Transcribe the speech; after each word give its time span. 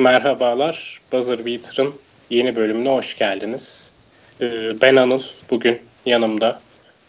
Merhabalar, 0.00 1.00
Buzzer 1.12 1.46
Beater'ın 1.46 1.94
yeni 2.30 2.56
bölümüne 2.56 2.88
hoş 2.88 3.18
geldiniz. 3.18 3.92
Ee, 4.40 4.80
ben 4.82 4.96
Anıl, 4.96 5.20
bugün 5.50 5.80
yanımda 6.06 6.60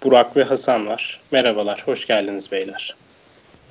Burak 0.04 0.38
ve 0.38 0.44
Hasan 0.44 0.88
var. 0.88 1.20
Merhabalar, 1.32 1.84
hoş 1.86 2.08
geldiniz 2.08 2.52
beyler. 2.52 2.96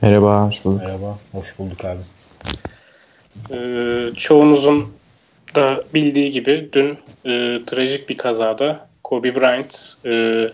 Merhaba, 0.01 0.47
hoş 0.47 0.65
bulduk. 0.65 0.83
Merhaba, 0.83 1.19
hoş 1.33 1.59
bulduk 1.59 1.85
abi. 1.85 2.01
Ee, 3.53 4.17
çoğunuzun 4.17 4.93
da 5.55 5.85
bildiği 5.95 6.31
gibi 6.31 6.69
dün 6.73 6.99
e, 7.25 7.61
trajik 7.67 8.09
bir 8.09 8.17
kazada 8.17 8.89
Kobe 9.05 9.35
Bryant, 9.35 9.95
e, 10.07 10.45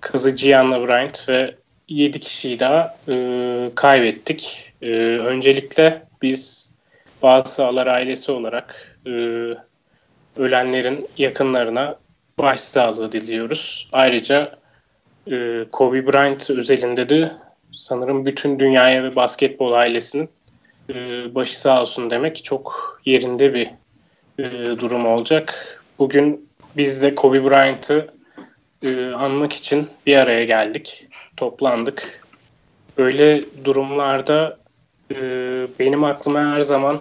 kızı 0.00 0.30
Gianna 0.30 0.88
Bryant 0.88 1.28
ve 1.28 1.54
7 1.88 2.20
kişiyi 2.20 2.60
daha 2.60 2.96
e, 3.08 3.14
kaybettik. 3.74 4.72
E, 4.82 4.90
öncelikle 5.18 6.02
biz 6.22 6.75
bazı 7.22 7.54
Sağlar 7.54 7.86
ailesi 7.86 8.32
olarak 8.32 8.96
e, 9.06 9.10
ölenlerin 10.36 11.08
yakınlarına 11.18 11.96
başsağlığı 12.38 13.12
diliyoruz. 13.12 13.88
Ayrıca 13.92 14.58
e, 15.30 15.64
Kobe 15.72 16.06
Bryant 16.06 16.50
özelinde 16.50 17.08
de 17.08 17.32
sanırım 17.76 18.26
bütün 18.26 18.58
dünyaya 18.58 19.04
ve 19.04 19.16
basketbol 19.16 19.72
ailesinin 19.72 20.28
e, 20.90 20.94
başı 21.34 21.60
sağ 21.60 21.80
olsun 21.82 22.10
demek 22.10 22.44
çok 22.44 23.00
yerinde 23.04 23.54
bir 23.54 23.70
e, 24.38 24.44
durum 24.80 25.06
olacak. 25.06 25.78
Bugün 25.98 26.48
biz 26.76 27.02
de 27.02 27.14
Kobe 27.14 27.44
Bryant'ı 27.44 28.10
e, 28.82 29.06
anmak 29.10 29.52
için 29.52 29.88
bir 30.06 30.16
araya 30.16 30.44
geldik, 30.44 31.08
toplandık. 31.36 32.26
Böyle 32.98 33.40
durumlarda 33.64 34.58
e, 35.10 35.16
benim 35.78 36.04
aklıma 36.04 36.40
her 36.40 36.60
zaman 36.60 37.00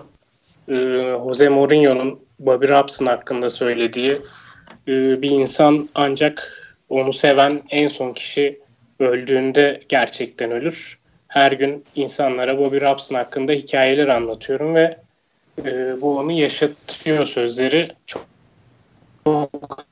e, 0.69 0.75
Jose 1.23 1.49
Mourinho'nun 1.49 2.19
Bobby 2.39 2.67
Robson 2.67 3.05
hakkında 3.05 3.49
söylediği 3.49 4.11
e, 4.87 5.21
bir 5.21 5.31
insan 5.31 5.89
ancak 5.95 6.61
onu 6.89 7.13
seven 7.13 7.61
en 7.69 7.87
son 7.87 8.13
kişi 8.13 8.59
öldüğünde 8.99 9.81
gerçekten 9.89 10.51
ölür. 10.51 10.99
Her 11.27 11.51
gün 11.51 11.85
insanlara 11.95 12.57
Bobby 12.57 12.77
Robson 12.81 13.15
hakkında 13.15 13.51
hikayeler 13.51 14.07
anlatıyorum 14.07 14.75
ve 14.75 14.97
e, 15.65 16.01
bu 16.01 16.17
onu 16.17 16.31
yaşatıyor 16.31 17.25
sözleri 17.25 17.91
çok, 18.07 18.25
çok 19.25 19.85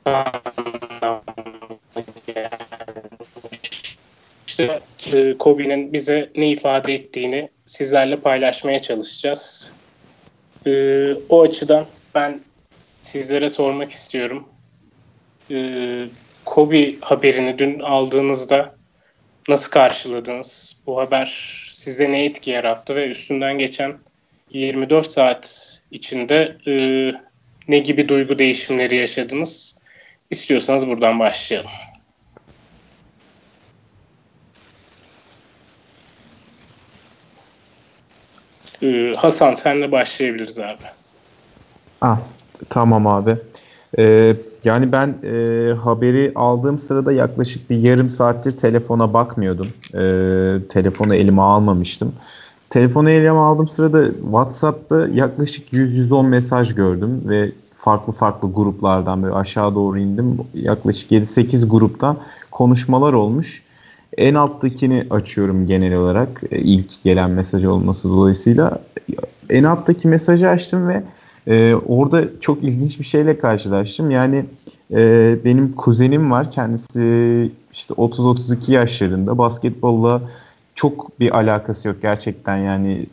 işte 4.48 4.80
e, 5.14 5.38
Kobe'nin 5.38 5.94
bize 5.94 6.30
ne 6.36 6.50
ifade 6.50 6.94
ettiğini 6.94 7.50
sizlerle 7.74 8.16
paylaşmaya 8.16 8.82
çalışacağız. 8.82 9.72
Ee, 10.68 11.14
o 11.30 11.42
açıdan 11.42 11.86
ben 12.16 12.40
sizlere 13.02 13.50
sormak 13.50 13.92
istiyorum. 13.92 14.48
Ee, 15.52 16.06
Kobe 16.46 17.00
haberini 17.02 17.60
dün 17.60 17.80
aldığınızda 17.80 18.76
nasıl 19.48 19.72
karşıladınız? 19.72 20.76
Bu 20.86 21.00
haber 21.00 21.26
size 21.72 22.12
ne 22.12 22.26
etki 22.26 22.52
yarattı 22.52 22.96
ve 22.96 23.08
üstünden 23.08 23.58
geçen 23.58 23.98
24 24.52 25.08
saat 25.08 25.82
içinde 25.92 26.58
e, 26.68 26.74
ne 27.68 27.80
gibi 27.80 28.10
duygu 28.10 28.40
değişimleri 28.40 28.96
yaşadınız? 28.96 29.78
İstiyorsanız 30.32 30.88
buradan 30.88 31.20
başlayalım. 31.20 31.72
Ee, 38.84 39.16
Hasan 39.17 39.53
senle 39.53 39.92
başlayabiliriz 39.92 40.59
abi. 40.59 40.84
Ah, 42.02 42.20
tamam 42.70 43.08
abi. 43.08 43.38
Ee, 43.98 44.36
yani 44.64 44.92
ben 44.92 45.16
e, 45.23 45.73
haberi 45.73 46.31
aldığım 46.36 46.80
sırada 46.80 47.12
yaklaşık 47.12 47.70
bir 47.70 47.78
yarım 47.78 48.09
saattir 48.09 48.52
telefona 48.52 49.13
bakmıyordum. 49.13 49.68
Ee, 49.94 50.58
telefonu 50.69 51.16
elime 51.16 51.41
almamıştım. 51.41 52.13
Telefonu 52.69 53.09
elime 53.09 53.30
aldığım 53.30 53.68
sırada 53.68 54.12
WhatsApp'ta 54.12 55.08
yaklaşık 55.13 55.74
100-110 55.74 56.28
mesaj 56.28 56.75
gördüm 56.75 57.22
ve 57.25 57.52
farklı 57.79 58.13
farklı 58.13 58.53
gruplardan 58.53 59.24
böyle 59.24 59.35
aşağı 59.35 59.75
doğru 59.75 60.00
indim. 60.00 60.38
Yaklaşık 60.53 61.12
7-8 61.12 61.69
grupta 61.69 62.18
konuşmalar 62.52 63.13
olmuş. 63.13 63.63
En 64.18 64.34
alttakini 64.34 65.06
açıyorum 65.09 65.68
genel 65.68 65.96
olarak 65.96 66.41
e, 66.51 66.59
ilk 66.59 67.03
gelen 67.03 67.31
mesaj 67.31 67.66
olması 67.66 68.09
dolayısıyla. 68.09 68.79
En 69.50 69.63
alttaki 69.63 70.07
mesajı 70.07 70.50
açtım 70.50 70.88
ve 70.88 71.03
e, 71.47 71.75
orada 71.75 72.23
çok 72.40 72.63
ilginç 72.63 73.00
bir 73.00 73.06
şeyle 73.06 73.38
karşılaştım. 73.38 74.12
Yani 74.12 74.46
e, 74.91 75.35
benim 75.46 75.73
kuzenim 75.73 76.31
var 76.31 76.52
kendisi 76.52 77.52
işte 77.73 77.94
30-32 77.94 78.72
yaşlarında 78.72 79.38
basketbolla 79.38 80.22
çok 80.75 81.19
bir 81.19 81.38
alakası 81.38 81.88
yok 81.88 81.97
gerçekten 82.02 82.57
yani 82.57 83.06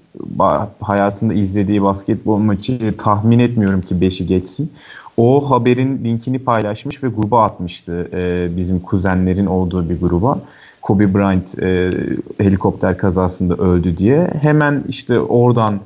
hayatında 0.80 1.34
izlediği 1.34 1.82
basketbol 1.82 2.38
maçı 2.38 2.96
tahmin 2.96 3.38
etmiyorum 3.38 3.80
ki 3.80 3.94
5'i 3.94 4.26
geçsin. 4.26 4.72
O 5.16 5.50
haberin 5.50 6.04
linkini 6.04 6.38
paylaşmış 6.38 7.02
ve 7.02 7.08
gruba 7.08 7.44
atmıştı 7.44 8.08
e, 8.12 8.48
bizim 8.56 8.80
kuzenlerin 8.80 9.46
olduğu 9.46 9.90
bir 9.90 10.00
gruba. 10.00 10.38
Kobe 10.82 11.14
Bryant 11.14 11.58
e, 11.62 11.90
helikopter 12.38 12.98
kazasında 12.98 13.54
öldü 13.54 13.96
diye. 13.98 14.30
Hemen 14.42 14.84
işte 14.88 15.20
oradan 15.20 15.80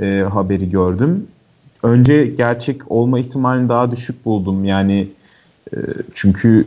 e, 0.00 0.24
haberi 0.32 0.70
gördüm. 0.70 1.26
Önce 1.82 2.26
gerçek 2.26 2.90
olma 2.90 3.18
ihtimalini 3.18 3.68
daha 3.68 3.90
düşük 3.90 4.24
buldum. 4.24 4.64
Yani 4.64 5.08
e, 5.72 5.76
çünkü 6.14 6.66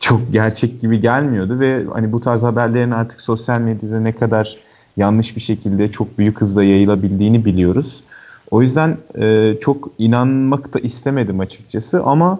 çok 0.00 0.32
gerçek 0.32 0.80
gibi 0.80 1.00
gelmiyordu 1.00 1.60
ve 1.60 1.84
hani 1.92 2.12
bu 2.12 2.20
tarz 2.20 2.42
haberlerin 2.42 2.90
artık 2.90 3.20
sosyal 3.20 3.60
medyada 3.60 4.00
ne 4.00 4.12
kadar 4.12 4.56
yanlış 4.96 5.36
bir 5.36 5.40
şekilde 5.40 5.90
çok 5.90 6.18
büyük 6.18 6.40
hızla 6.40 6.64
yayılabildiğini 6.64 7.44
biliyoruz. 7.44 8.02
O 8.50 8.62
yüzden 8.62 8.96
e, 9.18 9.54
çok 9.60 9.90
inanmak 9.98 10.74
da 10.74 10.78
istemedim 10.78 11.40
açıkçası 11.40 12.02
ama 12.02 12.38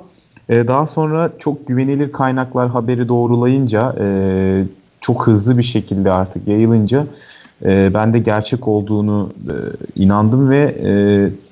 e, 0.49 0.69
daha 0.69 0.87
sonra 0.87 1.33
çok 1.39 1.67
güvenilir 1.69 2.13
kaynaklar 2.13 2.69
haberi 2.69 3.09
doğrulayınca 3.09 3.97
e, 4.01 4.65
çok 5.01 5.27
hızlı 5.27 5.59
bir 5.59 5.63
şekilde 5.63 6.11
artık 6.11 6.49
yayılınca 6.49 7.07
e, 7.65 7.91
ben 7.95 8.13
de 8.13 8.19
gerçek 8.19 8.69
olduğunu 8.69 9.31
e, 9.49 9.55
inandım 10.03 10.51
ve 10.51 10.77
e, 10.85 10.91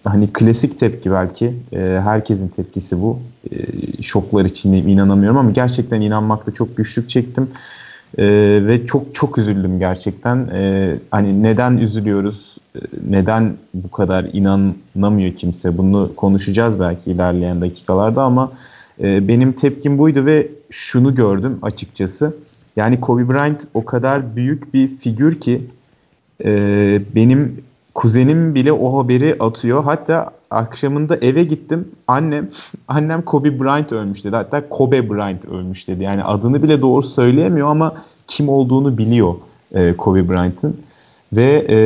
hani 0.08 0.28
klasik 0.32 0.78
tepki 0.78 1.12
belki 1.12 1.54
e, 1.72 2.00
herkesin 2.04 2.48
tepkisi 2.48 3.02
bu. 3.02 3.18
E, 3.50 3.56
şoklar 4.02 4.44
içindeyim 4.44 4.88
inanamıyorum 4.88 5.38
ama 5.38 5.50
gerçekten 5.50 6.00
inanmakta 6.00 6.54
çok 6.54 6.76
güçlük 6.76 7.08
çektim. 7.08 7.48
E, 8.18 8.24
ve 8.66 8.86
çok 8.86 9.14
çok 9.14 9.38
üzüldüm 9.38 9.78
gerçekten. 9.78 10.48
E, 10.54 10.94
hani 11.10 11.42
neden 11.42 11.76
üzülüyoruz? 11.76 12.56
E, 12.76 12.78
neden 13.10 13.52
bu 13.74 13.90
kadar 13.90 14.26
inanamıyor 14.32 15.32
kimse? 15.32 15.78
Bunu 15.78 16.10
konuşacağız 16.16 16.80
belki 16.80 17.10
ilerleyen 17.10 17.60
dakikalarda 17.60 18.22
ama 18.22 18.52
e, 19.02 19.28
benim 19.28 19.52
tepkim 19.52 19.98
buydu 19.98 20.26
ve 20.26 20.48
şunu 20.70 21.14
gördüm 21.14 21.58
açıkçası 21.62 22.36
yani 22.76 23.00
Kobe 23.00 23.28
Bryant 23.28 23.66
o 23.74 23.84
kadar 23.84 24.36
büyük 24.36 24.74
bir 24.74 24.88
figür 24.88 25.40
ki 25.40 25.62
e, 26.44 27.00
benim 27.14 27.64
kuzenim 27.94 28.54
bile 28.54 28.72
o 28.72 28.98
haberi 28.98 29.36
atıyor. 29.40 29.84
Hatta 29.84 30.30
akşamında 30.50 31.16
eve 31.16 31.44
gittim. 31.44 31.88
Annem 32.08 32.48
annem 32.88 33.22
Kobe 33.22 33.60
Bryant 33.60 33.92
ölmüş 33.92 34.24
dedi. 34.24 34.36
Hatta 34.36 34.68
Kobe 34.68 35.10
Bryant 35.10 35.44
ölmüş 35.44 35.88
dedi. 35.88 36.02
Yani 36.02 36.24
adını 36.24 36.62
bile 36.62 36.82
doğru 36.82 37.02
söyleyemiyor 37.02 37.68
ama 37.68 37.94
kim 38.26 38.48
olduğunu 38.48 38.98
biliyor 38.98 39.34
e, 39.74 39.92
Kobe 39.96 40.28
Bryant'ın. 40.28 40.80
Ve 41.32 41.66
e, 41.68 41.78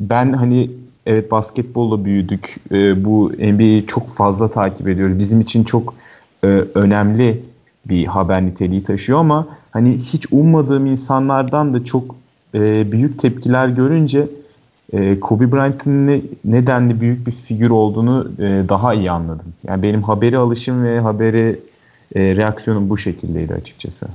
ben 0.00 0.32
hani 0.32 0.70
evet 1.08 1.30
basketbolla 1.30 2.04
büyüdük. 2.04 2.56
E, 2.72 3.04
bu 3.04 3.32
NBA'yi 3.38 3.86
çok 3.86 4.16
fazla 4.16 4.50
takip 4.50 4.88
ediyoruz. 4.88 5.18
Bizim 5.18 5.40
için 5.40 5.64
çok 5.64 5.94
e, 6.44 6.46
önemli 6.74 7.42
bir 7.84 8.06
haber 8.06 8.46
niteliği 8.46 8.84
taşıyor 8.84 9.18
ama 9.18 9.46
hani 9.70 9.98
hiç 9.98 10.26
ummadığım 10.30 10.86
insanlardan 10.86 11.74
da 11.74 11.84
çok 11.84 12.16
e, 12.54 12.92
büyük 12.92 13.18
tepkiler 13.18 13.68
görünce 13.68 14.26
e, 14.92 15.20
Kobe 15.20 15.52
Bryant'ın 15.52 16.06
ne, 16.06 16.20
nedenli 16.44 17.00
büyük 17.00 17.26
bir 17.26 17.32
figür 17.32 17.70
olduğunu 17.70 18.32
e, 18.38 18.68
daha 18.68 18.94
iyi 18.94 19.10
anladım. 19.10 19.54
Yani 19.66 19.82
benim 19.82 20.02
haberi 20.02 20.38
alışım 20.38 20.84
ve 20.84 21.00
haberi 21.00 21.60
e, 22.14 22.36
reaksiyonum 22.36 22.90
bu 22.90 22.98
şekildeydi 22.98 23.54
açıkçası. 23.54 24.08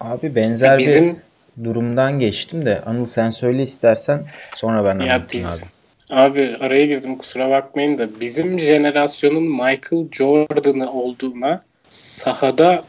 Abi 0.00 0.34
benzer 0.34 0.78
Bizim... 0.78 1.04
bir 1.04 1.64
durumdan 1.64 2.18
geçtim 2.18 2.64
de 2.66 2.82
Anıl 2.86 3.06
sen 3.06 3.30
söyle 3.30 3.62
istersen 3.62 4.22
sonra 4.54 4.84
ben 4.84 4.98
anlatayım 4.98 5.26
biz... 5.32 5.62
abi. 5.62 5.77
Abi 6.10 6.56
araya 6.60 6.86
girdim 6.86 7.18
kusura 7.18 7.50
bakmayın 7.50 7.98
da 7.98 8.20
bizim 8.20 8.60
jenerasyonun 8.60 9.42
Michael 9.42 10.10
Jordan'ı 10.12 10.92
olduğuna 10.92 11.64
sahada 11.90 12.84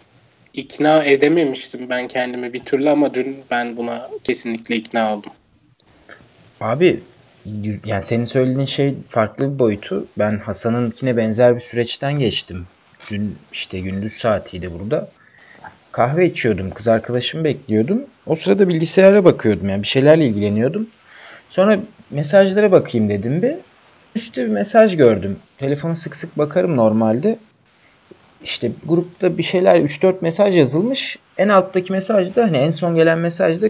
ikna 0.53 1.03
edememiştim 1.03 1.89
ben 1.89 2.07
kendimi 2.07 2.53
bir 2.53 2.59
türlü 2.59 2.89
ama 2.89 3.13
dün 3.13 3.37
ben 3.51 3.77
buna 3.77 4.09
kesinlikle 4.23 4.75
ikna 4.75 5.15
oldum. 5.15 5.31
Abi 6.61 6.99
yani 7.85 8.03
senin 8.03 8.23
söylediğin 8.23 8.65
şey 8.65 8.95
farklı 9.09 9.53
bir 9.53 9.59
boyutu. 9.59 10.05
Ben 10.17 10.37
Hasan'ınkine 10.37 11.17
benzer 11.17 11.55
bir 11.55 11.61
süreçten 11.61 12.19
geçtim. 12.19 12.65
Dün 13.11 13.35
işte 13.53 13.79
gündüz 13.79 14.13
saatiydi 14.13 14.73
burada. 14.79 15.09
Kahve 15.91 16.25
içiyordum. 16.25 16.69
Kız 16.69 16.87
arkadaşımı 16.87 17.43
bekliyordum. 17.43 18.01
O 18.25 18.35
sırada 18.35 18.67
bilgisayara 18.67 19.25
bakıyordum. 19.25 19.69
Yani 19.69 19.83
bir 19.83 19.87
şeylerle 19.87 20.27
ilgileniyordum. 20.27 20.87
Sonra 21.49 21.79
mesajlara 22.11 22.71
bakayım 22.71 23.09
dedim 23.09 23.41
bir. 23.41 23.55
İşte 24.15 24.43
bir 24.45 24.49
mesaj 24.49 24.97
gördüm. 24.97 25.37
Telefona 25.57 25.95
sık 25.95 26.15
sık 26.15 26.37
bakarım 26.37 26.77
normalde. 26.77 27.37
İşte 28.43 28.71
grupta 28.85 29.37
bir 29.37 29.43
şeyler 29.43 29.75
3-4 29.79 30.15
mesaj 30.21 30.57
yazılmış. 30.57 31.17
En 31.37 31.49
alttaki 31.49 31.91
mesajda 31.91 32.43
hani 32.43 32.57
en 32.57 32.69
son 32.69 32.95
gelen 32.95 33.17
mesajda 33.17 33.69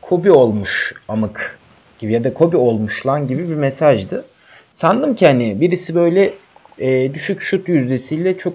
Kobi 0.00 0.30
olmuş 0.30 0.94
amık 1.08 1.58
gibi 1.98 2.12
ya 2.12 2.24
da 2.24 2.34
Kobi 2.34 2.56
olmuş 2.56 3.06
lan 3.06 3.26
gibi 3.26 3.48
bir 3.48 3.54
mesajdı. 3.54 4.24
Sandım 4.72 5.14
ki 5.14 5.26
hani 5.26 5.60
birisi 5.60 5.94
böyle 5.94 6.32
e, 6.78 7.14
düşük 7.14 7.40
şut 7.40 7.68
yüzdesiyle 7.68 8.38
çok 8.38 8.54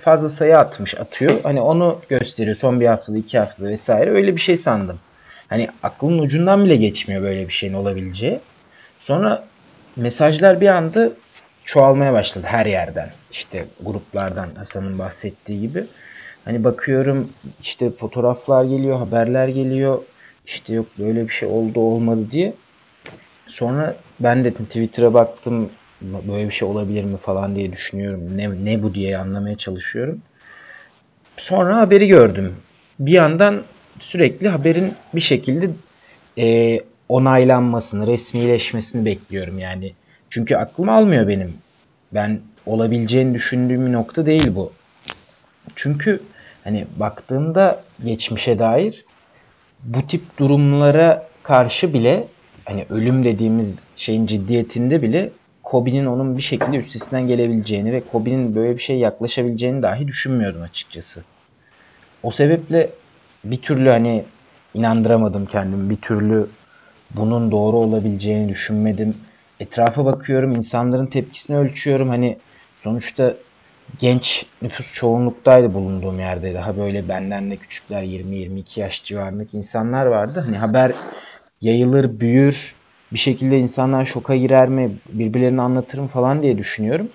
fazla 0.00 0.28
sayı 0.28 0.58
atmış 0.58 0.94
atıyor. 0.94 1.40
Hani 1.42 1.60
onu 1.60 1.98
gösteriyor 2.08 2.56
son 2.56 2.80
bir 2.80 2.86
haftada 2.86 3.18
iki 3.18 3.38
haftada 3.38 3.68
vesaire 3.68 4.10
öyle 4.10 4.36
bir 4.36 4.40
şey 4.40 4.56
sandım. 4.56 4.98
Hani 5.48 5.68
aklımın 5.82 6.18
ucundan 6.18 6.64
bile 6.64 6.76
geçmiyor 6.76 7.22
böyle 7.22 7.48
bir 7.48 7.52
şeyin 7.52 7.74
olabileceği. 7.74 8.40
Sonra 9.00 9.44
mesajlar 9.96 10.60
bir 10.60 10.68
anda 10.68 11.10
çoğalmaya 11.64 12.12
başladı 12.12 12.46
her 12.50 12.66
yerden. 12.66 13.10
İşte 13.30 13.66
gruplardan 13.84 14.48
Hasan'ın 14.56 14.98
bahsettiği 14.98 15.60
gibi. 15.60 15.84
Hani 16.44 16.64
bakıyorum 16.64 17.30
işte 17.62 17.90
fotoğraflar 17.90 18.64
geliyor, 18.64 18.98
haberler 18.98 19.48
geliyor. 19.48 20.02
İşte 20.46 20.74
yok 20.74 20.86
böyle 20.98 21.24
bir 21.24 21.32
şey 21.32 21.48
oldu 21.48 21.80
olmadı 21.80 22.30
diye. 22.30 22.54
Sonra 23.46 23.96
ben 24.20 24.44
de 24.44 24.52
Twitter'a 24.52 25.14
baktım 25.14 25.70
böyle 26.02 26.46
bir 26.46 26.54
şey 26.54 26.68
olabilir 26.68 27.04
mi 27.04 27.16
falan 27.16 27.56
diye 27.56 27.72
düşünüyorum. 27.72 28.36
Ne, 28.36 28.64
ne 28.64 28.82
bu 28.82 28.94
diye 28.94 29.18
anlamaya 29.18 29.56
çalışıyorum. 29.56 30.20
Sonra 31.36 31.76
haberi 31.76 32.06
gördüm. 32.06 32.56
Bir 32.98 33.12
yandan 33.12 33.62
sürekli 34.00 34.48
haberin 34.48 34.94
bir 35.14 35.20
şekilde 35.20 35.70
e, 36.38 36.80
onaylanmasını, 37.08 38.06
resmileşmesini 38.06 39.04
bekliyorum 39.04 39.58
yani. 39.58 39.92
Çünkü 40.30 40.56
aklım 40.56 40.88
almıyor 40.88 41.28
benim. 41.28 41.54
Ben 42.14 42.40
olabileceğini 42.66 43.34
düşündüğüm 43.34 43.86
bir 43.86 43.92
nokta 43.92 44.26
değil 44.26 44.54
bu. 44.54 44.72
Çünkü 45.74 46.20
hani 46.64 46.86
baktığımda 46.96 47.82
geçmişe 48.04 48.58
dair 48.58 49.04
bu 49.82 50.06
tip 50.06 50.38
durumlara 50.38 51.28
karşı 51.42 51.94
bile 51.94 52.26
hani 52.64 52.86
ölüm 52.90 53.24
dediğimiz 53.24 53.84
şeyin 53.96 54.26
ciddiyetinde 54.26 55.02
bile 55.02 55.30
Kobe'nin 55.62 56.06
onun 56.06 56.36
bir 56.36 56.42
şekilde 56.42 56.76
üstesinden 56.76 57.28
gelebileceğini 57.28 57.92
ve 57.92 58.02
Kobe'nin 58.12 58.54
böyle 58.54 58.76
bir 58.76 58.82
şey 58.82 58.98
yaklaşabileceğini 58.98 59.82
dahi 59.82 60.06
düşünmüyordum 60.06 60.62
açıkçası. 60.62 61.24
O 62.22 62.30
sebeple 62.30 62.90
bir 63.50 63.62
türlü 63.62 63.90
hani 63.90 64.24
inandıramadım 64.74 65.46
kendimi. 65.46 65.90
Bir 65.90 65.96
türlü 65.96 66.46
bunun 67.10 67.50
doğru 67.50 67.76
olabileceğini 67.76 68.48
düşünmedim. 68.48 69.14
Etrafa 69.60 70.04
bakıyorum, 70.04 70.56
insanların 70.56 71.06
tepkisini 71.06 71.56
ölçüyorum. 71.56 72.08
Hani 72.08 72.38
sonuçta 72.80 73.34
genç 73.98 74.46
nüfus 74.62 74.94
çoğunluktaydı 74.94 75.74
bulunduğum 75.74 76.18
yerde. 76.18 76.54
Daha 76.54 76.76
böyle 76.76 77.08
benden 77.08 77.50
de 77.50 77.56
küçükler 77.56 78.02
20-22 78.02 78.80
yaş 78.80 79.04
civarındaki 79.04 79.56
insanlar 79.56 80.06
vardı. 80.06 80.42
Hani 80.46 80.56
haber 80.56 80.92
yayılır, 81.62 82.20
büyür. 82.20 82.74
Bir 83.12 83.18
şekilde 83.18 83.58
insanlar 83.58 84.04
şoka 84.04 84.36
girer 84.36 84.68
mi, 84.68 84.90
birbirlerini 85.08 85.62
anlatırım 85.62 86.08
falan 86.08 86.42
diye 86.42 86.58
düşünüyorum. 86.58 87.08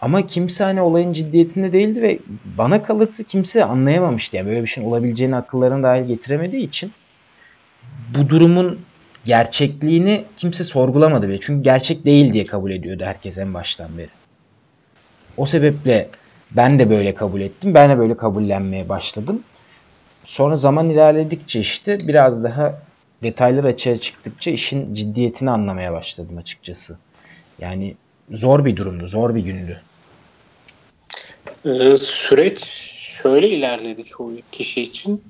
Ama 0.00 0.26
kimse 0.26 0.64
hani 0.64 0.80
olayın 0.80 1.12
ciddiyetinde 1.12 1.72
değildi 1.72 2.02
ve 2.02 2.18
bana 2.58 2.82
kalırsa 2.82 3.22
kimse 3.22 3.64
anlayamamıştı. 3.64 4.36
Yani 4.36 4.48
böyle 4.48 4.62
bir 4.62 4.66
şeyin 4.66 4.88
olabileceğini 4.88 5.36
akıllarına 5.36 5.82
dahil 5.82 6.04
getiremediği 6.04 6.62
için 6.68 6.92
bu 8.16 8.28
durumun 8.28 8.78
gerçekliğini 9.24 10.24
kimse 10.36 10.64
sorgulamadı 10.64 11.28
bile. 11.28 11.40
Çünkü 11.40 11.62
gerçek 11.62 12.04
değil 12.04 12.32
diye 12.32 12.44
kabul 12.44 12.70
ediyordu 12.70 13.04
herkes 13.04 13.38
en 13.38 13.54
baştan 13.54 13.98
beri. 13.98 14.08
O 15.36 15.46
sebeple 15.46 16.08
ben 16.50 16.78
de 16.78 16.90
böyle 16.90 17.14
kabul 17.14 17.40
ettim. 17.40 17.74
Ben 17.74 17.90
de 17.90 17.98
böyle 17.98 18.16
kabullenmeye 18.16 18.88
başladım. 18.88 19.42
Sonra 20.24 20.56
zaman 20.56 20.90
ilerledikçe 20.90 21.60
işte 21.60 21.98
biraz 22.08 22.44
daha 22.44 22.82
detaylar 23.22 23.64
açığa 23.64 23.98
çıktıkça 23.98 24.50
işin 24.50 24.94
ciddiyetini 24.94 25.50
anlamaya 25.50 25.92
başladım 25.92 26.38
açıkçası. 26.38 26.98
Yani 27.58 27.96
zor 28.30 28.64
bir 28.64 28.76
durumdu, 28.76 29.08
zor 29.08 29.34
bir 29.34 29.44
gündü. 29.44 29.80
Ee, 31.64 31.96
süreç 31.96 32.64
şöyle 33.22 33.48
ilerledi 33.48 34.04
çoğu 34.04 34.32
kişi 34.52 34.82
için. 34.82 35.24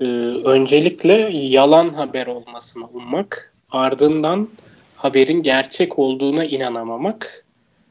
Ee, 0.00 0.04
öncelikle 0.44 1.12
yalan 1.32 1.88
haber 1.88 2.26
olmasını 2.26 2.86
ummak, 2.86 3.52
ardından 3.70 4.48
haberin 4.96 5.42
gerçek 5.42 5.98
olduğuna 5.98 6.44
inanamamak. 6.44 7.44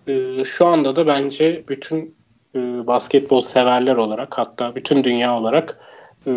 Ee, 0.07 0.43
şu 0.43 0.65
anda 0.65 0.95
da 0.95 1.07
bence 1.07 1.63
bütün 1.67 2.15
e, 2.55 2.59
basketbol 2.87 3.41
severler 3.41 3.95
olarak 3.95 4.37
hatta 4.37 4.75
bütün 4.75 5.03
dünya 5.03 5.37
olarak 5.37 5.79
e, 6.27 6.31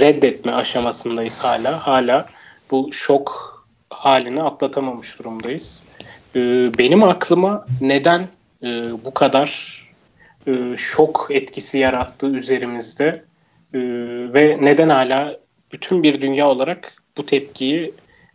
reddetme 0.00 0.52
aşamasındayız 0.52 1.40
hala. 1.40 1.86
Hala 1.86 2.26
bu 2.70 2.92
şok 2.92 3.50
halini 3.90 4.42
atlatamamış 4.42 5.18
durumdayız. 5.18 5.84
Benim 6.78 7.04
aklıma 7.04 7.66
neden 7.80 8.28
e, 8.62 8.68
bu 9.04 9.14
kadar 9.14 9.69
e, 10.46 10.76
şok 10.76 11.26
etkisi 11.30 11.78
yarattı 11.78 12.26
üzerimizde 12.30 13.24
e, 13.74 13.78
ve 14.34 14.58
neden 14.60 14.88
hala 14.88 15.36
bütün 15.72 16.02
bir 16.02 16.20
dünya 16.20 16.48
olarak 16.48 16.94
bu 17.16 17.26
tepkiyi 17.26 17.92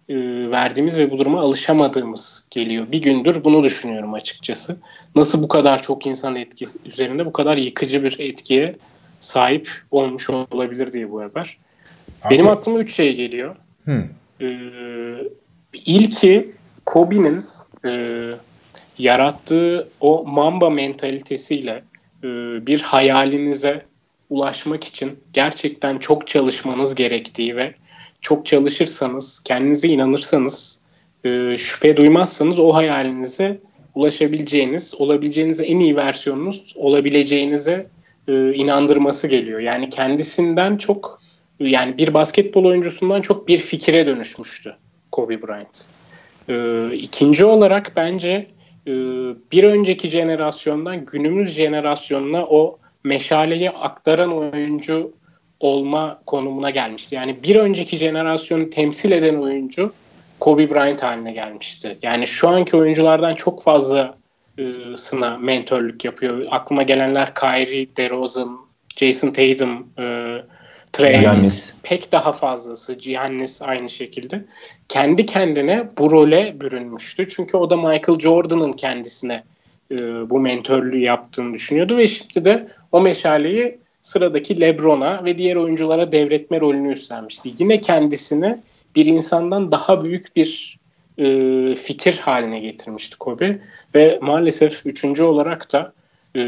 e, 0.09 0.15
verdiğimiz 0.51 0.97
ve 0.97 1.11
bu 1.11 1.17
duruma 1.17 1.41
alışamadığımız 1.41 2.47
geliyor. 2.51 2.91
Bir 2.91 3.01
gündür 3.01 3.43
bunu 3.43 3.63
düşünüyorum 3.63 4.13
açıkçası. 4.13 4.77
Nasıl 5.15 5.43
bu 5.43 5.47
kadar 5.47 5.83
çok 5.83 6.05
insan 6.05 6.35
etki 6.35 6.65
üzerinde 6.85 7.25
bu 7.25 7.33
kadar 7.33 7.57
yıkıcı 7.57 8.03
bir 8.03 8.19
etkiye 8.19 8.75
sahip 9.19 9.71
olmuş 9.91 10.29
olabilir 10.29 10.93
diye 10.93 11.11
bu 11.11 11.21
haber. 11.21 11.57
Abi. 12.23 12.33
Benim 12.33 12.47
aklıma 12.47 12.79
üç 12.79 12.95
şey 12.95 13.15
geliyor. 13.15 13.55
Hmm. 13.85 14.03
Ee, 14.41 15.17
ilki 15.73 16.51
Kobe'nin 16.85 17.43
e, 17.85 18.21
yarattığı 18.97 19.89
o 19.99 20.23
Mamba 20.25 20.69
mentalitesiyle 20.69 21.83
bir 22.67 22.81
hayalinize 22.81 23.85
ulaşmak 24.29 24.83
için 24.83 25.19
gerçekten 25.33 25.97
çok 25.97 26.27
çalışmanız 26.27 26.95
gerektiği 26.95 27.55
ve 27.55 27.73
çok 28.21 28.45
çalışırsanız, 28.45 29.43
kendinize 29.43 29.87
inanırsanız, 29.87 30.81
e, 31.25 31.57
şüphe 31.57 31.97
duymazsanız 31.97 32.59
o 32.59 32.73
hayalinize 32.73 33.59
ulaşabileceğiniz, 33.95 34.95
olabileceğiniz 35.01 35.59
en 35.59 35.79
iyi 35.79 35.95
versiyonunuz 35.95 36.73
olabileceğinize 36.75 37.87
e, 38.27 38.53
inandırması 38.53 39.27
geliyor. 39.27 39.59
Yani 39.59 39.89
kendisinden 39.89 40.77
çok 40.77 41.21
yani 41.59 41.97
bir 41.97 42.13
basketbol 42.13 42.65
oyuncusundan 42.65 43.21
çok 43.21 43.47
bir 43.47 43.57
fikire 43.57 44.05
dönüşmüştü 44.05 44.75
Kobe 45.11 45.41
Bryant. 45.41 45.85
E, 46.49 46.95
ikinci 46.95 47.45
olarak 47.45 47.91
bence 47.95 48.31
e, 48.31 48.47
bir 49.51 49.63
önceki 49.63 50.07
jenerasyondan 50.07 51.05
günümüz 51.05 51.49
jenerasyonuna 51.49 52.45
o 52.45 52.79
meşaleyi 53.03 53.69
aktaran 53.69 54.33
oyuncu 54.37 55.11
olma 55.59 56.21
konumuna 56.25 56.69
gelmişti. 56.69 57.15
Yani 57.15 57.35
bir 57.43 57.55
önceki 57.55 57.97
jenerasyonu 57.97 58.69
temsil 58.69 59.11
eden 59.11 59.35
oyuncu 59.35 59.93
Kobe 60.39 60.69
Bryant 60.69 61.03
haline 61.03 61.31
gelmişti. 61.31 61.97
Yani 62.01 62.27
şu 62.27 62.49
anki 62.49 62.77
oyunculardan 62.77 63.35
çok 63.35 63.63
fazla 63.63 64.17
sına 64.95 65.37
mentörlük 65.37 66.05
yapıyor. 66.05 66.45
Aklıma 66.51 66.83
gelenler 66.83 67.35
Kyrie, 67.35 67.95
DeRozan, 67.97 68.59
Jason 68.95 69.31
Tatum, 69.31 69.87
e, 69.99 70.03
Young, 70.99 71.47
pek 71.83 72.11
daha 72.11 72.31
fazlası. 72.31 72.93
Giannis 72.93 73.61
aynı 73.61 73.89
şekilde. 73.89 74.45
Kendi 74.89 75.25
kendine 75.25 75.89
bu 75.97 76.11
role 76.11 76.61
bürünmüştü. 76.61 77.27
Çünkü 77.27 77.57
o 77.57 77.69
da 77.69 77.77
Michael 77.77 78.19
Jordan'ın 78.19 78.71
kendisine 78.71 79.43
e, 79.91 79.95
bu 80.29 80.39
mentörlüğü 80.39 80.99
yaptığını 80.99 81.53
düşünüyordu 81.53 81.97
ve 81.97 82.07
şimdi 82.07 82.45
de 82.45 82.67
o 82.91 83.01
meşaleyi 83.01 83.77
sıradaki 84.01 84.61
LeBron'a 84.61 85.25
ve 85.25 85.37
diğer 85.37 85.55
oyunculara 85.55 86.11
devretme 86.11 86.59
rolünü 86.59 86.91
üstlenmişti. 86.91 87.53
Yine 87.59 87.81
kendisini 87.81 88.57
bir 88.95 89.05
insandan 89.05 89.71
daha 89.71 90.03
büyük 90.03 90.35
bir 90.35 90.79
e, 91.17 91.25
fikir 91.75 92.17
haline 92.17 92.59
getirmişti 92.59 93.17
Kobe 93.17 93.59
ve 93.95 94.19
maalesef 94.21 94.85
üçüncü 94.85 95.23
olarak 95.23 95.73
da 95.73 95.93
e, 96.35 96.41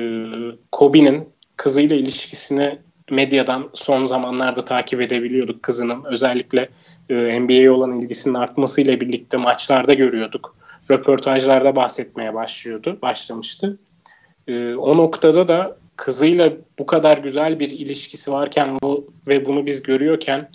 Kobe'nin 0.71 1.29
kızıyla 1.55 1.95
ilişkisini 1.95 2.77
medyadan 3.11 3.69
son 3.73 4.05
zamanlarda 4.05 4.61
takip 4.61 5.01
edebiliyorduk 5.01 5.63
kızının. 5.63 6.03
Özellikle 6.05 6.69
e, 7.09 7.39
NBA'ye 7.39 7.71
olan 7.71 8.01
ilgisinin 8.01 8.33
artmasıyla 8.33 9.01
birlikte 9.01 9.37
maçlarda 9.37 9.93
görüyorduk. 9.93 10.55
Röportajlarda 10.91 11.75
bahsetmeye 11.75 12.33
başlıyordu, 12.33 12.97
başlamıştı. 13.01 13.79
E, 14.47 14.73
o 14.73 14.97
noktada 14.97 15.47
da 15.47 15.77
kızıyla 15.95 16.53
bu 16.79 16.85
kadar 16.85 17.17
güzel 17.17 17.59
bir 17.59 17.69
ilişkisi 17.69 18.31
varken 18.31 18.77
bu 18.81 19.11
ve 19.27 19.45
bunu 19.45 19.65
biz 19.65 19.83
görüyorken 19.83 20.49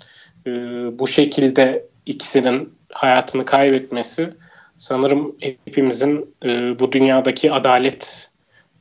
e, 0.47 0.51
bu 0.99 1.07
şekilde 1.07 1.85
ikisinin 2.05 2.73
hayatını 2.91 3.45
kaybetmesi 3.45 4.29
sanırım 4.77 5.35
hepimizin 5.39 6.35
e, 6.45 6.79
bu 6.79 6.91
dünyadaki 6.91 7.51
adalet 7.51 8.31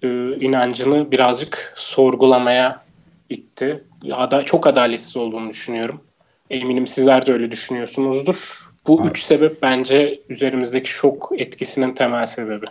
e, 0.03 0.09
inancını 0.37 1.11
birazcık 1.11 1.73
sorgulamaya 1.77 2.83
itti. 3.33 3.85
Ada 4.13 4.43
çok 4.43 4.67
adaletsiz 4.67 5.17
olduğunu 5.17 5.51
düşünüyorum. 5.51 6.01
Eminim 6.51 6.87
sizler 6.87 7.27
de 7.27 7.33
öyle 7.33 7.51
düşünüyorsunuzdur. 7.51 8.69
Bu 8.87 9.01
Abi. 9.01 9.09
üç 9.09 9.23
sebep 9.23 9.63
bence 9.63 10.21
üzerimizdeki 10.29 10.91
şok 10.91 11.33
etkisinin 11.39 11.95
temel 11.95 12.27
sebebi. 12.27 12.67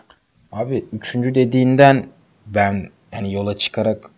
Abi 0.51 0.86
üçüncü 0.94 1.36
dediğinden 1.36 2.06
ben 2.46 2.89
hani 3.12 3.34
yola 3.34 3.58
çıkarak 3.58 4.10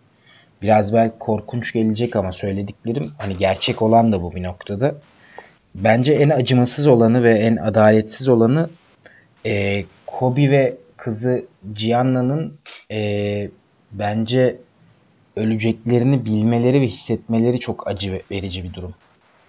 biraz 0.61 0.93
belki 0.93 1.19
korkunç 1.19 1.73
gelecek 1.73 2.15
ama 2.15 2.31
söylediklerim 2.31 3.11
hani 3.19 3.37
gerçek 3.37 3.81
olan 3.81 4.11
da 4.11 4.23
bu 4.23 4.35
bir 4.35 4.43
noktada. 4.43 4.95
Bence 5.75 6.13
en 6.13 6.29
acımasız 6.29 6.87
olanı 6.87 7.23
ve 7.23 7.33
en 7.33 7.55
adaletsiz 7.55 8.29
olanı 8.29 8.69
e, 9.45 9.85
Kobe 10.05 10.51
ve 10.51 10.77
kızı 10.97 11.45
Gianna'nın 11.75 12.57
e, 12.91 13.49
bence 13.91 14.57
öleceklerini 15.35 16.25
bilmeleri 16.25 16.81
ve 16.81 16.87
hissetmeleri 16.87 17.59
çok 17.59 17.87
acı 17.87 18.21
verici 18.31 18.63
bir 18.63 18.73
durum. 18.73 18.93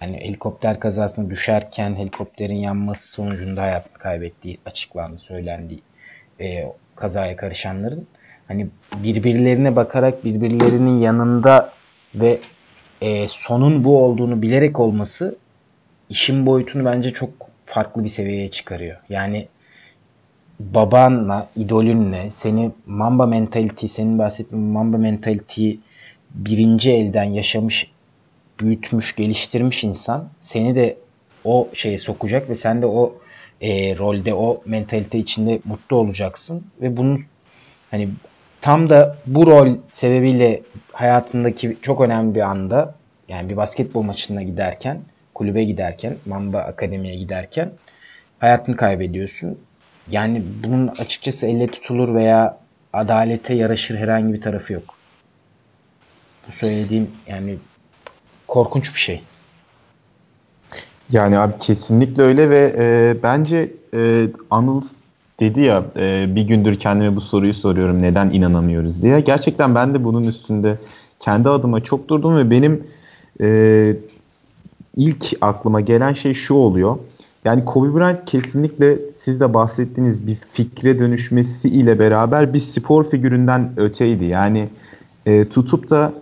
Yani 0.01 0.17
helikopter 0.17 0.79
kazasına 0.79 1.29
düşerken 1.29 1.95
helikopterin 1.95 2.55
yanması 2.55 3.11
sonucunda 3.11 3.61
hayatını 3.61 3.93
kaybettiği 3.93 4.57
açıklandı, 4.65 5.17
söylendi 5.17 5.79
e, 6.41 6.65
kazaya 6.95 7.35
karışanların. 7.35 8.07
Hani 8.47 8.67
birbirlerine 8.95 9.75
bakarak 9.75 10.25
birbirlerinin 10.25 10.99
yanında 10.99 11.73
ve 12.15 12.39
e, 13.01 13.27
sonun 13.27 13.83
bu 13.83 14.03
olduğunu 14.03 14.41
bilerek 14.41 14.79
olması 14.79 15.35
işin 16.09 16.45
boyutunu 16.45 16.85
bence 16.85 17.13
çok 17.13 17.29
farklı 17.65 18.03
bir 18.03 18.09
seviyeye 18.09 18.51
çıkarıyor. 18.51 18.97
Yani 19.09 19.47
babanla, 20.59 21.47
idolünle 21.55 22.31
seni 22.31 22.71
Mamba 22.85 23.25
mentality, 23.25 23.85
senin 23.87 24.19
bahsettiğin 24.19 24.63
Mamba 24.63 24.97
mentality 24.97 25.71
birinci 26.31 26.91
elden 26.91 27.23
yaşamış, 27.23 27.91
büyütmüş, 28.59 29.15
geliştirmiş 29.15 29.83
insan 29.83 30.29
seni 30.39 30.75
de 30.75 30.97
o 31.43 31.69
şeye 31.73 31.97
sokacak 31.97 32.49
ve 32.49 32.55
sen 32.55 32.81
de 32.81 32.85
o 32.85 33.15
e, 33.61 33.97
rolde, 33.97 34.33
o 34.33 34.61
mentalite 34.65 35.19
içinde 35.19 35.59
mutlu 35.65 35.95
olacaksın 35.95 36.63
ve 36.81 36.97
bunu 36.97 37.17
hani 37.91 38.09
tam 38.61 38.89
da 38.89 39.17
bu 39.25 39.47
rol 39.47 39.75
sebebiyle 39.93 40.61
hayatındaki 40.91 41.77
çok 41.81 42.01
önemli 42.01 42.35
bir 42.35 42.41
anda 42.41 42.95
yani 43.29 43.49
bir 43.49 43.57
basketbol 43.57 44.01
maçına 44.01 44.43
giderken, 44.43 45.01
kulübe 45.33 45.63
giderken, 45.63 46.15
Mamba 46.25 46.59
Akademi'ye 46.59 47.15
giderken 47.15 47.71
hayatını 48.39 48.75
kaybediyorsun 48.75 49.57
yani 50.11 50.43
bunun 50.63 50.87
açıkçası 50.87 51.47
elle 51.47 51.67
tutulur 51.67 52.15
veya 52.15 52.57
adalete 52.93 53.53
yaraşır 53.53 53.95
herhangi 53.95 54.33
bir 54.33 54.41
tarafı 54.41 54.73
yok. 54.73 54.95
Bu 56.47 56.51
söylediğim 56.51 57.07
yani 57.27 57.57
korkunç 58.47 58.93
bir 58.93 58.99
şey. 58.99 59.21
Yani 61.11 61.37
abi 61.37 61.53
kesinlikle 61.59 62.23
öyle 62.23 62.49
ve 62.49 62.75
e, 62.77 63.15
bence 63.23 63.73
e, 63.93 64.27
Anıl 64.49 64.81
dedi 65.39 65.61
ya 65.61 65.83
e, 65.97 66.35
bir 66.35 66.41
gündür 66.41 66.79
kendime 66.79 67.15
bu 67.15 67.21
soruyu 67.21 67.53
soruyorum 67.53 68.01
neden 68.01 68.29
inanamıyoruz 68.29 69.03
diye. 69.03 69.19
Gerçekten 69.19 69.75
ben 69.75 69.93
de 69.93 70.03
bunun 70.03 70.23
üstünde 70.23 70.77
kendi 71.19 71.49
adıma 71.49 71.83
çok 71.83 72.07
durdum 72.07 72.37
ve 72.37 72.51
benim 72.51 72.87
e, 73.41 73.95
ilk 74.95 75.25
aklıma 75.41 75.81
gelen 75.81 76.13
şey 76.13 76.33
şu 76.33 76.53
oluyor. 76.53 76.97
Yani 77.45 77.65
Kobe 77.65 77.99
Bryant 77.99 78.25
kesinlikle 78.25 78.97
siz 79.17 79.39
de 79.39 79.53
bahsettiğiniz 79.53 80.27
bir 80.27 80.35
fikre 80.35 80.99
dönüşmesi 80.99 81.69
ile 81.69 81.99
beraber 81.99 82.53
bir 82.53 82.59
spor 82.59 83.03
figüründen 83.03 83.71
öteydi. 83.77 84.25
Yani 84.25 84.69
e, 85.25 85.45
tutup 85.45 85.89
da 85.89 86.13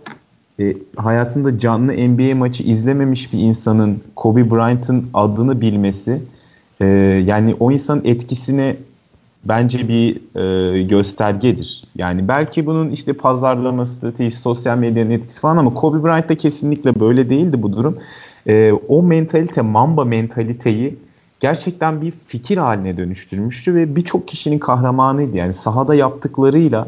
e, 0.60 0.76
hayatında 0.96 1.60
canlı 1.60 1.94
NBA 1.94 2.36
maçı 2.36 2.64
izlememiş 2.64 3.34
bir 3.34 3.40
insanın 3.40 4.02
Kobe 4.16 4.52
Bryant'ın 4.52 5.06
adını 5.14 5.62
bilmesi 5.62 6.22
e, 6.82 6.86
yani 7.26 7.56
o 7.60 7.72
insanın 7.72 8.02
etkisine 8.06 8.76
bence 9.46 9.88
bir 9.88 10.36
e, 10.36 10.84
göstergedir. 10.84 11.84
Yani 11.96 12.28
belki 12.28 12.66
bunun 12.66 12.90
işte 12.90 13.14
pazarlama 13.14 13.86
stratejisi, 13.86 14.42
sosyal 14.42 14.78
medyanın 14.78 15.10
etkisi 15.10 15.42
falan 15.42 15.58
ama 15.58 15.74
Kobe 15.74 16.04
Bryant'ta 16.04 16.36
kesinlikle 16.36 17.00
böyle 17.00 17.30
değildi 17.30 17.62
bu 17.62 17.74
durum. 17.74 17.98
E, 18.48 18.72
o 18.88 19.04
mentalite, 19.04 19.62
Mamba 19.62 20.06
mentaliteyi 20.06 20.96
gerçekten 21.44 22.02
bir 22.02 22.14
fikir 22.28 22.58
haline 22.58 22.98
dönüştürmüştü 22.98 23.76
ve 23.76 23.96
birçok 23.96 24.28
kişinin 24.28 24.60
kahramanıydı. 24.60 25.38
Yani 25.38 25.54
sahada 25.54 25.96
yaptıklarıyla 25.96 26.88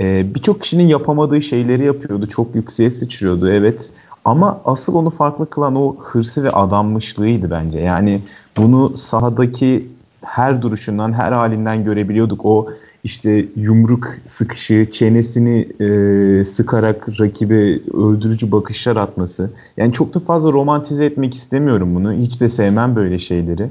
e, 0.00 0.34
birçok 0.34 0.62
kişinin 0.62 0.86
yapamadığı 0.86 1.42
şeyleri 1.42 1.84
yapıyordu. 1.84 2.26
Çok 2.26 2.54
yükseğe 2.54 2.90
sıçrıyordu 2.90 3.50
evet. 3.50 3.90
Ama 4.24 4.60
asıl 4.64 4.94
onu 4.94 5.10
farklı 5.10 5.50
kılan 5.50 5.76
o 5.76 5.96
hırsı 5.96 6.44
ve 6.44 6.50
adanmışlığıydı 6.50 7.50
bence. 7.50 7.78
Yani 7.78 8.20
bunu 8.56 8.96
sahadaki 8.96 9.88
her 10.24 10.62
duruşundan, 10.62 11.12
her 11.12 11.32
halinden 11.32 11.84
görebiliyorduk. 11.84 12.44
O 12.44 12.68
işte 13.04 13.46
yumruk 13.56 14.16
sıkışı, 14.26 14.90
çenesini 14.90 15.68
e, 15.80 16.44
sıkarak 16.44 17.20
rakibe 17.20 17.78
öldürücü 17.92 18.52
bakışlar 18.52 18.96
atması. 18.96 19.50
Yani 19.76 19.92
çok 19.92 20.14
da 20.14 20.20
fazla 20.20 20.52
romantize 20.52 21.04
etmek 21.04 21.34
istemiyorum 21.34 21.94
bunu. 21.94 22.12
Hiç 22.12 22.40
de 22.40 22.48
sevmem 22.48 22.96
böyle 22.96 23.18
şeyleri. 23.18 23.68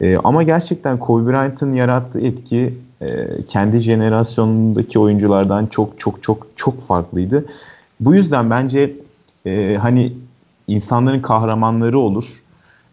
E, 0.00 0.16
ama 0.16 0.42
gerçekten 0.42 0.98
Kobe 0.98 1.30
Bryant'ın 1.30 1.72
yarattığı 1.72 2.20
etki 2.20 2.74
e, 3.00 3.06
kendi 3.48 3.78
jenerasyonundaki 3.78 4.98
oyunculardan 4.98 5.66
çok 5.66 6.00
çok 6.00 6.22
çok 6.22 6.46
çok 6.56 6.86
farklıydı. 6.86 7.44
Bu 8.00 8.14
yüzden 8.14 8.50
bence 8.50 8.92
e, 9.46 9.76
hani 9.80 10.12
insanların 10.68 11.20
kahramanları 11.20 11.98
olur. 11.98 12.42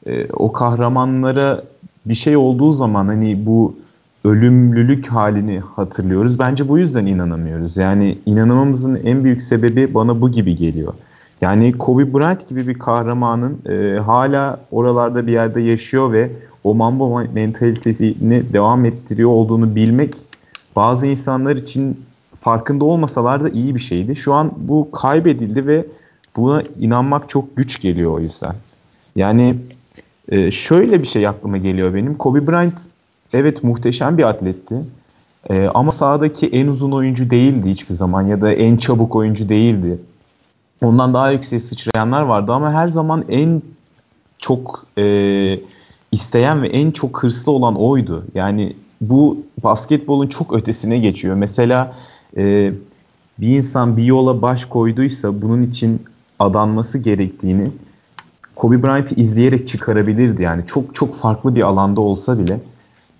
E, 0.07 0.27
o 0.33 0.51
kahramanlara 0.51 1.63
bir 2.05 2.15
şey 2.15 2.37
olduğu 2.37 2.73
zaman 2.73 3.07
hani 3.07 3.45
bu 3.45 3.75
ölümlülük 4.23 5.07
halini 5.07 5.59
hatırlıyoruz. 5.59 6.39
Bence 6.39 6.67
bu 6.67 6.77
yüzden 6.77 7.05
inanamıyoruz. 7.05 7.77
Yani 7.77 8.17
inanamamızın 8.25 8.95
en 8.95 9.23
büyük 9.23 9.41
sebebi 9.41 9.93
bana 9.93 10.21
bu 10.21 10.31
gibi 10.31 10.55
geliyor. 10.55 10.93
Yani 11.41 11.77
Kobe 11.77 12.13
Bryant 12.13 12.49
gibi 12.49 12.67
bir 12.67 12.79
kahramanın 12.79 13.57
e, 13.69 13.99
hala 13.99 14.59
oralarda 14.71 15.27
bir 15.27 15.31
yerde 15.31 15.61
yaşıyor 15.61 16.11
ve 16.11 16.29
o 16.63 16.75
Mamba 16.75 17.23
mentalitesini 17.33 18.53
devam 18.53 18.85
ettiriyor 18.85 19.29
olduğunu 19.29 19.75
bilmek 19.75 20.15
bazı 20.75 21.07
insanlar 21.07 21.55
için 21.55 22.01
farkında 22.39 22.85
olmasalar 22.85 23.43
da 23.43 23.49
iyi 23.49 23.75
bir 23.75 23.79
şeydi. 23.79 24.15
Şu 24.15 24.33
an 24.33 24.51
bu 24.57 24.91
kaybedildi 24.91 25.67
ve 25.67 25.85
buna 26.35 26.63
inanmak 26.79 27.29
çok 27.29 27.57
güç 27.57 27.81
geliyor 27.81 28.11
o 28.11 28.19
yüzden. 28.19 28.55
Yani 29.15 29.55
e, 30.29 30.51
şöyle 30.51 31.01
bir 31.01 31.07
şey 31.07 31.27
aklıma 31.27 31.57
geliyor 31.57 31.93
benim. 31.93 32.15
Kobe 32.15 32.47
Bryant 32.47 32.81
evet 33.33 33.63
muhteşem 33.63 34.17
bir 34.17 34.23
atletti. 34.23 34.75
E, 35.49 35.67
ama 35.73 35.91
sahadaki 35.91 36.47
en 36.47 36.67
uzun 36.67 36.91
oyuncu 36.91 37.29
değildi 37.29 37.71
hiçbir 37.71 37.95
zaman 37.95 38.21
ya 38.21 38.41
da 38.41 38.53
en 38.53 38.77
çabuk 38.77 39.15
oyuncu 39.15 39.49
değildi. 39.49 39.99
Ondan 40.83 41.13
daha 41.13 41.31
yüksek 41.31 41.61
sıçrayanlar 41.61 42.21
vardı 42.21 42.51
ama 42.53 42.73
her 42.73 42.87
zaman 42.87 43.25
en 43.29 43.61
çok 44.39 44.85
e, 44.97 45.59
isteyen 46.11 46.61
ve 46.61 46.67
en 46.67 46.91
çok 46.91 47.23
hırslı 47.23 47.51
olan 47.51 47.75
oydu. 47.75 48.23
Yani 48.35 48.73
bu 49.01 49.37
basketbolun 49.63 50.27
çok 50.27 50.53
ötesine 50.53 50.97
geçiyor. 50.97 51.35
Mesela 51.35 51.93
e, 52.37 52.73
bir 53.39 53.57
insan 53.57 53.97
bir 53.97 54.03
yola 54.03 54.41
baş 54.41 54.65
koyduysa 54.65 55.41
bunun 55.41 55.61
için 55.61 56.01
adanması 56.39 56.97
gerektiğini 56.97 57.71
Kobe 58.55 58.83
Bryant'ı 58.83 59.15
izleyerek 59.15 59.67
çıkarabilirdi. 59.67 60.43
Yani 60.43 60.63
çok 60.67 60.95
çok 60.95 61.15
farklı 61.15 61.55
bir 61.55 61.61
alanda 61.61 62.01
olsa 62.01 62.39
bile 62.39 62.59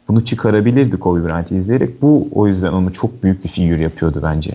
bunu 0.08 0.26
çıkarabilirdi 0.26 1.00
Kobe 1.00 1.26
Bryant'ı 1.26 1.56
izleyerek. 1.56 2.02
Bu 2.02 2.28
o 2.32 2.48
yüzden 2.48 2.74
onu 2.74 2.94
çok 2.94 3.24
büyük 3.24 3.44
bir 3.44 3.50
figür 3.50 3.80
yapıyordu 3.80 4.20
bence. 4.24 4.52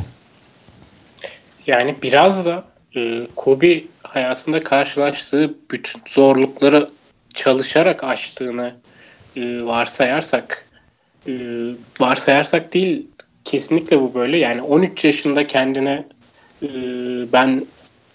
Yani 1.66 1.94
biraz 2.02 2.46
da 2.46 2.64
e, 2.96 3.26
Kobe 3.36 3.82
hayatında 4.02 4.60
karşılaştığı 4.60 5.54
bütün 5.70 6.02
zorlukları 6.08 6.88
çalışarak 7.34 8.04
aştığını 8.04 8.74
e, 9.36 9.62
varsayarsak 9.62 10.66
e, 11.28 11.32
varsayarsak 12.00 12.74
değil 12.74 13.06
kesinlikle 13.44 14.00
bu 14.00 14.14
böyle. 14.14 14.36
Yani 14.36 14.62
13 14.62 15.04
yaşında 15.04 15.46
kendine 15.46 16.04
e, 16.62 16.68
ben 17.32 17.66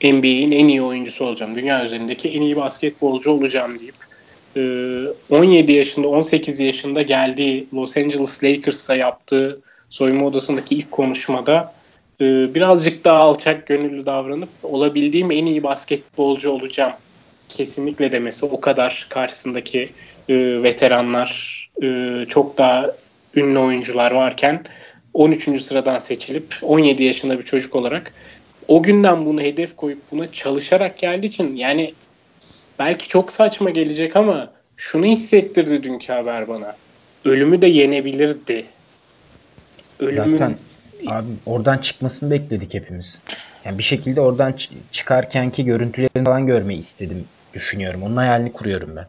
NBA'in 0.03 0.51
en 0.51 0.67
iyi 0.67 0.81
oyuncusu 0.81 1.25
olacağım. 1.25 1.55
Dünya 1.55 1.85
üzerindeki 1.85 2.29
en 2.29 2.41
iyi 2.41 2.55
basketbolcu 2.55 3.31
olacağım 3.31 3.79
deyip 3.79 3.95
17 4.55 5.71
e, 5.71 5.75
yaşında 5.75 6.07
18 6.07 6.59
yaşında 6.59 7.01
geldiği 7.01 7.67
Los 7.73 7.97
Angeles 7.97 8.43
Lakers'a 8.43 8.95
yaptığı 8.95 9.61
soyunma 9.89 10.25
odasındaki 10.25 10.75
ilk 10.75 10.91
konuşmada 10.91 11.73
e, 12.21 12.53
birazcık 12.53 13.05
daha 13.05 13.17
alçak 13.17 13.67
gönüllü 13.67 14.05
davranıp 14.05 14.49
olabildiğim 14.63 15.31
en 15.31 15.45
iyi 15.45 15.63
basketbolcu 15.63 16.51
olacağım 16.51 16.93
kesinlikle 17.49 18.11
demesi 18.11 18.45
o 18.45 18.61
kadar 18.61 19.07
karşısındaki 19.09 19.89
e, 20.29 20.63
veteranlar 20.63 21.63
çok 22.29 22.57
daha 22.57 22.91
ünlü 23.35 23.59
oyuncular 23.59 24.11
varken 24.11 24.65
13. 25.13 25.61
sıradan 25.61 25.99
seçilip 25.99 26.55
17 26.61 27.03
yaşında 27.03 27.39
bir 27.39 27.43
çocuk 27.43 27.75
olarak 27.75 28.13
o 28.67 28.83
günden 28.83 29.25
bunu 29.25 29.41
hedef 29.41 29.75
koyup 29.75 29.99
buna 30.11 30.31
çalışarak 30.31 30.97
geldiği 30.97 31.25
için 31.25 31.55
yani 31.55 31.93
belki 32.79 33.07
çok 33.07 33.31
saçma 33.31 33.69
gelecek 33.69 34.15
ama 34.15 34.53
şunu 34.77 35.05
hissettirdi 35.05 35.83
dünkü 35.83 36.13
haber 36.13 36.47
bana. 36.47 36.75
Ölümü 37.25 37.61
de 37.61 37.67
yenebilirdi. 37.67 38.65
Ölümün... 39.99 40.37
Zaten 40.37 40.57
abi 41.07 41.27
oradan 41.45 41.77
çıkmasını 41.77 42.31
bekledik 42.31 42.73
hepimiz. 42.73 43.21
Yani 43.65 43.77
bir 43.77 43.83
şekilde 43.83 44.21
oradan 44.21 44.55
çıkarkenki 44.91 45.65
görüntülerini 45.65 46.25
falan 46.25 46.47
görmeyi 46.47 46.79
istedim 46.79 47.25
düşünüyorum. 47.53 48.03
Onun 48.03 48.17
hayalini 48.17 48.53
kuruyorum 48.53 48.95
ben. 48.95 49.07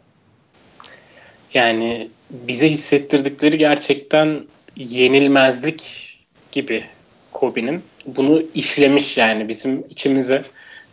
Yani 1.55 2.09
bize 2.31 2.71
hissettirdikleri 2.71 3.59
gerçekten 3.59 4.41
yenilmezlik 4.77 6.11
gibi 6.53 6.85
Kobe'nin. 7.33 7.83
Bunu 8.07 8.43
işlemiş 8.55 9.17
yani 9.17 9.49
bizim 9.49 9.85
içimize 9.91 10.43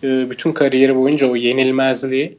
e, 0.04 0.30
bütün 0.30 0.51
kariyeri 0.51 0.96
boyunca 0.96 1.28
o 1.28 1.36
yenilmezliği 1.36 2.38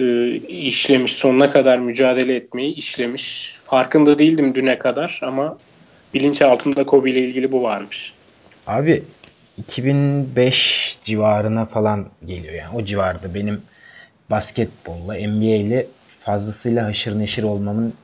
e, 0.00 0.36
işlemiş. 0.48 1.12
Sonuna 1.12 1.50
kadar 1.50 1.78
mücadele 1.78 2.36
etmeyi 2.36 2.74
işlemiş. 2.74 3.56
Farkında 3.62 4.18
değildim 4.18 4.54
düne 4.54 4.78
kadar 4.78 5.20
ama 5.22 5.58
bilinçaltımda 6.14 6.86
Kobe 6.86 7.10
ile 7.10 7.20
ilgili 7.20 7.52
bu 7.52 7.62
varmış. 7.62 8.12
Abi 8.66 9.02
2005 9.58 10.98
civarına 11.04 11.64
falan 11.64 12.06
geliyor 12.26 12.54
yani 12.54 12.76
o 12.76 12.84
civarda 12.84 13.34
benim 13.34 13.62
basketbolla 14.30 15.14
NBA 15.14 15.54
ile 15.54 15.86
fazlasıyla 16.20 16.86
haşır 16.86 17.18
neşir 17.18 17.42
olmamın 17.42 17.94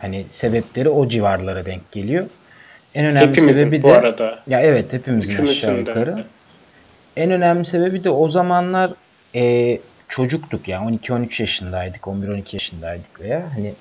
hani 0.00 0.24
sebepleri 0.28 0.88
o 0.88 1.08
civarlara 1.08 1.64
denk 1.64 1.92
geliyor. 1.92 2.26
En 2.94 3.06
önemli 3.06 3.28
hepimizin 3.30 3.62
sebebi 3.62 3.78
de 3.78 3.82
bu 3.82 3.92
arada. 3.92 4.38
Ya 4.46 4.60
evet 4.60 4.92
hepimizin 4.92 5.46
aşağı 5.46 5.78
yukarı. 5.78 6.24
En 7.16 7.30
önemli 7.30 7.64
sebebi 7.64 8.04
de 8.04 8.10
o 8.10 8.28
zamanlar 8.28 8.90
e, 9.34 9.78
çocuktuk 10.10 10.68
ya 10.68 10.82
yani 10.82 10.96
12-13 10.96 11.42
yaşındaydık, 11.42 12.00
11-12 12.02 12.42
yaşındaydık 12.52 13.20
veya 13.20 13.42
hani 13.54 13.72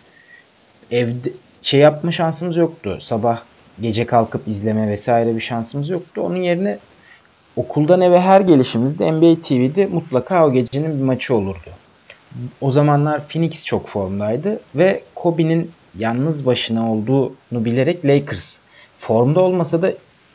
evde 0.92 1.30
şey 1.62 1.80
yapma 1.80 2.12
şansımız 2.12 2.58
yoktu. 2.58 2.98
Sabah 3.02 3.42
gece 3.82 4.06
kalkıp 4.06 4.48
izleme 4.48 4.88
vesaire 4.88 5.36
bir 5.36 5.42
şansımız 5.42 5.90
yoktu. 5.90 6.22
Onun 6.22 6.36
yerine 6.36 6.80
okuldan 7.56 8.02
eve 8.02 8.22
her 8.22 8.42
gelişimizde 8.42 9.12
NBA 9.12 9.42
TV'de 9.42 9.86
mutlaka 9.86 10.48
o 10.48 10.54
gecenin 10.54 11.00
bir 11.00 11.04
maçı 11.04 11.36
olurdu. 11.36 11.70
O 12.62 12.72
zamanlar 12.72 13.28
Phoenix 13.28 13.66
çok 13.66 13.88
formdaydı 13.88 14.60
ve 14.76 15.04
Kobe'nin 15.16 15.72
yalnız 15.98 16.46
başına 16.46 16.92
olduğunu 16.92 17.66
bilerek 17.66 18.06
Lakers 18.06 18.60
formda 18.98 19.42
olmasa 19.42 19.82
da 19.82 19.94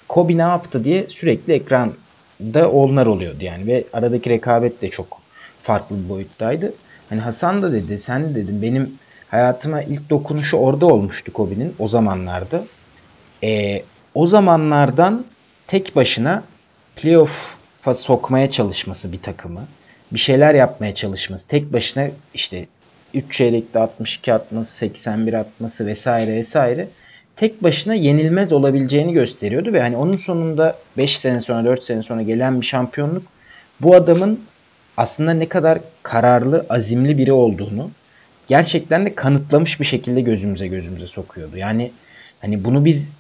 Kobe 0.09 0.39
ne 0.39 0.43
yaptı 0.43 0.85
diye 0.85 1.09
sürekli 1.09 1.53
ekranda 1.53 2.71
onlar 2.71 3.07
oluyordu 3.07 3.39
yani 3.41 3.67
ve 3.67 3.85
aradaki 3.93 4.31
rekabet 4.31 4.83
de 4.83 4.91
çok 4.91 5.24
farklı 5.65 6.05
bir 6.05 6.09
boyuttaydı. 6.09 6.75
Hani 7.09 7.21
Hasan 7.21 7.63
da 7.63 7.73
dedi, 7.73 7.99
sen 7.99 8.25
de 8.25 8.35
dedin 8.35 8.63
benim 8.63 8.99
hayatıma 9.29 9.83
ilk 9.83 10.11
dokunuşu 10.11 10.57
orada 10.57 10.87
olmuştu 10.87 11.33
Kobe'nin 11.33 11.75
o 11.79 11.89
zamanlarda. 11.89 12.65
Ee, 13.43 13.83
o 14.15 14.27
zamanlardan 14.27 15.25
tek 15.67 15.97
başına 15.97 16.43
playoff'a 16.97 17.95
sokmaya 17.95 18.51
çalışması 18.51 19.13
bir 19.13 19.23
takımı, 19.23 19.67
bir 20.13 20.19
şeyler 20.19 20.55
yapmaya 20.55 20.95
çalışması, 20.95 21.49
tek 21.49 21.73
başına 21.73 22.07
işte 22.35 22.67
3 23.15 23.33
çeyrekte 23.33 23.79
62 23.79 24.35
atması, 24.35 24.73
81 24.73 25.33
atması 25.33 25.87
vesaire 25.87 26.37
vesaire 26.37 26.89
tek 27.37 27.63
başına 27.63 27.95
yenilmez 27.95 28.53
olabileceğini 28.53 29.13
gösteriyordu 29.13 29.73
ve 29.73 29.81
hani 29.81 29.97
onun 29.97 30.17
sonunda 30.17 30.79
5 30.97 31.19
sene 31.19 31.41
sonra 31.41 31.65
4 31.65 31.85
sene 31.85 32.03
sonra 32.03 32.23
gelen 32.23 32.61
bir 32.61 32.67
şampiyonluk 32.67 33.23
bu 33.81 33.95
adamın 33.95 34.41
aslında 34.97 35.33
ne 35.33 35.49
kadar 35.49 35.79
kararlı, 36.03 36.67
azimli 36.69 37.19
biri 37.19 37.33
olduğunu 37.33 37.91
gerçekten 38.47 39.07
de 39.07 39.15
kanıtlamış 39.15 39.81
bir 39.81 39.85
şekilde 39.85 40.21
gözümüze 40.21 40.67
gözümüze 40.67 41.07
sokuyordu. 41.07 41.57
Yani 41.57 41.91
hani 42.41 42.65
bunu 42.65 42.85
biz 42.85 43.11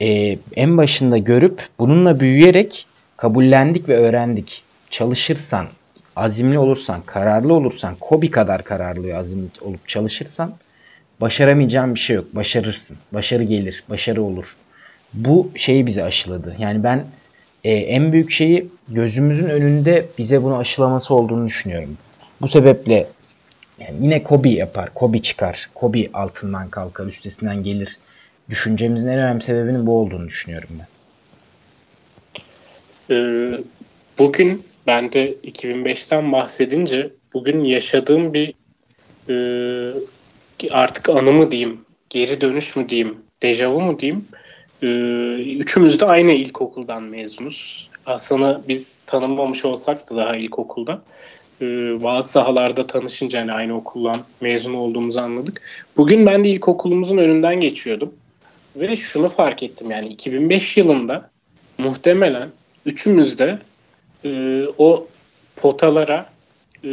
e, 0.00 0.38
en 0.56 0.76
başında 0.76 1.18
görüp 1.18 1.68
bununla 1.78 2.20
büyüyerek 2.20 2.86
kabullendik 3.16 3.88
ve 3.88 3.96
öğrendik. 3.96 4.62
Çalışırsan, 4.90 5.66
azimli 6.16 6.58
olursan, 6.58 7.02
kararlı 7.06 7.54
olursan, 7.54 7.96
Kobe 8.00 8.30
kadar 8.30 8.64
kararlı 8.64 9.06
ve 9.08 9.16
azimli 9.16 9.48
olup 9.60 9.88
çalışırsan 9.88 10.54
başaramayacağın 11.20 11.94
bir 11.94 12.00
şey 12.00 12.16
yok. 12.16 12.34
Başarırsın. 12.34 12.96
Başarı 13.12 13.42
gelir. 13.42 13.84
Başarı 13.88 14.22
olur. 14.22 14.56
Bu 15.14 15.50
şeyi 15.56 15.86
bize 15.86 16.04
aşıladı. 16.04 16.56
Yani 16.58 16.84
ben 16.84 17.04
e, 17.64 17.72
en 17.72 18.12
büyük 18.12 18.30
şeyi 18.30 18.68
gözümüzün 18.88 19.48
önünde 19.48 20.06
bize 20.18 20.42
bunu 20.42 20.56
aşılaması 20.56 21.14
olduğunu 21.14 21.46
düşünüyorum. 21.46 21.98
Bu 22.40 22.48
sebeple 22.48 23.06
yani 23.78 23.96
yine 24.00 24.22
Kobe 24.22 24.48
yapar. 24.48 24.94
Kobe 24.94 25.22
çıkar. 25.22 25.70
Kobe 25.74 26.06
altından 26.12 26.70
kalkar. 26.70 27.06
Üstesinden 27.06 27.62
gelir. 27.62 27.98
Düşüncemizin 28.50 29.08
en 29.08 29.18
önemli 29.18 29.42
sebebinin 29.42 29.86
bu 29.86 29.98
olduğunu 29.98 30.26
düşünüyorum 30.26 30.68
ben. 30.78 30.86
Ee, 33.10 33.58
bugün 34.18 34.62
ben 34.86 35.12
de 35.12 35.34
2005'ten 35.34 36.32
bahsedince 36.32 37.10
bugün 37.34 37.64
yaşadığım 37.64 38.34
bir 38.34 38.54
e, 39.28 39.36
artık 40.70 41.10
anı 41.10 41.32
mı 41.32 41.50
diyeyim, 41.50 41.80
geri 42.10 42.40
dönüş 42.40 42.76
mü 42.76 42.88
diyeyim, 42.88 43.16
dejavu 43.42 43.80
mu 43.80 43.98
diyeyim. 43.98 44.24
E, 44.84 44.86
üçümüz 45.54 46.00
de 46.00 46.04
aynı 46.04 46.32
ilkokuldan 46.32 47.02
mezunuz. 47.02 47.90
Hasan'ı 48.04 48.62
biz 48.68 49.02
tanımamış 49.06 49.64
olsak 49.64 50.10
da 50.10 50.16
daha 50.16 50.36
ilkokulda. 50.36 51.02
E, 51.60 51.66
bazı 52.02 52.28
sahalarda 52.28 52.86
tanışınca 52.86 53.40
hani 53.40 53.52
aynı 53.52 53.76
okuldan 53.76 54.22
mezun 54.40 54.74
olduğumuzu 54.74 55.20
anladık. 55.20 55.62
Bugün 55.96 56.26
ben 56.26 56.44
de 56.44 56.48
ilkokulumuzun 56.48 57.18
önünden 57.18 57.60
geçiyordum. 57.60 58.14
Ve 58.76 58.96
şunu 58.96 59.28
fark 59.28 59.62
ettim 59.62 59.90
yani 59.90 60.08
2005 60.08 60.76
yılında 60.76 61.30
muhtemelen 61.78 62.48
üçümüz 62.86 63.38
de 63.38 63.58
e, 64.24 64.62
o 64.78 65.06
potalara 65.56 66.26
e, 66.84 66.90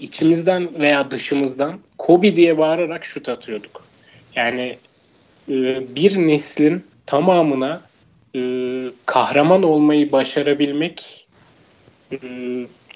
içimizden 0.00 0.68
veya 0.78 1.10
dışımızdan 1.10 1.78
Kobe 1.98 2.36
diye 2.36 2.58
bağırarak 2.58 3.04
şut 3.04 3.28
atıyorduk. 3.28 3.84
Yani 4.34 4.76
e, 5.48 5.82
bir 5.94 6.18
neslin 6.18 6.89
tamamına 7.10 7.80
e, 8.36 8.40
kahraman 9.06 9.62
olmayı 9.62 10.12
başarabilmek 10.12 11.26
e, 12.12 12.18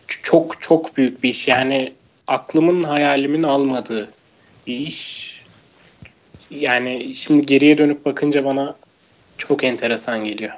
çok 0.07 0.63
çok 0.63 0.97
büyük 0.97 1.23
bir 1.23 1.29
iş. 1.29 1.49
Yani 1.49 1.93
aklımın 2.27 2.83
hayalimin 2.83 3.43
almadığı 3.43 4.09
bir 4.67 4.77
iş. 4.77 5.35
Yani 6.51 7.15
şimdi 7.15 7.47
geriye 7.47 7.79
dönüp 7.79 8.05
bakınca 8.05 8.45
bana 8.45 8.75
çok 9.39 9.65
enteresan 9.65 10.25
geliyor. 10.25 10.53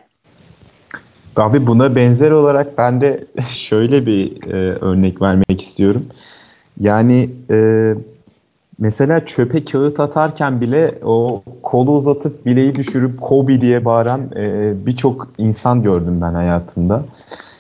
Abi 1.37 1.67
buna 1.67 1.97
benzer 1.97 2.31
olarak 2.31 2.79
ben 2.79 3.01
de 3.01 3.25
şöyle 3.51 4.07
bir 4.07 4.53
e, 4.53 4.57
örnek 4.81 5.23
vermek 5.23 5.63
istiyorum. 5.63 6.07
Yani 6.81 7.31
e, 7.51 7.57
mesela 8.79 9.27
çöpe 9.27 9.65
kağıt 9.65 10.01
atarken 10.01 10.61
bile 10.61 10.95
o 11.05 11.43
kolu 11.63 11.93
uzatıp 11.93 12.47
bileği 12.47 12.75
düşürüp 12.75 13.21
Kobe 13.21 13.61
diye 13.61 13.85
bağıran 13.85 14.21
e, 14.37 14.73
birçok 14.87 15.29
insan 15.39 15.83
gördüm 15.83 16.19
ben 16.23 16.35
hayatımda. 16.35 17.03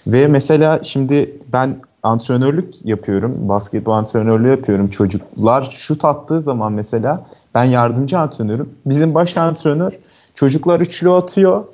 Ve 0.06 0.26
mesela 0.26 0.80
şimdi 0.82 1.32
ben 1.52 1.76
antrenörlük 2.02 2.84
yapıyorum. 2.84 3.48
Basketbol 3.48 3.92
antrenörlüğü 3.92 4.48
yapıyorum. 4.48 4.88
Çocuklar 4.88 5.68
şut 5.72 6.04
attığı 6.04 6.42
zaman 6.42 6.72
mesela 6.72 7.26
ben 7.54 7.64
yardımcı 7.64 8.18
antrenörüm. 8.18 8.70
Bizim 8.86 9.14
baş 9.14 9.36
antrenör 9.36 9.92
çocuklar 10.34 10.80
üçlü 10.80 11.10
atıyor 11.10 11.64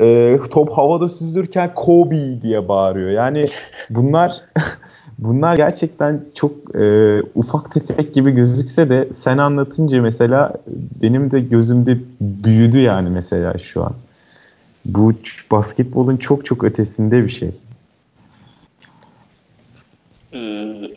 e, 0.00 0.38
top 0.50 0.72
havada 0.72 1.08
süzülürken 1.08 1.74
Kobe 1.74 2.42
diye 2.42 2.68
bağırıyor. 2.68 3.10
Yani 3.10 3.48
bunlar 3.90 4.32
bunlar 5.18 5.56
gerçekten 5.56 6.24
çok 6.34 6.76
e, 6.76 7.22
ufak 7.34 7.72
tefek 7.72 8.14
gibi 8.14 8.30
gözükse 8.30 8.90
de 8.90 9.08
sen 9.18 9.38
anlatınca 9.38 10.02
mesela 10.02 10.52
benim 11.02 11.30
de 11.30 11.40
gözümde 11.40 11.98
büyüdü 12.20 12.78
yani 12.78 13.10
mesela 13.10 13.58
şu 13.58 13.84
an. 13.84 13.94
Bu 14.84 15.14
basketbolun 15.50 16.16
çok 16.16 16.46
çok 16.46 16.64
ötesinde 16.64 17.24
bir 17.24 17.28
şey. 17.28 17.50
Ee, 20.34 20.90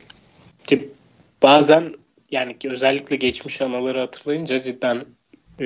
bazen 1.44 1.94
yani 2.32 2.56
özellikle 2.64 3.16
geçmiş 3.16 3.62
anıları 3.62 4.00
hatırlayınca 4.00 4.64
cidden 4.64 5.06
e, 5.62 5.66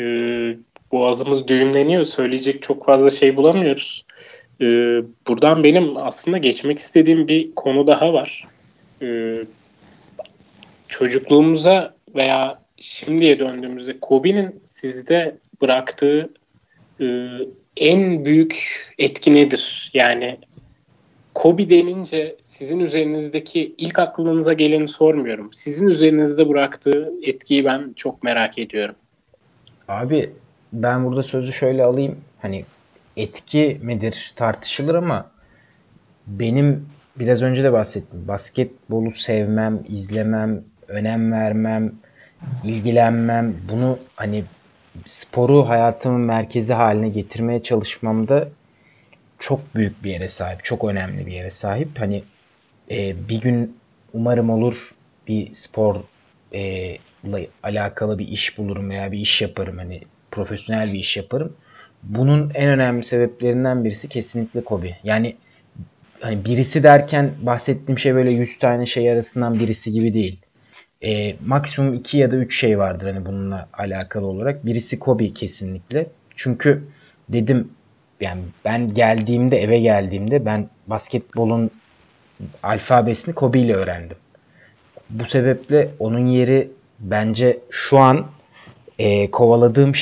boğazımız 0.92 1.48
düğümleniyor. 1.48 2.04
Söyleyecek 2.04 2.62
çok 2.62 2.86
fazla 2.86 3.10
şey 3.10 3.36
bulamıyoruz. 3.36 4.06
E, 4.64 4.66
buradan 5.28 5.64
benim 5.64 5.98
aslında 5.98 6.38
geçmek 6.38 6.80
istediğim 6.80 7.28
bir 7.28 7.56
konu 7.56 7.88
daha 7.88 8.14
var. 8.14 8.48
E, 9.02 9.36
çocukluğumuza 10.88 11.94
veya 12.16 12.60
şimdiye 12.78 13.40
döndüğümüzde 13.40 14.00
Kobe'nin 14.00 14.62
sizde 14.66 15.38
bıraktığı 15.62 16.30
e, 17.02 17.06
en 17.78 18.26
büyük 18.26 18.86
etki 19.00 19.34
nedir? 19.34 19.92
Yani 19.94 20.38
Kobe 21.34 21.70
denince 21.70 22.36
sizin 22.44 22.80
üzerinizdeki 22.80 23.76
ilk 23.78 24.00
aklınıza 24.00 24.54
geleni 24.54 24.88
sormuyorum. 24.88 25.50
Sizin 25.54 25.88
üzerinizde 25.88 26.50
bıraktığı 26.50 27.14
etkiyi 27.24 27.66
ben 27.66 27.94
çok 27.96 28.24
merak 28.24 28.58
ediyorum. 28.58 28.96
Abi 29.88 30.30
ben 30.74 31.06
burada 31.06 31.24
sözü 31.24 31.54
şöyle 31.54 31.84
alayım. 31.84 32.18
Hani 32.42 32.66
etki 33.18 33.80
midir 33.82 34.34
tartışılır 34.36 34.96
ama 34.96 35.32
benim 36.28 36.90
biraz 37.16 37.42
önce 37.42 37.64
de 37.64 37.74
bahsettim. 37.74 38.28
Basketbolu 38.28 39.12
sevmem, 39.12 39.80
izlemem, 39.90 40.64
önem 40.88 41.32
vermem, 41.32 41.92
ilgilenmem, 42.64 43.56
bunu 43.70 44.00
hani 44.16 44.44
sporu 45.06 45.70
hayatımın 45.70 46.22
merkezi 46.22 46.74
haline 46.74 47.10
getirmeye 47.10 47.64
çalışmamda 47.64 48.48
çok 49.40 49.76
büyük 49.76 50.04
bir 50.04 50.10
yere 50.10 50.28
sahip. 50.28 50.64
Çok 50.64 50.84
önemli 50.84 51.26
bir 51.26 51.32
yere 51.32 51.50
sahip. 51.50 52.00
Hani 52.00 52.24
e, 52.92 53.30
bir 53.30 53.42
gün 53.42 53.78
umarım 54.14 54.50
olur 54.50 54.92
bir 55.28 55.54
spor 55.54 55.96
e, 56.54 56.98
alakalı 57.64 58.20
bir 58.20 58.28
iş 58.28 58.58
bulurum 58.58 58.90
veya 58.90 59.12
bir 59.12 59.20
iş 59.20 59.42
yaparım. 59.42 59.78
Hani 59.78 60.02
profesyonel 60.32 60.94
bir 60.94 61.00
iş 61.00 61.18
yaparım. 61.18 61.56
Bunun 62.04 62.52
en 62.54 62.70
önemli 62.70 63.04
sebeplerinden 63.04 63.84
birisi 63.84 64.10
kesinlikle 64.10 64.64
Kobe. 64.64 64.98
Yani 65.04 65.36
hani 66.22 66.46
birisi 66.46 66.84
derken 66.84 67.32
bahsettiğim 67.42 68.00
şey 68.00 68.16
böyle 68.16 68.32
100 68.32 68.60
tane 68.60 68.86
şey 68.86 69.12
arasından 69.12 69.60
birisi 69.60 69.92
gibi 69.92 70.14
değil. 70.14 70.40
E, 71.02 71.36
maksimum 71.46 71.94
2 71.94 72.18
ya 72.18 72.32
da 72.32 72.36
3 72.36 72.60
şey 72.60 72.80
vardır 72.80 73.14
hani 73.14 73.26
bununla 73.26 73.70
alakalı 73.74 74.26
olarak. 74.26 74.66
Birisi 74.66 75.00
Kobe 75.00 75.34
kesinlikle. 75.34 76.08
Çünkü 76.36 76.84
dedim 77.30 77.70
yani 78.22 78.42
ben 78.66 78.94
geldiğimde 78.94 79.58
eve 79.58 79.80
geldiğimde 79.80 80.46
ben 80.46 80.70
basketbolun 80.88 81.72
alfabesini 82.64 83.36
Kobe 83.36 83.60
ile 83.60 83.74
öğrendim. 83.74 84.18
Bu 85.10 85.26
sebeple 85.26 85.90
onun 86.00 86.28
yeri 86.28 86.72
bence 87.00 87.60
şu 87.70 88.00
an 88.00 88.28
e, 89.00 89.32
kovaladığım 89.32 89.96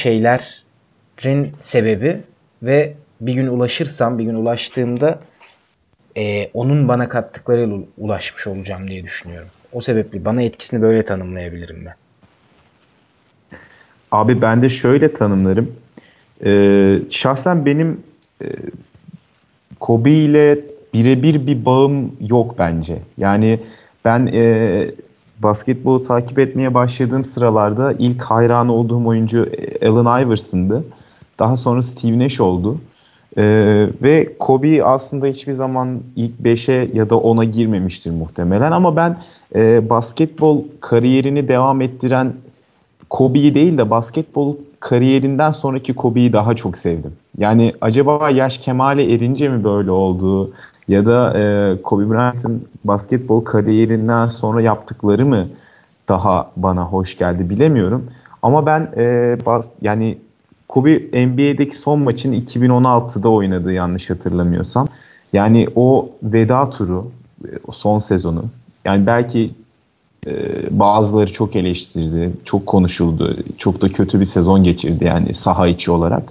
şeylerin 1.22 1.52
sebebi 1.60 2.22
ve 2.64 2.94
bir 3.22 3.34
gün 3.34 3.48
ulaşırsam, 3.48 4.20
bir 4.20 4.24
gün 4.24 4.36
ulaştığımda 4.36 5.20
e, 6.18 6.50
onun 6.54 6.88
bana 6.88 7.10
kattıklarıyla 7.10 7.78
ulaşmış 7.98 8.48
olacağım 8.48 8.88
diye 8.88 9.04
düşünüyorum. 9.04 9.50
O 9.74 9.82
sebeple 9.82 10.26
bana 10.26 10.42
etkisini 10.42 10.82
böyle 10.82 11.06
tanımlayabilirim 11.06 11.86
ben. 11.86 11.96
Abi 14.12 14.42
ben 14.42 14.62
de 14.62 14.70
şöyle 14.70 15.14
tanımlarım. 15.14 15.72
Ee, 16.46 17.00
şahsen 17.10 17.66
benim 17.66 18.00
e, 18.42 18.46
Kobe 19.80 20.12
ile 20.12 20.60
birebir 20.94 21.48
bir 21.48 21.66
bağım 21.66 22.12
yok 22.20 22.56
bence. 22.58 23.00
Yani 23.18 23.60
ben 24.06 24.28
e, 24.28 24.92
basketbolu 25.40 26.04
takip 26.04 26.40
etmeye 26.40 26.74
başladığım 26.74 27.26
sıralarda 27.26 27.94
ilk 28.00 28.22
hayran 28.22 28.70
olduğum 28.70 29.08
oyuncu 29.08 29.50
Allen 29.82 30.26
Iverson'dı. 30.26 30.84
Daha 31.42 31.58
sonra 31.58 31.82
Steve 31.82 32.20
Nash 32.20 32.40
oldu. 32.42 32.78
Ee, 33.38 33.88
ve 34.04 34.34
Kobe 34.40 34.84
aslında 34.84 35.28
hiçbir 35.28 35.54
zaman 35.54 36.00
ilk 36.16 36.40
5'e 36.44 36.90
ya 36.94 37.10
da 37.10 37.16
10'a 37.16 37.44
girmemiştir 37.44 38.12
muhtemelen 38.12 38.72
ama 38.72 38.96
ben 38.96 39.18
e, 39.56 39.90
basketbol 39.90 40.64
kariyerini 40.80 41.48
devam 41.48 41.82
ettiren 41.82 42.34
Kobe'yi 43.10 43.56
değil 43.56 43.78
de 43.78 43.90
basketbol 43.90 44.56
kariyerinden 44.80 45.52
sonraki 45.52 45.94
Kobe'yi 45.94 46.34
daha 46.34 46.56
çok 46.56 46.78
sevdim. 46.78 47.14
Yani 47.38 47.74
acaba 47.82 48.30
yaş 48.30 48.58
kemale 48.58 49.14
erince 49.14 49.50
mi 49.50 49.64
böyle 49.64 49.92
oldu 49.92 50.52
ya 50.88 51.06
da 51.06 51.40
e, 51.40 51.76
Kobe 51.82 52.10
Bryant'ın 52.10 52.68
basketbol 52.84 53.44
kariyerinden 53.44 54.28
sonra 54.28 54.62
yaptıkları 54.62 55.26
mı 55.26 55.48
daha 56.10 56.52
bana 56.56 56.84
hoş 56.86 57.18
geldi 57.18 57.50
bilemiyorum. 57.50 58.06
Ama 58.42 58.66
ben 58.66 58.90
e, 58.98 59.38
bas, 59.46 59.70
yani 59.82 60.18
Kobe 60.72 61.26
NBA'deki 61.28 61.78
son 61.78 62.00
maçın 62.00 62.34
2016'da 62.34 63.30
oynadığı 63.30 63.74
yanlış 63.74 64.10
hatırlamıyorsam. 64.10 64.88
Yani 65.34 65.68
o 65.76 66.10
veda 66.24 66.70
turu, 66.70 67.12
son 67.72 68.00
sezonu. 68.00 68.44
Yani 68.86 69.06
belki 69.06 69.52
e, 70.28 70.34
bazıları 70.80 71.34
çok 71.34 71.56
eleştirdi, 71.56 72.32
çok 72.46 72.66
konuşuldu. 72.66 73.38
Çok 73.58 73.82
da 73.82 73.90
kötü 73.90 74.20
bir 74.20 74.26
sezon 74.26 74.64
geçirdi 74.64 75.06
yani 75.06 75.34
saha 75.34 75.68
içi 75.68 75.92
olarak. 75.92 76.24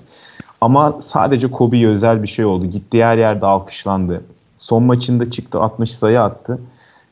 Ama 0.61 0.98
sadece 1.00 1.50
Kobe'ye 1.50 1.88
özel 1.88 2.22
bir 2.22 2.29
şey 2.29 2.44
oldu. 2.44 2.66
Gittiği 2.66 3.05
her 3.05 3.18
yerde 3.18 3.46
alkışlandı. 3.46 4.20
Son 4.59 4.83
maçında 4.83 5.31
çıktı 5.31 5.61
60 5.61 5.90
sayı 5.90 6.22
attı. 6.22 6.59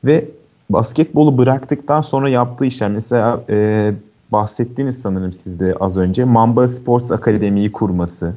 Ve 0.05 0.29
basketbolu 0.71 1.39
bıraktıktan 1.39 2.01
sonra 2.01 2.29
yaptığı 2.29 2.65
işler 2.65 2.91
mesela 2.91 3.41
e, 3.51 3.93
bahsettiğiniz 4.33 4.99
sanırım 4.99 5.33
sizde 5.33 5.75
az 5.81 5.97
önce 5.97 6.25
Mamba 6.25 6.69
Sports 6.69 7.11
Akademi'yi 7.11 7.73
kurması. 7.73 8.33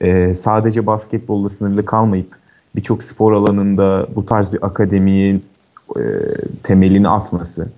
E, 0.00 0.34
sadece 0.34 0.86
basketbolla 0.86 1.48
sınırlı 1.48 1.84
kalmayıp 1.84 2.36
birçok 2.76 3.02
spor 3.02 3.32
alanında 3.32 4.06
bu 4.16 4.26
tarz 4.26 4.52
bir 4.52 4.66
akademiyi 4.66 5.40
e, 5.96 6.02
temelini 6.62 7.08
atması. 7.08 7.68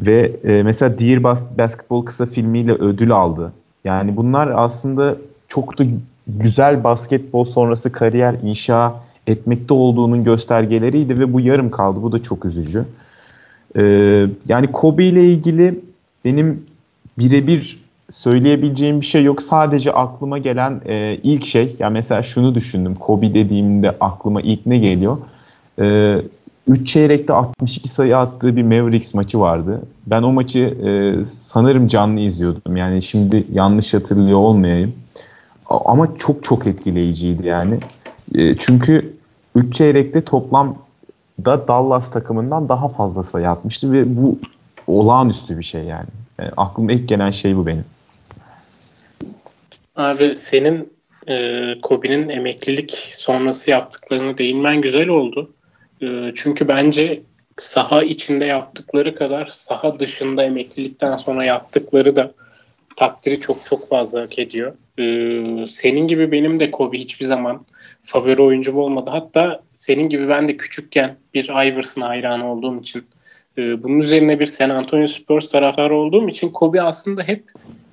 Ve 0.00 0.32
e, 0.44 0.62
mesela 0.62 0.98
Dear 0.98 1.18
Bas- 1.18 1.58
Basketball 1.58 2.02
kısa 2.02 2.26
filmiyle 2.26 2.72
ödül 2.72 3.10
aldı. 3.10 3.52
Yani 3.84 4.16
bunlar 4.16 4.52
aslında 4.54 5.16
çok 5.48 5.78
da 5.78 5.84
güzel 6.28 6.84
basketbol 6.84 7.44
sonrası 7.44 7.92
kariyer 7.92 8.34
inşa 8.42 8.94
etmekte 9.26 9.74
olduğunun 9.74 10.24
göstergeleriydi 10.24 11.18
ve 11.18 11.32
bu 11.32 11.40
yarım 11.40 11.70
kaldı. 11.70 12.02
Bu 12.02 12.12
da 12.12 12.22
çok 12.22 12.44
üzücü. 12.44 12.84
Ee, 13.76 14.26
yani 14.48 14.66
Kobe 14.72 15.04
ile 15.04 15.24
ilgili 15.24 15.80
benim 16.26 16.64
birebir 17.18 17.80
söyleyebileceğim 18.10 19.00
bir 19.00 19.06
şey 19.06 19.24
yok. 19.24 19.42
Sadece 19.42 19.92
aklıma 19.92 20.38
gelen 20.38 20.80
e, 20.86 21.18
ilk 21.22 21.46
şey, 21.46 21.76
ya 21.78 21.90
mesela 21.90 22.22
şunu 22.22 22.54
düşündüm. 22.54 22.94
Kobe 22.94 23.34
dediğimde 23.34 23.90
aklıma 24.00 24.40
ilk 24.40 24.66
ne 24.66 24.78
geliyor? 24.78 25.18
E, 25.80 26.16
3 26.68 26.88
çeyrekte 26.88 27.32
62 27.32 27.88
sayı 27.88 28.18
attığı 28.18 28.56
bir 28.56 28.62
Mavericks 28.62 29.14
maçı 29.14 29.40
vardı. 29.40 29.82
Ben 30.06 30.22
o 30.22 30.32
maçı 30.32 30.60
e, 30.60 31.24
sanırım 31.24 31.88
canlı 31.88 32.20
izliyordum. 32.20 32.76
Yani 32.76 33.02
şimdi 33.02 33.46
yanlış 33.52 33.94
hatırlıyor 33.94 34.38
olmayayım. 34.38 34.94
Ama 35.68 36.16
çok 36.16 36.44
çok 36.44 36.66
etkileyiciydi 36.66 37.46
yani. 37.46 37.78
E, 38.34 38.56
çünkü 38.56 39.16
3 39.54 39.74
çeyrekte 39.74 40.20
toplam 40.20 40.74
da 41.44 41.68
Dallas 41.68 42.10
takımından 42.10 42.68
daha 42.68 42.88
fazla 42.88 43.22
sayı 43.22 43.50
atmıştı 43.50 43.92
ve 43.92 44.16
bu 44.16 44.38
olağanüstü 44.86 45.58
bir 45.58 45.64
şey 45.64 45.84
yani. 45.84 46.08
Yani 46.38 46.50
aklıma 46.56 46.92
ilk 46.92 47.08
gelen 47.08 47.30
şey 47.30 47.56
bu 47.56 47.66
benim. 47.66 47.84
Abi 49.96 50.36
senin 50.36 50.92
e, 51.28 51.34
Kobe'nin 51.82 52.28
emeklilik 52.28 52.90
sonrası 53.12 53.70
yaptıklarını 53.70 54.38
değinmen 54.38 54.80
güzel 54.80 55.08
oldu. 55.08 55.50
E, 56.02 56.06
çünkü 56.34 56.68
bence 56.68 57.22
saha 57.56 58.02
içinde 58.02 58.46
yaptıkları 58.46 59.14
kadar 59.14 59.48
saha 59.52 60.00
dışında 60.00 60.44
emeklilikten 60.44 61.16
sonra 61.16 61.44
yaptıkları 61.44 62.16
da 62.16 62.32
takdiri 62.96 63.40
çok 63.40 63.66
çok 63.66 63.88
fazla 63.88 64.22
hak 64.22 64.38
ediyor. 64.38 64.72
Ee, 64.98 65.66
senin 65.66 66.08
gibi 66.08 66.32
benim 66.32 66.60
de 66.60 66.70
Kobe 66.70 66.98
hiçbir 66.98 67.24
zaman 67.24 67.64
favori 68.02 68.42
oyuncum 68.42 68.78
olmadı. 68.78 69.10
Hatta 69.10 69.62
senin 69.72 70.08
gibi 70.08 70.28
ben 70.28 70.48
de 70.48 70.56
küçükken 70.56 71.16
bir 71.34 71.44
Iverson 71.44 72.02
hayranı 72.02 72.52
olduğum 72.52 72.80
için 72.80 73.04
e, 73.58 73.82
bunun 73.82 73.98
üzerine 73.98 74.40
bir 74.40 74.46
San 74.46 74.70
Antonio 74.70 75.06
Spurs 75.06 75.48
taraftarı 75.48 75.96
olduğum 75.96 76.28
için 76.28 76.48
Kobe 76.48 76.82
aslında 76.82 77.22
hep 77.22 77.44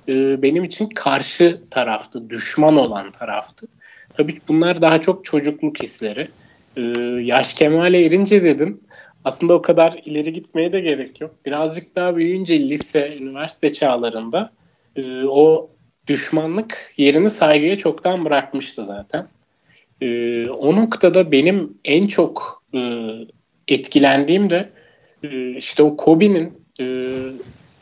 e, 0.07 0.41
benim 0.41 0.63
için 0.63 0.89
karşı 0.89 1.61
taraftı, 1.71 2.29
düşman 2.29 2.77
olan 2.77 3.11
taraftı. 3.11 3.67
Tabii 4.13 4.35
bunlar 4.47 4.81
daha 4.81 5.01
çok 5.01 5.25
çocukluk 5.25 5.83
hisleri. 5.83 6.27
E, 6.77 6.81
yaş 7.21 7.53
kemale 7.53 8.05
erince 8.05 8.43
dedin. 8.43 8.83
Aslında 9.25 9.53
o 9.53 9.61
kadar 9.61 10.01
ileri 10.05 10.33
gitmeye 10.33 10.71
de 10.71 10.79
gerek 10.79 11.21
yok. 11.21 11.35
Birazcık 11.45 11.95
daha 11.95 12.15
büyüyünce 12.15 12.59
lise, 12.59 13.17
üniversite 13.17 13.73
çağlarında 13.73 14.51
e, 14.95 15.25
o 15.25 15.69
düşmanlık 16.07 16.93
yerini 16.97 17.29
saygıya 17.29 17.77
çoktan 17.77 18.25
bırakmıştı 18.25 18.83
zaten. 18.83 19.27
E, 20.01 20.49
o 20.49 20.75
noktada 20.75 21.31
benim 21.31 21.77
en 21.85 22.07
çok 22.07 22.63
e, 22.75 22.79
etkilendiğim 23.67 24.49
de 24.49 24.69
işte 25.57 25.83
o 25.83 25.97
Kobe'nin 25.97 26.53
e, 26.79 26.85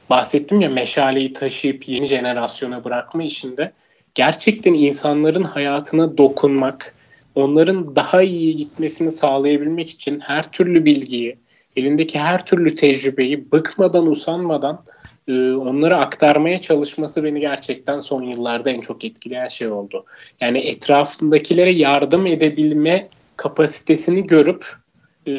bahsettim 0.10 0.62
ya 0.62 0.70
meşaleyi 0.70 1.34
taşıyıp 1.34 1.88
yeni 1.88 2.08
jenerasyona 2.08 2.84
bırakma 2.84 3.24
işinde 3.24 3.72
gerçekten 4.16 4.74
insanların 4.74 5.44
hayatına 5.44 6.18
dokunmak, 6.18 6.96
onların 7.36 7.96
daha 7.96 8.22
iyi 8.22 8.56
gitmesini 8.56 9.12
sağlayabilmek 9.12 9.90
için 9.90 10.20
her 10.20 10.52
türlü 10.52 10.86
bilgiyi, 10.86 11.38
elindeki 11.76 12.20
her 12.20 12.46
türlü 12.46 12.76
tecrübeyi 12.76 13.52
bıkmadan, 13.52 14.08
usanmadan 14.08 14.84
e, 15.28 15.52
onları 15.52 15.96
aktarmaya 15.96 16.62
çalışması 16.62 17.24
beni 17.24 17.40
gerçekten 17.40 18.00
son 18.00 18.24
yıllarda 18.24 18.72
en 18.72 18.82
çok 18.82 19.04
etkileyen 19.04 19.48
şey 19.48 19.68
oldu. 19.68 20.06
Yani 20.42 20.60
etrafındakilere 20.60 21.72
yardım 21.72 22.28
edebilme 22.28 23.08
kapasitesini 23.38 24.28
görüp 24.28 24.81
e, 25.28 25.34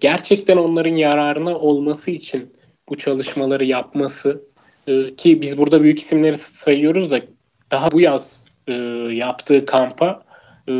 gerçekten 0.00 0.56
onların 0.56 0.96
yararına 0.96 1.58
olması 1.58 2.10
için 2.10 2.52
bu 2.88 2.98
çalışmaları 2.98 3.64
yapması 3.64 4.42
e, 4.86 5.14
ki 5.14 5.42
biz 5.42 5.58
burada 5.58 5.82
büyük 5.82 5.98
isimleri 5.98 6.34
sayıyoruz 6.34 7.10
da 7.10 7.20
daha 7.70 7.92
bu 7.92 8.00
yaz 8.00 8.54
e, 8.66 8.72
yaptığı 9.12 9.64
kampa 9.64 10.22
e, 10.68 10.72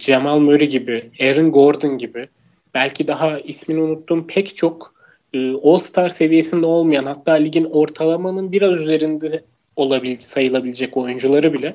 Jamal 0.00 0.38
Murray 0.38 0.68
gibi, 0.68 1.10
Aaron 1.20 1.52
Gordon 1.52 1.98
gibi 1.98 2.28
belki 2.74 3.08
daha 3.08 3.38
ismini 3.38 3.80
unuttuğum 3.80 4.26
pek 4.26 4.56
çok 4.56 4.94
e, 5.32 5.52
All-Star 5.52 6.08
seviyesinde 6.08 6.66
olmayan 6.66 7.04
hatta 7.04 7.32
ligin 7.32 7.64
ortalamanın 7.64 8.52
biraz 8.52 8.80
üzerinde 8.80 9.44
olabil, 9.76 10.16
sayılabilecek 10.18 10.96
oyuncuları 10.96 11.52
bile 11.52 11.74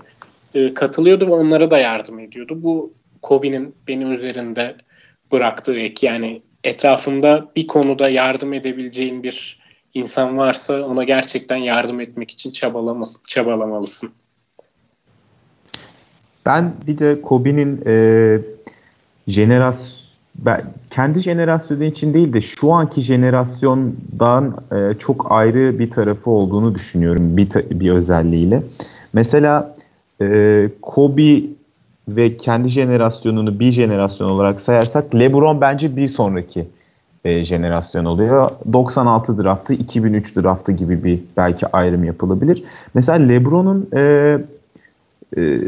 e, 0.56 0.73
katılıyordu 0.73 1.28
ve 1.28 1.32
onlara 1.32 1.71
da 1.71 1.78
yardım 1.78 2.19
ediyordu. 2.19 2.63
Bu 2.63 2.93
Kobe'nin 3.21 3.76
benim 3.88 4.12
üzerinde 4.12 4.76
bıraktığı 5.34 5.80
ek 5.80 6.08
yani 6.08 6.41
etrafımda 6.63 7.52
bir 7.56 7.67
konuda 7.67 8.10
yardım 8.10 8.54
edebileceğin 8.54 9.24
bir 9.24 9.60
insan 9.93 10.38
varsa 10.38 10.82
ona 10.82 11.04
gerçekten 11.04 11.58
yardım 11.58 12.00
etmek 12.00 12.32
için 12.32 12.52
çabalamalısın. 13.28 14.12
Ben 16.46 16.74
bir 16.88 17.00
de 17.00 17.22
Kobe'nin 17.22 17.84
e, 17.86 18.39
jenerasyon 19.28 20.04
ben 20.36 20.62
kendi 20.89 21.19
jenerasyonu 21.19 21.84
için 21.84 22.13
değil 22.13 22.34
de 22.34 22.41
şu 22.41 22.72
anki 22.72 23.02
jenerasyondan 23.02 24.63
e, 24.72 25.00
çok 25.00 25.32
ayrı 25.32 25.80
bir 25.80 25.91
tarafı 25.91 26.30
olduğunu 26.30 26.76
düşünüyorum 26.76 27.38
bir 27.38 27.50
bir 27.54 27.91
özelliğiyle. 27.91 28.63
Mesela 29.13 29.76
e, 30.22 30.69
Kobe 30.82 31.41
ve 32.08 32.38
kendi 32.38 32.70
jenerasyonunu 32.70 33.60
bir 33.60 33.72
jenerasyon 33.72 34.30
olarak 34.30 34.62
sayarsak 34.62 35.16
LeBron 35.16 35.62
bence 35.62 35.96
bir 35.96 36.08
sonraki 36.08 36.68
e, 37.26 37.44
jenerasyon 37.44 38.06
oluyor. 38.06 38.50
96 38.74 39.44
draftı, 39.44 39.74
2003 39.74 40.36
draftı 40.36 40.72
gibi 40.72 41.04
bir 41.04 41.20
belki 41.38 41.68
ayrım 41.68 42.04
yapılabilir. 42.04 42.63
Mesela 42.94 43.28
LeBron'un 43.28 43.89
e, 43.96 44.38
e, 45.38 45.60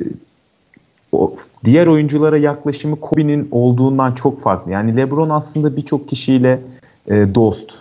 o 1.12 1.36
diğer 1.66 1.88
oyunculara 1.88 2.38
yaklaşımı 2.38 3.00
Kobe'nin 3.00 3.48
olduğundan 3.52 4.12
çok 4.12 4.42
farklı. 4.42 4.72
Yani 4.72 4.98
LeBron 4.98 5.30
aslında 5.30 5.76
birçok 5.76 6.10
kişiyle 6.10 6.60
e, 7.08 7.36
dost. 7.36 7.74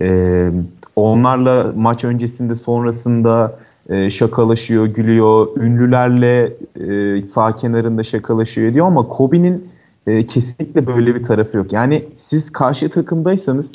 E, 0.00 0.50
onlarla 0.96 1.72
maç 1.76 2.04
öncesinde 2.04 2.54
sonrasında 2.54 3.58
e, 3.88 4.10
şakalaşıyor, 4.10 4.86
gülüyor. 4.86 5.48
Ünlülerle 5.56 6.52
e, 6.80 7.22
sağ 7.26 7.56
kenarında 7.56 8.02
şakalaşıyor 8.02 8.74
diyor 8.74 8.86
ama 8.86 9.08
Kobe'nin 9.08 9.68
e, 10.06 10.26
kesinlikle 10.26 10.86
böyle 10.86 11.14
bir 11.14 11.24
tarafı 11.24 11.56
yok. 11.56 11.72
Yani 11.72 12.04
siz 12.16 12.50
karşı 12.50 12.90
takımdaysanız 12.90 13.72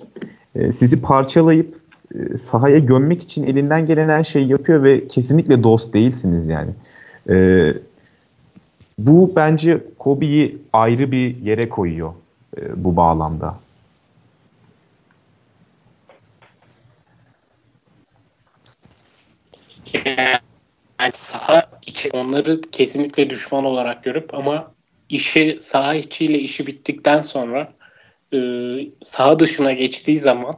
e, 0.56 0.72
sizi 0.74 1.02
parçalayıp 1.02 1.76
e, 2.16 2.38
sahaya 2.38 2.80
gömmek 2.80 3.22
için 3.22 3.44
elinden 3.44 3.86
gelen 3.86 4.10
her 4.10 4.24
şeyi 4.24 4.48
yapıyor 4.48 4.84
ve 4.84 5.08
kesinlikle 5.08 5.64
dost 5.64 5.94
değilsiniz 5.94 6.48
yani. 6.48 6.72
E, 7.30 7.74
bu 8.98 9.32
bence 9.36 9.82
Kobe'yi 10.00 10.58
ayrı 10.74 11.12
bir 11.12 11.38
yere 11.38 11.70
koyuyor 11.70 12.12
e, 12.58 12.84
bu 12.84 12.96
bağlamda. 12.96 13.56
Yani 19.94 21.12
saha 21.14 21.70
içi 21.86 22.10
onları 22.14 22.62
kesinlikle 22.62 23.30
düşman 23.30 23.66
olarak 23.66 24.04
görüp 24.04 24.34
ama 24.34 24.74
işi 25.10 25.58
saha 25.60 25.96
içiyle 25.96 26.40
işi 26.40 26.68
bittikten 26.68 27.22
sonra 27.22 27.74
e, 28.34 28.40
saha 29.02 29.40
dışına 29.40 29.74
geçtiği 29.74 30.18
zaman 30.18 30.54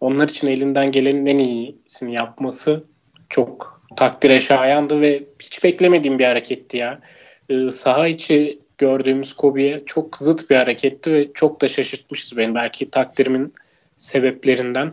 onlar 0.00 0.28
için 0.28 0.48
elinden 0.48 0.92
gelenin 0.92 1.26
en 1.26 1.38
iyisini 1.38 2.14
yapması 2.14 2.84
çok 3.28 3.82
takdire 3.96 4.40
şayandı 4.40 5.00
ve 5.00 5.24
hiç 5.42 5.64
beklemediğim 5.64 6.18
bir 6.18 6.24
hareketti 6.24 6.76
ya 6.76 7.00
e, 7.48 7.70
saha 7.70 8.08
içi 8.08 8.58
gördüğümüz 8.78 9.32
Kobe'ye 9.32 9.80
çok 9.86 10.16
zıt 10.18 10.50
bir 10.50 10.56
hareketti 10.56 11.12
ve 11.12 11.32
çok 11.34 11.60
da 11.60 11.68
şaşırtmıştı 11.68 12.36
beni. 12.36 12.54
Belki 12.54 12.90
takdirimin 12.90 13.54
sebeplerinden 13.96 14.92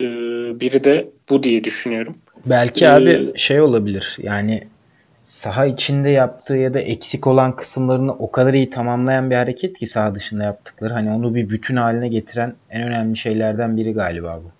e, 0.00 0.06
biri 0.60 0.84
de 0.84 1.08
bu 1.30 1.42
diye 1.42 1.64
düşünüyorum. 1.64 2.18
Belki 2.46 2.84
ee, 2.84 2.88
abi 2.88 3.32
şey 3.36 3.60
olabilir 3.60 4.16
yani 4.22 4.64
saha 5.24 5.66
içinde 5.66 6.10
yaptığı 6.10 6.56
ya 6.56 6.74
da 6.74 6.80
eksik 6.80 7.26
olan 7.26 7.56
kısımlarını 7.56 8.12
o 8.12 8.30
kadar 8.30 8.54
iyi 8.54 8.70
tamamlayan 8.70 9.30
bir 9.30 9.36
hareket 9.36 9.78
ki 9.78 9.86
saha 9.86 10.14
dışında 10.14 10.44
yaptıkları. 10.44 10.92
Hani 10.92 11.10
onu 11.10 11.34
bir 11.34 11.50
bütün 11.50 11.76
haline 11.76 12.08
getiren 12.08 12.54
en 12.70 12.82
önemli 12.82 13.16
şeylerden 13.16 13.76
biri 13.76 13.92
galiba 13.92 14.40
bu. 14.44 14.50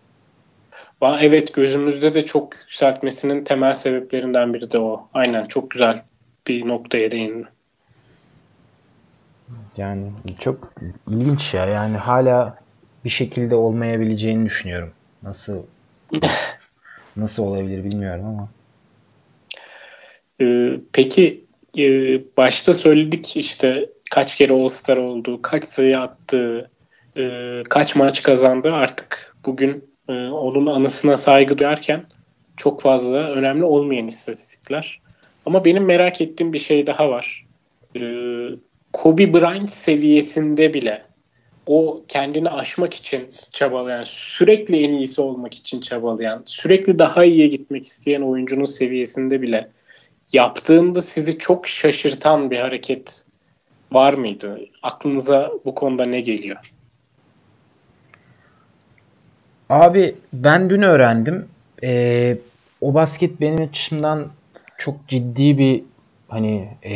Evet 1.20 1.54
gözümüzde 1.54 2.14
de 2.14 2.24
çok 2.24 2.56
yükseltmesinin 2.56 3.44
temel 3.44 3.74
sebeplerinden 3.74 4.54
biri 4.54 4.72
de 4.72 4.78
o. 4.78 5.08
Aynen 5.14 5.46
çok 5.46 5.70
güzel 5.70 6.02
bir 6.46 6.68
noktaya 6.68 7.10
değindin. 7.10 7.46
Yani 9.76 10.10
çok 10.38 10.72
ilginç 11.08 11.54
ya. 11.54 11.66
Yani 11.66 11.96
hala 11.96 12.58
bir 13.04 13.10
şekilde 13.10 13.54
olmayabileceğini 13.54 14.46
düşünüyorum. 14.46 14.92
Nasıl 15.22 15.62
nasıl 17.16 17.42
olabilir 17.42 17.84
bilmiyorum 17.84 18.24
ama. 18.24 18.48
Ee, 20.40 20.80
peki 20.92 21.44
e, 21.78 21.84
başta 22.36 22.74
söyledik 22.74 23.36
işte 23.36 23.88
kaç 24.10 24.36
kere 24.36 24.52
All-Star 24.52 24.96
oldu, 24.96 25.42
kaç 25.42 25.64
sayı 25.64 25.98
attı, 25.98 26.70
e, 27.16 27.22
kaç 27.68 27.96
maç 27.96 28.22
kazandı. 28.22 28.68
Artık 28.72 29.36
bugün 29.46 29.84
e, 30.08 30.12
onun 30.12 30.66
anısına 30.66 31.16
saygı 31.16 31.58
duyarken 31.58 32.04
çok 32.56 32.82
fazla 32.82 33.18
önemli 33.18 33.64
olmayan 33.64 34.06
istatistikler. 34.06 35.00
Ama 35.46 35.64
benim 35.64 35.84
merak 35.84 36.20
ettiğim 36.20 36.52
bir 36.52 36.58
şey 36.58 36.86
daha 36.86 37.10
var. 37.10 37.46
Kobe 38.92 39.32
Bryant 39.32 39.70
seviyesinde 39.70 40.74
bile 40.74 41.02
o 41.66 42.02
kendini 42.08 42.48
aşmak 42.48 42.94
için 42.94 43.30
çabalayan, 43.52 44.04
sürekli 44.06 44.84
en 44.84 44.92
iyisi 44.92 45.20
olmak 45.20 45.54
için 45.54 45.80
çabalayan, 45.80 46.42
sürekli 46.46 46.98
daha 46.98 47.24
iyiye 47.24 47.46
gitmek 47.46 47.86
isteyen 47.86 48.22
oyuncunun 48.22 48.64
seviyesinde 48.64 49.42
bile 49.42 49.70
yaptığında 50.32 51.02
sizi 51.02 51.38
çok 51.38 51.68
şaşırtan 51.68 52.50
bir 52.50 52.58
hareket 52.58 53.24
var 53.92 54.14
mıydı? 54.14 54.60
Aklınıza 54.82 55.52
bu 55.64 55.74
konuda 55.74 56.04
ne 56.04 56.20
geliyor? 56.20 56.72
Abi 59.68 60.14
ben 60.32 60.70
dün 60.70 60.82
öğrendim. 60.82 61.48
Ee, 61.82 62.36
o 62.80 62.94
basket 62.94 63.40
benim 63.40 63.62
açımdan 63.62 64.28
çok 64.78 65.08
ciddi 65.08 65.58
bir 65.58 65.82
hani 66.28 66.68
e, 66.84 66.94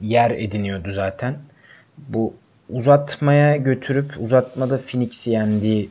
yer 0.00 0.30
ediniyordu 0.30 0.92
zaten. 0.92 1.38
Bu 1.98 2.34
uzatmaya 2.68 3.56
götürüp 3.56 4.14
uzatmada 4.20 4.78
Phoenix'i 4.78 5.30
yendiği 5.30 5.90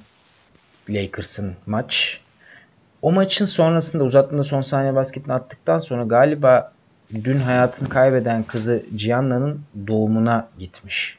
Lakers'ın 0.90 1.54
maç. 1.66 2.20
O 3.02 3.12
maçın 3.12 3.46
sonrasında 3.46 4.04
uzatmada 4.04 4.44
son 4.44 4.62
saniye 4.62 4.96
basketini 4.96 5.34
attıktan 5.34 5.80
sonra 5.80 6.04
galiba 6.04 6.72
dün 7.24 7.38
hayatını 7.38 7.90
kaybeden 7.90 8.44
kızı 8.44 8.84
Gianna'nın 8.96 9.62
doğumuna 9.88 10.48
gitmiş. 10.60 11.18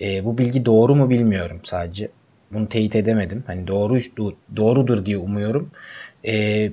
E, 0.00 0.24
bu 0.24 0.38
bilgi 0.38 0.66
doğru 0.66 0.94
mu 0.94 1.10
bilmiyorum 1.10 1.60
sadece. 1.64 2.08
Bunu 2.52 2.68
teyit 2.68 2.96
edemedim. 2.96 3.44
Hani 3.46 3.66
doğru 3.66 4.00
doğrudur 4.56 5.06
diye 5.06 5.18
umuyorum. 5.18 5.70
E, 6.26 6.70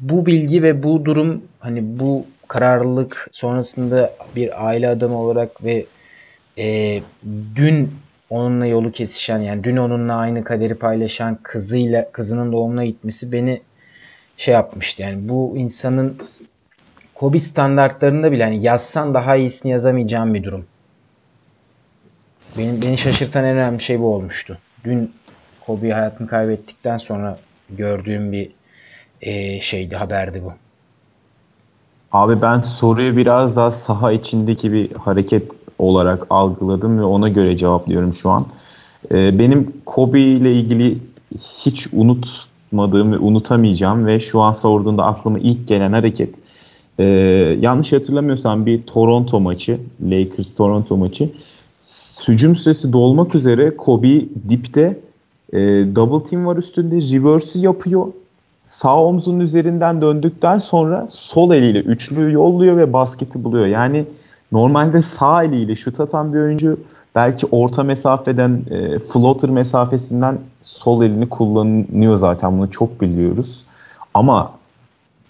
bu 0.00 0.26
bilgi 0.26 0.62
ve 0.62 0.82
bu 0.82 1.04
durum 1.04 1.42
hani 1.60 1.98
bu 1.98 2.26
kararlılık 2.48 3.28
sonrasında 3.32 4.12
bir 4.36 4.66
aile 4.66 4.88
adamı 4.88 5.18
olarak 5.18 5.64
ve 5.64 5.84
e, 6.60 7.02
dün 7.56 7.90
onunla 8.30 8.66
yolu 8.66 8.92
kesişen 8.92 9.38
yani 9.38 9.64
dün 9.64 9.76
onunla 9.76 10.14
aynı 10.14 10.44
kaderi 10.44 10.74
paylaşan 10.74 11.38
kızıyla 11.42 12.12
kızının 12.12 12.52
doğumuna 12.52 12.84
gitmesi 12.84 13.32
beni 13.32 13.60
şey 14.36 14.54
yapmıştı. 14.54 15.02
Yani 15.02 15.28
bu 15.28 15.54
insanın 15.56 16.16
Kobe 17.14 17.38
standartlarında 17.38 18.32
bile 18.32 18.44
hani 18.44 18.62
yazsan 18.62 19.14
daha 19.14 19.36
iyisini 19.36 19.72
yazamayacağım 19.72 20.34
bir 20.34 20.44
durum. 20.44 20.64
Benim, 22.58 22.82
beni 22.82 22.98
şaşırtan 22.98 23.44
en 23.44 23.56
önemli 23.56 23.82
şey 23.82 24.00
bu 24.00 24.14
olmuştu. 24.14 24.58
Dün 24.84 25.12
Kobe 25.66 25.90
hayatını 25.90 26.28
kaybettikten 26.28 26.96
sonra 26.96 27.38
gördüğüm 27.70 28.32
bir 28.32 28.50
e, 29.22 29.60
şeydi 29.60 29.96
haberdi 29.96 30.42
bu. 30.44 30.52
Abi 32.12 32.42
ben 32.42 32.60
soruyu 32.60 33.16
biraz 33.16 33.56
daha 33.56 33.72
saha 33.72 34.12
içindeki 34.12 34.72
bir 34.72 34.92
hareket 34.92 35.59
olarak 35.80 36.26
algıladım 36.30 36.98
ve 36.98 37.04
ona 37.04 37.28
göre 37.28 37.56
cevaplıyorum 37.56 38.12
şu 38.12 38.30
an. 38.30 38.46
Ee, 39.12 39.38
benim 39.38 39.72
Kobe 39.86 40.20
ile 40.20 40.52
ilgili 40.52 40.98
hiç 41.58 41.88
unutmadığım 41.92 43.12
ve 43.12 43.18
unutamayacağım 43.18 44.06
ve 44.06 44.20
şu 44.20 44.40
an 44.40 44.52
sorduğunda 44.52 45.04
aklıma 45.04 45.38
ilk 45.38 45.68
gelen 45.68 45.92
hareket 45.92 46.40
e, 46.98 47.04
yanlış 47.60 47.92
hatırlamıyorsam 47.92 48.66
bir 48.66 48.82
Toronto 48.82 49.40
maçı, 49.40 49.78
Lakers 50.10 50.54
Toronto 50.54 50.96
maçı. 50.96 51.30
Hücum 52.28 52.56
süresi 52.56 52.92
dolmak 52.92 53.34
üzere 53.34 53.76
Kobe 53.76 54.20
dipte 54.48 54.98
e, 55.52 55.58
double 55.96 56.24
team 56.24 56.46
var 56.46 56.56
üstünde 56.56 56.96
reverse'ü 56.96 57.62
yapıyor. 57.62 58.06
Sağ 58.66 59.04
omzunun 59.04 59.40
üzerinden 59.40 60.00
döndükten 60.00 60.58
sonra 60.58 61.06
sol 61.10 61.54
eliyle 61.54 61.80
üçlüyü 61.80 62.32
yolluyor 62.32 62.76
ve 62.76 62.92
basketi 62.92 63.44
buluyor. 63.44 63.66
Yani 63.66 64.04
normalde 64.52 65.02
sağ 65.02 65.42
eliyle 65.42 65.76
şut 65.76 66.00
atan 66.00 66.32
bir 66.32 66.38
oyuncu 66.38 66.78
belki 67.14 67.46
orta 67.46 67.82
mesafeden 67.82 68.62
e, 68.70 68.98
floater 68.98 69.50
mesafesinden 69.50 70.38
sol 70.62 71.02
elini 71.02 71.28
kullanıyor 71.28 72.16
zaten 72.16 72.58
bunu 72.58 72.70
çok 72.70 73.00
biliyoruz. 73.00 73.64
Ama 74.14 74.52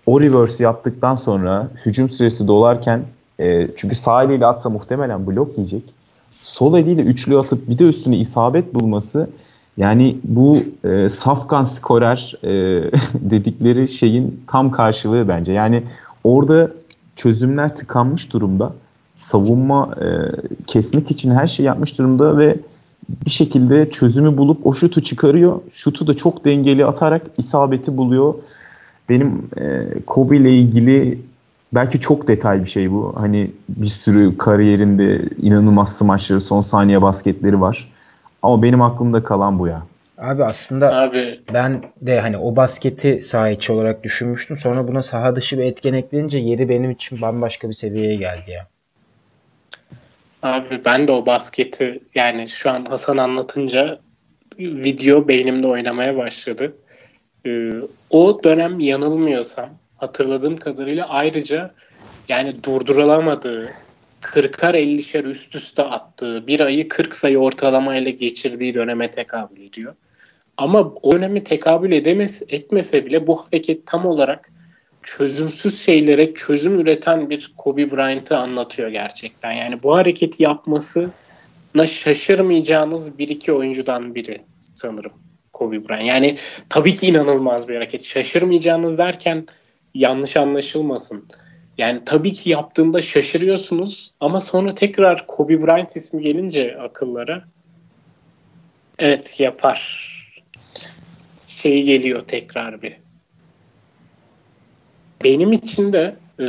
o 0.07 0.21
reverse 0.21 0.65
yaptıktan 0.65 1.15
sonra 1.15 1.69
hücum 1.87 2.11
süresi 2.11 2.49
dolarken 2.49 3.03
e, 3.41 3.69
çünkü 3.77 3.95
sağ 3.95 4.25
eliyle 4.25 4.47
atsa 4.47 4.71
muhtemelen 4.71 5.27
blok 5.27 5.59
yiyecek. 5.59 5.83
Sol 6.31 6.79
eliyle 6.79 7.03
üçlü 7.03 7.39
atıp 7.39 7.69
bir 7.69 7.79
de 7.79 7.85
üstüne 7.85 8.17
isabet 8.17 8.75
bulması 8.75 9.31
yani 9.77 10.17
bu 10.25 10.59
e, 10.85 11.09
safkan 11.09 11.65
skorer 11.65 12.35
e, 12.43 12.51
dedikleri 13.15 13.89
şeyin 13.89 14.45
tam 14.47 14.71
karşılığı 14.71 15.29
bence. 15.29 15.53
Yani 15.53 15.83
orada 16.25 16.71
çözümler 17.17 17.77
tıkanmış 17.77 18.33
durumda. 18.33 18.73
Savunma 19.21 19.95
e, 20.01 20.07
kesmek 20.67 21.11
için 21.11 21.31
her 21.31 21.47
şey 21.47 21.67
yapmış 21.67 21.99
durumda 21.99 22.39
ve 22.39 22.57
bir 23.27 23.31
şekilde 23.31 23.91
çözümü 23.91 24.37
bulup 24.37 24.67
o 24.67 24.73
şutu 24.73 25.03
çıkarıyor. 25.03 25.61
Şutu 25.71 26.07
da 26.07 26.15
çok 26.15 26.45
dengeli 26.45 26.87
atarak 26.87 27.23
isabeti 27.39 27.97
buluyor. 27.97 28.35
Benim 29.09 29.43
e, 29.57 29.87
Kobe 30.07 30.37
ile 30.37 30.53
ilgili 30.53 31.19
belki 31.75 32.01
çok 32.01 32.29
detay 32.29 32.65
bir 32.65 32.71
şey 32.71 32.93
bu. 32.93 33.13
Hani 33.17 33.51
bir 33.69 33.87
sürü 33.87 34.39
kariyerinde 34.39 35.23
inanılmaz 35.43 35.97
smaçları, 35.97 36.41
son 36.41 36.63
saniye 36.63 37.03
basketleri 37.03 37.61
var. 37.61 37.93
Ama 38.43 38.63
benim 38.63 38.83
aklımda 38.83 39.23
kalan 39.23 39.59
bu 39.59 39.67
ya. 39.67 39.83
Abi 40.19 40.45
aslında 40.45 40.97
Abi. 40.97 41.41
ben 41.55 41.83
de 42.03 42.21
hani 42.21 42.37
o 42.39 42.57
basketi 42.57 43.23
saha 43.23 43.51
içi 43.51 43.73
olarak 43.73 44.05
düşünmüştüm. 44.05 44.57
Sonra 44.57 44.89
buna 44.89 45.03
saha 45.03 45.37
dışı 45.37 45.59
bir 45.59 45.65
etken 45.65 45.95
eklenince 45.95 46.39
yeri 46.39 46.69
benim 46.69 46.91
için 46.91 47.21
bambaşka 47.21 47.69
bir 47.69 47.75
seviyeye 47.75 48.17
geldi 48.17 48.51
ya. 48.51 48.67
Abi 50.43 50.85
ben 50.85 51.09
de 51.09 51.13
o 51.13 51.27
basketi 51.27 52.01
yani 52.15 52.49
şu 52.49 52.71
an 52.71 52.85
Hasan 52.85 53.17
anlatınca 53.17 54.01
video 54.59 55.29
beynimde 55.29 55.67
oynamaya 55.67 56.17
başladı. 56.17 56.77
Ee, 57.47 57.71
o 58.11 58.41
dönem 58.45 58.81
yanılmıyorsam 58.81 59.69
hatırladığım 59.97 60.57
kadarıyla 60.57 61.09
ayrıca 61.09 61.75
yani 62.29 62.65
durdurulamadığı 62.65 63.69
40'ar 64.23 64.77
50'şer 64.77 65.29
üst 65.29 65.55
üste 65.55 65.83
attığı 65.83 66.47
bir 66.47 66.61
ayı 66.61 66.89
40 66.89 67.15
sayı 67.15 67.39
ortalamayla 67.39 68.11
geçirdiği 68.11 68.75
döneme 68.75 69.11
tekabül 69.11 69.63
ediyor. 69.63 69.95
Ama 70.57 70.81
o 71.03 71.13
dönemi 71.13 71.45
tekabül 71.45 71.93
edemez, 71.93 72.43
etmese 72.49 73.07
bile 73.07 73.27
bu 73.27 73.47
hareket 73.47 73.87
tam 73.87 74.07
olarak 74.07 74.51
çözümsüz 75.03 75.81
şeylere 75.81 76.35
çözüm 76.35 76.81
üreten 76.81 77.31
bir 77.31 77.53
Kobe 77.57 77.91
Bryant'ı 77.91 78.39
anlatıyor 78.39 78.89
gerçekten. 78.89 79.53
Yani 79.53 79.83
bu 79.83 79.97
hareketi 79.97 80.43
yapmasına 80.43 81.87
şaşırmayacağınız 81.87 83.19
bir 83.19 83.29
iki 83.29 83.53
oyuncudan 83.53 84.15
biri 84.15 84.43
sanırım 84.75 85.13
Kobe 85.53 85.89
Bryant. 85.89 86.07
Yani 86.07 86.39
tabii 86.69 86.95
ki 86.95 87.07
inanılmaz 87.07 87.69
bir 87.69 87.75
hareket. 87.75 88.05
Şaşırmayacağınız 88.05 88.99
derken 88.99 89.47
yanlış 89.95 90.37
anlaşılmasın. 90.37 91.29
Yani 91.79 92.03
tabii 92.07 92.33
ki 92.33 92.51
yaptığında 92.51 93.03
şaşırıyorsunuz 93.03 94.11
ama 94.21 94.41
sonra 94.41 94.75
tekrar 94.75 95.27
Kobe 95.27 95.63
Bryant 95.63 95.97
ismi 95.97 96.23
gelince 96.23 96.79
akıllara 96.79 97.45
evet 98.99 99.41
yapar 99.41 100.11
şeyi 101.47 101.85
geliyor 101.85 102.21
tekrar 102.21 102.83
bir. 102.83 102.97
Benim 105.25 105.53
için 105.53 105.93
de 105.93 106.15
e, 106.41 106.47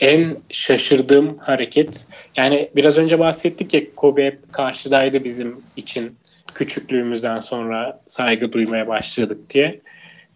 en 0.00 0.36
şaşırdığım 0.50 1.38
hareket 1.38 2.06
yani 2.36 2.70
biraz 2.76 2.98
önce 2.98 3.18
bahsettik 3.18 3.74
ya 3.74 3.80
Kobe 3.96 4.26
hep 4.26 4.52
karşıdaydı 4.52 5.24
bizim 5.24 5.56
için 5.76 6.16
küçüklüğümüzden 6.54 7.40
sonra 7.40 8.00
saygı 8.06 8.52
duymaya 8.52 8.88
başladık 8.88 9.50
diye. 9.50 9.80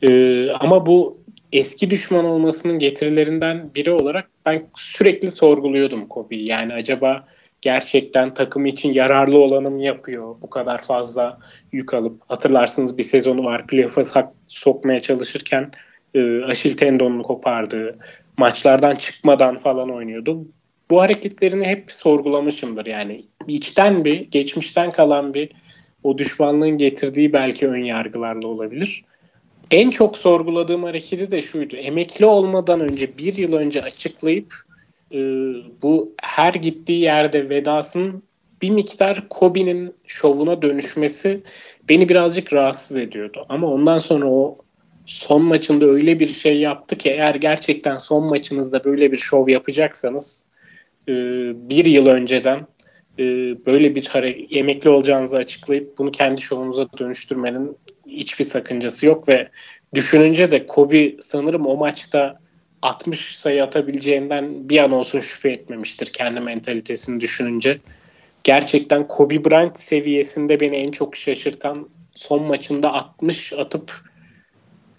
E, 0.02 0.50
ama 0.50 0.86
bu 0.86 1.22
eski 1.52 1.90
düşman 1.90 2.24
olmasının 2.24 2.78
getirilerinden 2.78 3.70
biri 3.74 3.90
olarak 3.90 4.28
ben 4.46 4.66
sürekli 4.76 5.30
sorguluyordum 5.30 6.06
Kobe'yi. 6.06 6.46
Yani 6.46 6.74
acaba 6.74 7.24
gerçekten 7.60 8.34
takım 8.34 8.66
için 8.66 8.92
yararlı 8.92 9.38
olanı 9.38 9.70
mı 9.70 9.82
yapıyor 9.82 10.36
bu 10.42 10.50
kadar 10.50 10.82
fazla 10.82 11.38
yük 11.72 11.94
alıp 11.94 12.20
hatırlarsınız 12.28 12.98
bir 12.98 13.02
sezonu 13.02 13.44
var 13.44 13.66
playoff'a 13.66 14.32
sokmaya 14.46 15.00
çalışırken 15.00 15.70
e, 16.14 16.42
aşil 16.42 16.76
tendonunu 16.76 17.22
kopardı 17.22 17.98
maçlardan 18.36 18.94
çıkmadan 18.94 19.58
falan 19.58 19.90
oynuyordu. 19.90 20.46
Bu 20.90 21.02
hareketlerini 21.02 21.66
hep 21.66 21.92
sorgulamışımdır 21.92 22.86
yani 22.86 23.24
içten 23.48 24.04
bir 24.04 24.20
geçmişten 24.20 24.90
kalan 24.90 25.34
bir 25.34 25.50
o 26.02 26.18
düşmanlığın 26.18 26.78
getirdiği 26.78 27.32
belki 27.32 27.68
ön 27.68 27.84
yargılarla 27.84 28.46
olabilir. 28.46 29.04
En 29.70 29.90
çok 29.90 30.16
sorguladığım 30.18 30.82
hareketi 30.82 31.30
de 31.30 31.42
şuydu. 31.42 31.76
Emekli 31.76 32.26
olmadan 32.26 32.80
önce 32.80 33.18
bir 33.18 33.36
yıl 33.36 33.52
önce 33.52 33.82
açıklayıp 33.82 34.54
e, 35.12 35.18
bu 35.82 36.12
her 36.22 36.54
gittiği 36.54 37.00
yerde 37.00 37.48
vedasının 37.48 38.22
bir 38.62 38.70
miktar 38.70 39.28
Kobe'nin 39.28 39.94
şovuna 40.06 40.62
dönüşmesi 40.62 41.40
beni 41.88 42.08
birazcık 42.08 42.52
rahatsız 42.52 42.96
ediyordu. 42.96 43.46
Ama 43.48 43.66
ondan 43.66 43.98
sonra 43.98 44.26
o 44.26 44.56
son 45.06 45.44
maçında 45.44 45.84
öyle 45.86 46.20
bir 46.20 46.28
şey 46.28 46.58
yaptı 46.60 46.98
ki 46.98 47.10
eğer 47.10 47.34
gerçekten 47.34 47.96
son 47.96 48.24
maçınızda 48.24 48.84
böyle 48.84 49.12
bir 49.12 49.16
şov 49.16 49.48
yapacaksanız 49.48 50.48
e, 51.08 51.12
bir 51.68 51.84
yıl 51.84 52.06
önceden 52.06 52.66
e, 53.18 53.24
böyle 53.66 53.94
bir 53.94 54.04
hare- 54.06 54.58
emekli 54.58 54.90
olacağınızı 54.90 55.36
açıklayıp 55.36 55.98
bunu 55.98 56.12
kendi 56.12 56.40
şovunuza 56.40 56.88
dönüştürmenin 56.98 57.76
hiçbir 58.06 58.44
sakıncası 58.44 59.06
yok 59.06 59.28
ve 59.28 59.48
düşününce 59.94 60.50
de 60.50 60.66
Kobe 60.66 61.14
sanırım 61.20 61.66
o 61.66 61.76
maçta 61.76 62.38
60 62.82 63.36
sayı 63.36 63.64
atabileceğinden 63.64 64.68
bir 64.68 64.78
an 64.78 64.92
olsun 64.92 65.20
şüphe 65.20 65.50
etmemiştir 65.50 66.06
kendi 66.06 66.40
mentalitesini 66.40 67.20
düşününce. 67.20 67.78
Gerçekten 68.44 69.08
Kobe 69.08 69.44
Bryant 69.44 69.78
seviyesinde 69.78 70.60
beni 70.60 70.76
en 70.76 70.90
çok 70.90 71.16
şaşırtan 71.16 71.88
son 72.14 72.42
maçında 72.42 72.92
60 72.92 73.52
atıp 73.52 74.11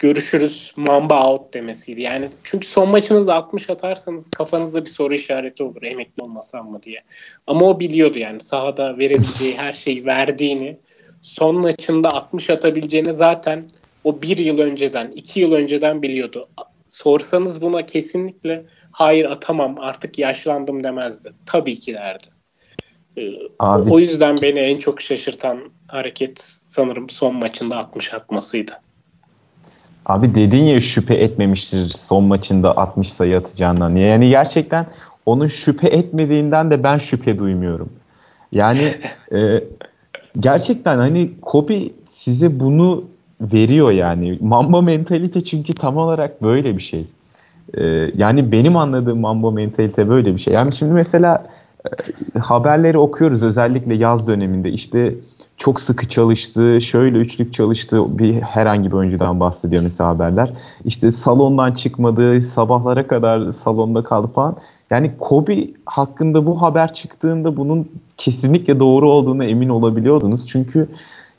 görüşürüz 0.03 0.73
Mamba 0.75 1.31
out 1.31 1.53
demesiydi. 1.53 2.01
Yani 2.01 2.25
çünkü 2.43 2.67
son 2.67 2.89
maçınızda 2.89 3.35
60 3.35 3.69
atarsanız 3.69 4.29
kafanızda 4.29 4.85
bir 4.85 4.89
soru 4.89 5.13
işareti 5.13 5.63
olur 5.63 5.83
emekli 5.83 6.23
olmasam 6.23 6.71
mı 6.71 6.83
diye. 6.83 6.99
Ama 7.47 7.65
o 7.65 7.79
biliyordu 7.79 8.19
yani 8.19 8.41
sahada 8.41 8.97
verebileceği 8.97 9.57
her 9.57 9.73
şeyi 9.73 10.05
verdiğini 10.05 10.77
son 11.21 11.55
maçında 11.55 12.09
60 12.09 12.49
atabileceğini 12.49 13.13
zaten 13.13 13.63
o 14.03 14.21
bir 14.21 14.37
yıl 14.37 14.59
önceden, 14.59 15.11
iki 15.11 15.39
yıl 15.39 15.51
önceden 15.51 16.01
biliyordu. 16.01 16.47
Sorsanız 16.87 17.61
buna 17.61 17.85
kesinlikle 17.85 18.65
hayır 18.91 19.25
atamam 19.25 19.79
artık 19.79 20.19
yaşlandım 20.19 20.83
demezdi. 20.83 21.29
Tabii 21.45 21.79
ki 21.79 21.93
derdi. 21.93 22.27
Ee, 23.17 23.21
Abi, 23.59 23.93
o 23.93 23.99
yüzden 23.99 24.37
beni 24.41 24.59
en 24.59 24.77
çok 24.77 25.01
şaşırtan 25.01 25.59
hareket 25.87 26.41
sanırım 26.41 27.09
son 27.09 27.35
maçında 27.35 27.77
60 27.77 28.13
atmasıydı. 28.13 28.71
Abi 30.05 30.35
dedin 30.35 30.63
ya 30.63 30.79
şüphe 30.79 31.15
etmemiştir 31.15 31.89
son 31.89 32.23
maçında 32.23 32.77
60 32.77 33.13
sayı 33.13 33.37
atacağından. 33.37 33.95
Yani 33.95 34.29
gerçekten 34.29 34.85
onun 35.25 35.47
şüphe 35.47 35.87
etmediğinden 35.87 36.71
de 36.71 36.83
ben 36.83 36.97
şüphe 36.97 37.39
duymuyorum. 37.39 37.89
Yani 38.51 38.93
e, 39.33 39.63
gerçekten 40.39 40.97
hani 40.97 41.31
Kobe 41.41 41.89
size 42.11 42.59
bunu 42.59 43.03
veriyor 43.41 43.91
yani. 43.91 44.37
Mamba 44.41 44.81
mentalite 44.81 45.41
çünkü 45.41 45.73
tam 45.73 45.97
olarak 45.97 46.41
böyle 46.41 46.77
bir 46.77 46.81
şey. 46.81 47.05
Ee, 47.77 48.11
yani 48.15 48.51
benim 48.51 48.77
anladığım 48.77 49.19
Mamba 49.19 49.51
mentalite 49.51 50.09
böyle 50.09 50.33
bir 50.33 50.39
şey. 50.39 50.53
Yani 50.53 50.75
şimdi 50.75 50.91
mesela 50.91 51.47
e, 52.35 52.39
haberleri 52.39 52.97
okuyoruz 52.97 53.43
özellikle 53.43 53.95
yaz 53.95 54.27
döneminde 54.27 54.71
işte 54.71 55.13
çok 55.57 55.81
sıkı 55.81 56.09
çalıştı, 56.09 56.81
şöyle 56.81 57.17
üçlük 57.17 57.53
çalıştı 57.53 58.19
bir 58.19 58.41
herhangi 58.41 58.91
bir 58.91 58.95
oyuncudan 58.95 59.39
bahsediyor 59.39 59.83
mesela 59.83 60.09
haberler. 60.09 60.49
İşte 60.85 61.11
salondan 61.11 61.71
çıkmadı, 61.71 62.41
sabahlara 62.41 63.07
kadar 63.07 63.51
salonda 63.51 64.03
kaldı 64.03 64.27
falan. 64.27 64.55
Yani 64.89 65.11
Kobe 65.19 65.67
hakkında 65.85 66.45
bu 66.45 66.61
haber 66.61 66.93
çıktığında 66.93 67.57
bunun 67.57 67.89
kesinlikle 68.17 68.79
doğru 68.79 69.11
olduğunu 69.11 69.43
emin 69.43 69.69
olabiliyordunuz. 69.69 70.47
Çünkü 70.47 70.87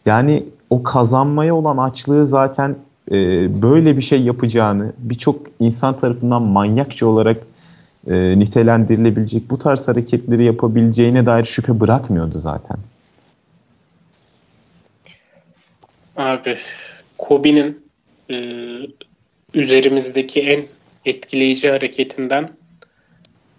yani 0.06 0.44
o 0.70 0.82
kazanmaya 0.82 1.54
olan 1.54 1.76
açlığı 1.76 2.26
zaten 2.26 2.76
e, 3.10 3.16
böyle 3.62 3.96
bir 3.96 4.02
şey 4.02 4.22
yapacağını 4.22 4.92
birçok 4.98 5.36
insan 5.60 5.96
tarafından 5.96 6.42
manyakça 6.42 7.06
olarak 7.06 7.36
e, 8.06 8.38
nitelendirilebilecek 8.38 9.50
bu 9.50 9.58
tarz 9.58 9.88
hareketleri 9.88 10.44
yapabileceğine 10.44 11.26
dair 11.26 11.44
şüphe 11.44 11.80
bırakmıyordu 11.80 12.38
zaten. 12.38 12.76
Abi 16.16 16.56
Kobe'nin 17.18 17.84
e, 18.30 18.36
üzerimizdeki 19.54 20.40
en 20.40 20.64
etkileyici 21.04 21.70
hareketinden 21.70 22.50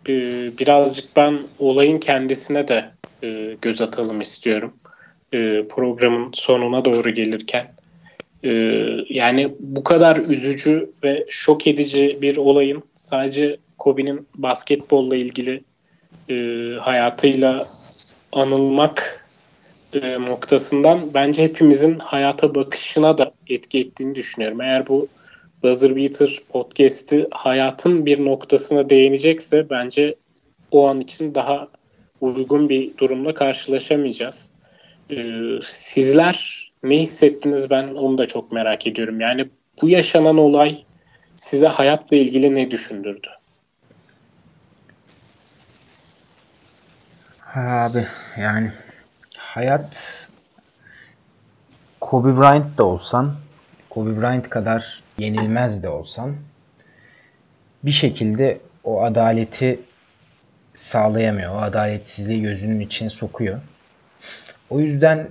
e, 0.07 0.13
birazcık 0.59 1.15
ben 1.15 1.37
olayın 1.59 1.99
kendisine 1.99 2.67
de 2.67 2.91
e, 3.23 3.57
göz 3.61 3.81
atalım 3.81 4.21
istiyorum. 4.21 4.73
E, 5.33 5.67
programın 5.67 6.31
sonuna 6.33 6.85
doğru 6.85 7.09
gelirken. 7.09 7.73
E, 8.43 8.49
yani 9.09 9.55
bu 9.59 9.83
kadar 9.83 10.17
üzücü 10.17 10.91
ve 11.03 11.25
şok 11.29 11.67
edici 11.67 12.17
bir 12.21 12.37
olayın 12.37 12.83
sadece 12.95 13.57
Kobe'nin 13.77 14.27
basketbolla 14.35 15.15
ilgili 15.15 15.63
e, 16.29 16.35
hayatıyla 16.79 17.65
anılmak 18.31 19.24
e, 19.95 20.21
noktasından 20.21 20.99
bence 21.13 21.43
hepimizin 21.43 21.99
hayata 21.99 22.55
bakışına 22.55 23.17
da 23.17 23.31
etki 23.47 23.79
ettiğini 23.79 24.15
düşünüyorum. 24.15 24.61
Eğer 24.61 24.87
bu 24.87 25.07
Buzzer 25.63 25.95
Beater 25.95 26.39
podcast'i 26.49 27.27
hayatın 27.31 28.05
bir 28.05 28.25
noktasına 28.25 28.89
değinecekse 28.89 29.69
bence 29.69 30.15
o 30.71 30.87
an 30.87 30.99
için 30.99 31.35
daha 31.35 31.67
uygun 32.21 32.69
bir 32.69 32.97
durumla 32.97 33.33
karşılaşamayacağız. 33.33 34.51
Ee, 35.11 35.15
sizler 35.63 36.71
ne 36.83 36.99
hissettiniz 36.99 37.69
ben 37.69 37.87
onu 37.87 38.17
da 38.17 38.27
çok 38.27 38.51
merak 38.51 38.87
ediyorum. 38.87 39.19
Yani 39.19 39.49
bu 39.81 39.89
yaşanan 39.89 40.37
olay 40.37 40.83
size 41.35 41.67
hayatla 41.67 42.17
ilgili 42.17 42.55
ne 42.55 42.71
düşündürdü? 42.71 43.27
Abi 47.55 48.05
yani 48.39 48.71
hayat 49.55 50.27
Kobe 52.01 52.37
Bryant 52.37 52.77
da 52.77 52.83
olsan, 52.83 53.35
Kobe 53.89 54.21
Bryant 54.21 54.49
kadar 54.49 55.03
yenilmez 55.17 55.83
de 55.83 55.89
olsan 55.89 56.35
bir 57.83 57.91
şekilde 57.91 58.59
o 58.83 59.03
adaleti 59.03 59.79
sağlayamıyor. 60.75 61.55
O 61.55 61.57
adaletsizliği 61.57 62.41
gözünün 62.41 62.79
içine 62.79 63.09
sokuyor. 63.09 63.59
O 64.69 64.79
yüzden 64.79 65.27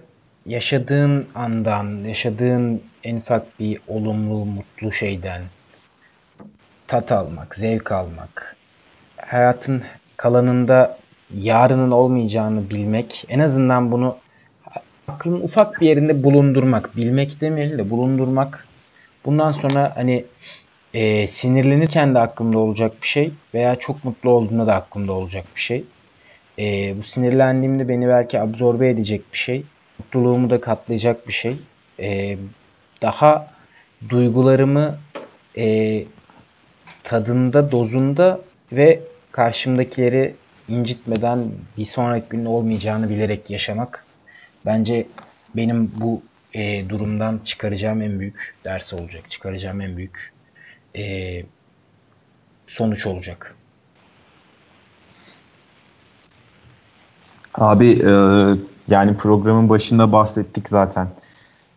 yaşadığın 0.47 1.29
andan, 1.35 2.05
yaşadığın 2.05 2.83
en 3.05 3.17
ufak 3.17 3.61
bir 3.61 3.81
olumlu, 3.89 4.45
mutlu 4.45 4.93
şeyden 4.93 5.43
tat 6.87 7.13
almak, 7.13 7.55
zevk 7.55 7.93
almak, 7.93 8.57
hayatın 9.17 9.83
kalanında 10.17 10.99
yarının 11.41 11.91
olmayacağını 11.91 12.71
bilmek, 12.71 13.25
en 13.29 13.39
azından 13.39 13.93
bunu 13.93 14.17
aklın 15.09 15.41
ufak 15.41 15.81
bir 15.81 15.87
yerinde 15.87 16.23
bulundurmak, 16.23 16.97
bilmek 16.97 17.41
demeyelim 17.41 17.79
de 17.79 17.91
bulundurmak. 17.91 18.67
Bundan 19.25 19.51
sonra 19.51 19.93
hani 19.97 20.25
e, 20.95 21.27
sinirlenirken 21.27 22.15
de 22.15 22.19
aklımda 22.19 22.59
olacak 22.59 22.93
bir 23.03 23.07
şey 23.07 23.31
veya 23.55 23.77
çok 23.77 24.05
mutlu 24.05 24.31
olduğunda 24.31 24.67
da 24.67 24.75
aklımda 24.75 25.13
olacak 25.13 25.45
bir 25.57 25.61
şey. 25.61 25.85
E, 26.59 26.95
bu 26.99 27.03
sinirlendiğimde 27.03 27.89
beni 27.89 28.09
belki 28.09 28.41
absorbe 28.41 28.89
edecek 28.89 29.23
bir 29.33 29.39
şey. 29.39 29.65
Mutluluğumu 29.99 30.51
da 30.51 30.61
katlayacak 30.61 31.29
bir 31.29 31.33
şey. 31.33 31.57
E, 32.01 32.39
daha 33.03 33.51
duygularımı 34.09 34.99
e, 35.59 36.05
tadında, 37.03 37.71
dozunda 37.71 38.41
ve 38.73 39.01
karşımdakileri 39.33 40.35
incitmeden 40.69 41.51
bir 41.79 41.85
sonraki 41.85 42.29
gün 42.29 42.45
olmayacağını 42.45 43.11
bilerek 43.11 43.51
yaşamak 43.51 44.05
bence 44.67 45.07
benim 45.57 45.93
bu 45.97 46.23
e, 46.55 46.89
durumdan 46.89 47.41
çıkaracağım 47.45 48.03
en 48.03 48.21
büyük 48.21 48.55
ders 48.65 48.95
olacak. 48.95 49.31
Çıkaracağım 49.31 49.81
en 49.81 49.97
büyük 49.97 50.33
e, 50.97 51.03
sonuç 52.67 53.07
olacak. 53.07 53.57
Abi 57.55 57.91
e, 57.91 58.13
yani 58.89 59.17
programın 59.17 59.69
başında 59.69 60.13
bahsettik 60.13 60.69
zaten. 60.69 61.09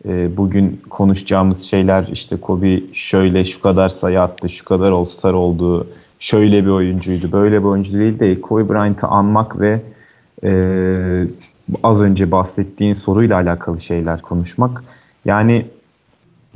E, 0.08 0.36
bugün 0.36 0.82
konuşacağımız 0.90 1.62
şeyler 1.62 2.06
işte 2.12 2.40
Kobe 2.40 2.80
şöyle 2.92 3.44
şu 3.44 3.60
kadar 3.60 3.88
sayı 3.88 4.20
attı, 4.20 4.48
şu 4.48 4.64
kadar 4.64 4.92
All-Star 4.92 5.32
oldu, 5.32 5.86
şöyle 6.18 6.64
bir 6.64 6.70
oyuncuydu, 6.70 7.32
böyle 7.32 7.58
bir 7.58 7.64
oyuncu 7.64 7.98
değil 7.98 8.18
de 8.18 8.40
Kobe 8.40 8.68
Bryant'ı 8.68 9.06
anmak 9.06 9.60
ve 9.60 9.80
e, 10.44 10.50
az 11.82 12.00
önce 12.00 12.30
bahsettiğin 12.30 12.92
soruyla 12.92 13.36
alakalı 13.36 13.80
şeyler 13.80 14.22
konuşmak. 14.22 14.84
Yani 15.24 15.66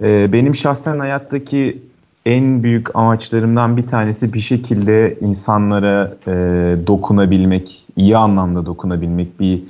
e, 0.02 0.32
benim 0.32 0.54
şahsen 0.54 0.98
hayattaki 0.98 1.78
en 2.26 2.62
büyük 2.62 2.96
amaçlarımdan 2.96 3.76
bir 3.76 3.86
tanesi 3.86 4.32
bir 4.32 4.40
şekilde 4.40 5.16
insanlara 5.20 6.16
e, 6.26 6.32
dokunabilmek, 6.86 7.86
iyi 7.96 8.16
anlamda 8.16 8.66
dokunabilmek, 8.66 9.40
bir 9.40 9.62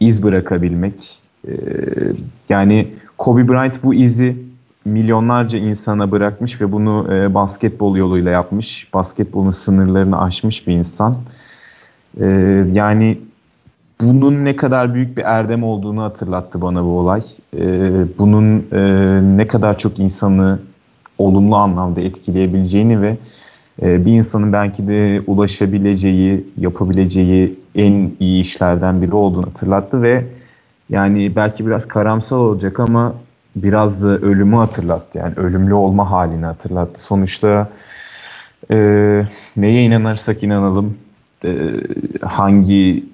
iz 0.00 0.22
bırakabilmek. 0.22 1.18
E, 1.48 1.52
yani 2.48 2.88
Kobe 3.18 3.48
Bryant 3.48 3.82
bu 3.82 3.94
izi 3.94 4.36
milyonlarca 4.84 5.58
insana 5.58 6.10
bırakmış 6.10 6.60
ve 6.60 6.72
bunu 6.72 7.06
e, 7.14 7.34
basketbol 7.34 7.96
yoluyla 7.96 8.30
yapmış. 8.30 8.88
Basketbolun 8.94 9.50
sınırlarını 9.50 10.22
aşmış 10.22 10.66
bir 10.66 10.72
insan. 10.72 11.16
E, 12.20 12.26
yani 12.72 13.18
bunun 14.00 14.44
ne 14.44 14.56
kadar 14.56 14.94
büyük 14.94 15.16
bir 15.16 15.22
erdem 15.22 15.64
olduğunu 15.64 16.02
hatırlattı 16.02 16.60
bana 16.60 16.84
bu 16.84 16.98
olay. 16.98 17.22
E, 17.58 17.64
bunun 18.18 18.66
e, 18.72 18.80
ne 19.36 19.46
kadar 19.46 19.78
çok 19.78 19.98
insanı 19.98 20.58
olumlu 21.18 21.56
anlamda 21.56 22.00
etkileyebileceğini 22.00 23.02
ve 23.02 23.16
e, 23.82 24.06
bir 24.06 24.12
insanın 24.12 24.52
belki 24.52 24.88
de 24.88 25.22
ulaşabileceği, 25.26 26.46
yapabileceği 26.58 27.58
en 27.74 28.10
iyi 28.20 28.40
işlerden 28.42 29.02
biri 29.02 29.14
olduğunu 29.14 29.46
hatırlattı 29.46 30.02
ve 30.02 30.24
yani 30.90 31.36
belki 31.36 31.66
biraz 31.66 31.88
karamsar 31.88 32.36
olacak 32.36 32.80
ama 32.80 33.14
biraz 33.56 34.02
da 34.02 34.08
ölümü 34.08 34.56
hatırlattı. 34.56 35.18
Yani 35.18 35.34
ölümlü 35.36 35.74
olma 35.74 36.10
halini 36.10 36.44
hatırlattı. 36.44 37.02
Sonuçta 37.02 37.68
e, 38.70 38.76
neye 39.56 39.84
inanırsak 39.84 40.42
inanalım, 40.42 40.98
e, 41.44 41.70
hangi 42.22 43.04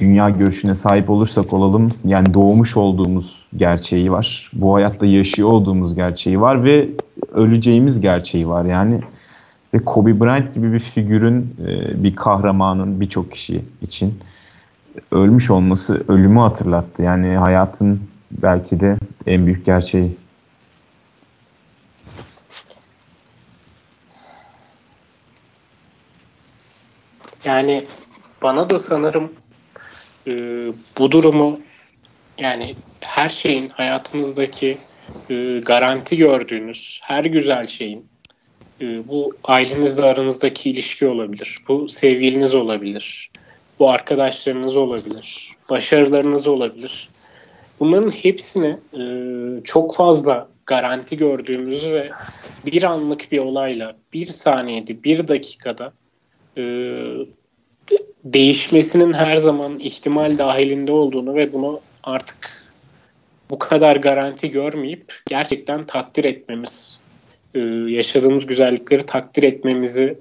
dünya 0.00 0.30
görüşüne 0.30 0.74
sahip 0.74 1.10
olursak 1.10 1.52
olalım 1.52 1.90
yani 2.04 2.34
doğmuş 2.34 2.76
olduğumuz 2.76 3.42
gerçeği 3.56 4.12
var. 4.12 4.50
Bu 4.54 4.74
hayatta 4.74 5.06
yaşıyor 5.06 5.48
olduğumuz 5.48 5.94
gerçeği 5.94 6.40
var 6.40 6.64
ve 6.64 6.88
öleceğimiz 7.34 8.00
gerçeği 8.00 8.48
var. 8.48 8.64
Yani 8.64 9.00
ve 9.74 9.78
Kobe 9.78 10.20
Bryant 10.20 10.54
gibi 10.54 10.72
bir 10.72 10.78
figürün 10.78 11.54
e, 11.66 12.02
bir 12.02 12.16
kahramanın 12.16 13.00
birçok 13.00 13.32
kişi 13.32 13.62
için 13.82 14.14
ölmüş 15.10 15.50
olması 15.50 16.04
ölümü 16.08 16.38
hatırlattı. 16.38 17.02
Yani 17.02 17.28
hayatın 17.28 18.00
belki 18.32 18.80
de 18.80 18.96
en 19.26 19.46
büyük 19.46 19.66
gerçeği. 19.66 20.16
Yani 27.44 27.84
bana 28.42 28.70
da 28.70 28.78
sanırım 28.78 29.32
e, 30.26 30.32
bu 30.98 31.12
durumu 31.12 31.60
yani 32.38 32.74
her 33.00 33.28
şeyin 33.28 33.68
hayatınızdaki 33.68 34.78
e, 35.30 35.60
garanti 35.64 36.16
gördüğünüz 36.16 37.00
her 37.02 37.24
güzel 37.24 37.66
şeyin 37.66 38.06
e, 38.80 39.08
bu 39.08 39.34
ailenizle 39.44 40.04
aranızdaki 40.04 40.70
ilişki 40.70 41.06
olabilir. 41.06 41.58
Bu 41.68 41.88
sevgiliniz 41.88 42.54
olabilir. 42.54 43.30
Bu 43.78 43.90
arkadaşlarınız 43.90 44.76
olabilir. 44.76 45.50
Başarılarınız 45.70 46.46
olabilir. 46.46 47.08
Bunların 47.80 48.10
hepsini 48.10 48.76
e, 48.98 49.04
çok 49.64 49.96
fazla 49.96 50.48
garanti 50.66 51.16
gördüğümüzü 51.16 51.92
ve 51.92 52.10
bir 52.66 52.82
anlık 52.82 53.32
bir 53.32 53.38
olayla 53.38 53.96
bir 54.12 54.26
saniyede, 54.26 55.04
bir 55.04 55.28
dakikada 55.28 55.92
e, 56.56 56.62
değişmesinin 58.24 59.12
her 59.12 59.36
zaman 59.36 59.78
ihtimal 59.78 60.38
dahilinde 60.38 60.92
olduğunu 60.92 61.34
ve 61.34 61.52
bunu 61.52 61.80
artık 62.02 62.62
bu 63.50 63.58
kadar 63.58 63.96
garanti 63.96 64.50
görmeyip 64.50 65.14
gerçekten 65.26 65.86
takdir 65.86 66.24
etmemiz, 66.24 67.00
e, 67.54 67.60
yaşadığımız 67.88 68.46
güzellikleri 68.46 69.06
takdir 69.06 69.42
etmemizi 69.42 70.18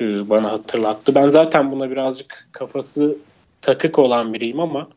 e, 0.00 0.30
bana 0.30 0.52
hatırlattı. 0.52 1.14
Ben 1.14 1.30
zaten 1.30 1.72
buna 1.72 1.90
birazcık 1.90 2.48
kafası 2.52 3.16
takık 3.60 3.98
olan 3.98 4.34
biriyim 4.34 4.60
ama 4.60 4.88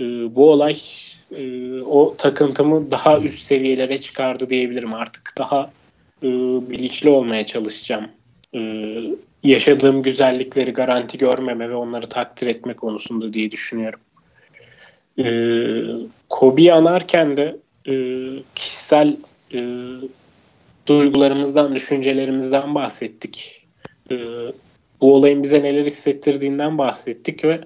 e, 0.00 0.04
bu 0.34 0.50
olay 0.50 0.76
e, 1.36 1.72
o 1.82 2.14
takıntımı 2.18 2.90
daha 2.90 3.20
üst 3.20 3.42
seviyelere 3.42 4.00
çıkardı 4.00 4.50
diyebilirim 4.50 4.94
artık. 4.94 5.32
Daha 5.38 5.70
e, 6.22 6.28
bilinçli 6.70 7.10
olmaya 7.10 7.46
çalışacağım. 7.46 8.08
E, 8.54 8.60
yaşadığım 9.42 10.02
güzellikleri 10.02 10.70
garanti 10.70 11.18
görmeme 11.18 11.70
ve 11.70 11.74
onları 11.74 12.06
takdir 12.06 12.46
etme 12.46 12.74
konusunda 12.74 13.32
diye 13.32 13.50
düşünüyorum. 13.50 14.00
E, 15.18 15.24
Kobe'yi 16.28 16.72
anarken 16.72 17.36
de 17.36 17.56
e, 17.88 17.94
kişisel 18.54 19.16
e, 19.54 19.86
duygularımızdan, 20.86 21.74
düşüncelerimizden 21.74 22.74
bahsettik. 22.74 23.66
E, 24.10 24.16
bu 25.00 25.14
olayın 25.14 25.42
bize 25.42 25.62
neler 25.62 25.86
hissettirdiğinden 25.86 26.78
bahsettik 26.78 27.44
ve 27.44 27.60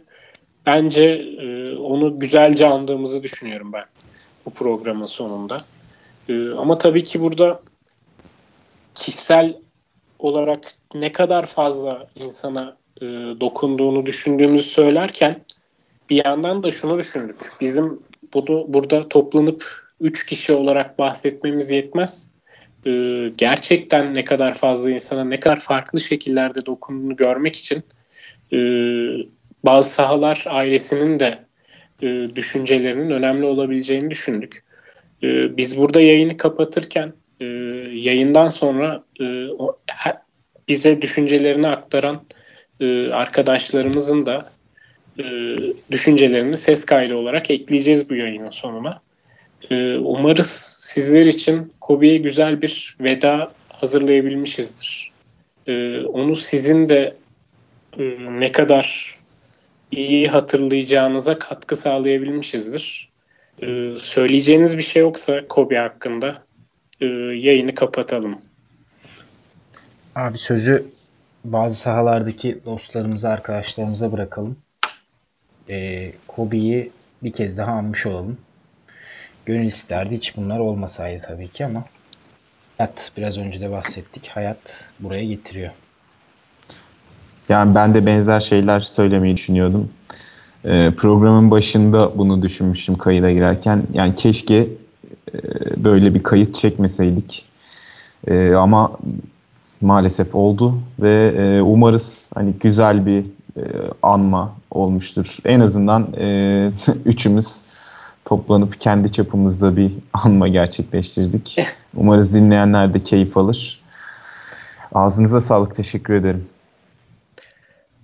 bence 0.66 1.04
e, 1.40 1.76
onu 1.76 2.20
güzelce 2.20 2.66
andığımızı 2.66 3.22
düşünüyorum 3.22 3.72
ben 3.72 3.84
bu 4.46 4.50
programın 4.50 5.06
sonunda. 5.06 5.64
E, 6.28 6.50
ama 6.50 6.78
tabii 6.78 7.02
ki 7.04 7.20
burada 7.20 7.60
kişisel 8.94 9.56
olarak 10.18 10.72
ne 10.94 11.12
kadar 11.12 11.46
fazla 11.46 12.06
insana 12.14 12.76
e, 13.00 13.04
dokunduğunu 13.40 14.06
düşündüğümüzü 14.06 14.64
söylerken 14.64 15.40
bir 16.10 16.24
yandan 16.24 16.62
da 16.62 16.70
şunu 16.70 16.98
düşündük. 16.98 17.52
Bizim 17.60 18.02
bunu 18.34 18.64
burada 18.68 19.08
toplanıp 19.08 19.84
3 20.00 20.26
kişi 20.26 20.52
olarak 20.52 20.98
bahsetmemiz 20.98 21.70
yetmez. 21.70 22.34
E, 22.86 22.90
gerçekten 23.38 24.14
ne 24.14 24.24
kadar 24.24 24.54
fazla 24.54 24.90
insana 24.90 25.24
ne 25.24 25.40
kadar 25.40 25.60
farklı 25.60 26.00
şekillerde 26.00 26.66
dokunduğunu 26.66 27.16
görmek 27.16 27.56
için 27.56 27.82
e, 28.52 28.58
bazı 29.64 29.90
sahalar 29.90 30.44
ailesinin 30.48 31.20
de 31.20 31.38
e, 32.02 32.36
düşüncelerinin 32.36 33.10
önemli 33.10 33.44
olabileceğini 33.44 34.10
düşündük. 34.10 34.64
E, 35.22 35.56
biz 35.56 35.80
burada 35.80 36.00
yayını 36.00 36.36
kapatırken 36.36 37.12
e, 37.40 37.44
yayından 37.92 38.48
sonra 38.48 39.04
e, 39.20 39.48
o, 39.58 39.78
he, 39.86 40.14
bize 40.68 41.02
düşüncelerini 41.02 41.68
aktaran 41.68 42.22
e, 42.80 43.08
arkadaşlarımızın 43.08 44.26
da 44.26 44.50
e, 45.18 45.24
düşüncelerini 45.90 46.56
ses 46.56 46.84
kaydı 46.84 47.14
olarak 47.14 47.50
ekleyeceğiz 47.50 48.10
bu 48.10 48.14
yayının 48.14 48.50
sonuna. 48.50 49.00
E, 49.70 49.96
umarız 49.96 50.50
sizler 50.80 51.26
için 51.26 51.72
Kobe'ye 51.80 52.16
güzel 52.16 52.62
bir 52.62 52.96
veda 53.00 53.52
hazırlayabilmişizdir. 53.68 55.12
E, 55.66 56.00
onu 56.00 56.36
sizin 56.36 56.88
de 56.88 57.16
e, 57.98 58.02
ne 58.40 58.52
kadar 58.52 59.14
iyi 59.92 60.28
hatırlayacağınıza 60.28 61.38
katkı 61.38 61.76
sağlayabilmişizdir. 61.76 63.10
Ee, 63.62 63.94
söyleyeceğiniz 63.98 64.78
bir 64.78 64.82
şey 64.82 65.02
yoksa 65.02 65.48
Kobe 65.48 65.78
hakkında 65.78 66.42
e, 67.00 67.06
yayını 67.06 67.74
kapatalım. 67.74 68.40
Abi 70.14 70.38
sözü 70.38 70.86
bazı 71.44 71.76
sahalardaki 71.76 72.58
dostlarımıza, 72.64 73.30
arkadaşlarımıza 73.30 74.12
bırakalım. 74.12 74.56
Ee, 75.70 76.12
Kobe'yi 76.28 76.90
bir 77.22 77.32
kez 77.32 77.58
daha 77.58 77.72
anmış 77.72 78.06
olalım. 78.06 78.38
Gönül 79.46 79.66
isterdi 79.66 80.16
hiç 80.16 80.36
bunlar 80.36 80.58
olmasaydı 80.58 81.22
tabii 81.26 81.48
ki 81.48 81.64
ama 81.64 81.84
hayat 82.78 83.12
biraz 83.16 83.38
önce 83.38 83.60
de 83.60 83.70
bahsettik. 83.70 84.28
Hayat 84.28 84.88
buraya 85.00 85.24
getiriyor. 85.24 85.70
Yani 87.48 87.74
ben 87.74 87.94
de 87.94 88.06
benzer 88.06 88.40
şeyler 88.40 88.80
söylemeyi 88.80 89.36
düşünüyordum. 89.36 89.88
Ee, 90.64 90.92
programın 90.96 91.50
başında 91.50 92.18
bunu 92.18 92.42
düşünmüştüm 92.42 92.98
kayıda 92.98 93.32
girerken. 93.32 93.82
Yani 93.92 94.14
keşke 94.14 94.56
e, 95.34 95.38
böyle 95.84 96.14
bir 96.14 96.22
kayıt 96.22 96.54
çekmeseydik. 96.54 97.44
E, 98.26 98.54
ama 98.54 98.92
maalesef 99.80 100.34
oldu 100.34 100.74
ve 100.98 101.34
e, 101.38 101.62
umarız 101.62 102.30
hani 102.34 102.52
güzel 102.60 103.06
bir 103.06 103.24
e, 103.56 103.62
anma 104.02 104.52
olmuştur. 104.70 105.38
En 105.44 105.60
azından 105.60 106.08
e, 106.18 106.70
üçümüz 107.04 107.62
toplanıp 108.24 108.80
kendi 108.80 109.12
çapımızda 109.12 109.76
bir 109.76 109.92
anma 110.12 110.48
gerçekleştirdik. 110.48 111.58
Umarız 111.96 112.34
dinleyenler 112.34 112.94
de 112.94 113.00
keyif 113.00 113.36
alır. 113.36 113.80
Ağzınıza 114.94 115.40
sağlık. 115.40 115.76
Teşekkür 115.76 116.14
ederim. 116.14 116.44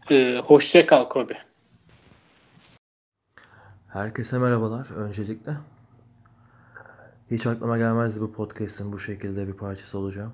Ee, 0.08 0.40
hoşça 0.44 0.86
kal 0.86 1.08
Kobe. 1.08 1.38
Herkese 3.88 4.38
merhabalar 4.38 4.90
öncelikle. 4.90 5.56
Hiç 7.30 7.46
aklıma 7.46 7.78
gelmezdi 7.78 8.20
bu 8.20 8.32
podcast'in 8.32 8.92
bu 8.92 8.98
şekilde 8.98 9.48
bir 9.48 9.52
parçası 9.52 9.98
olacağım. 9.98 10.32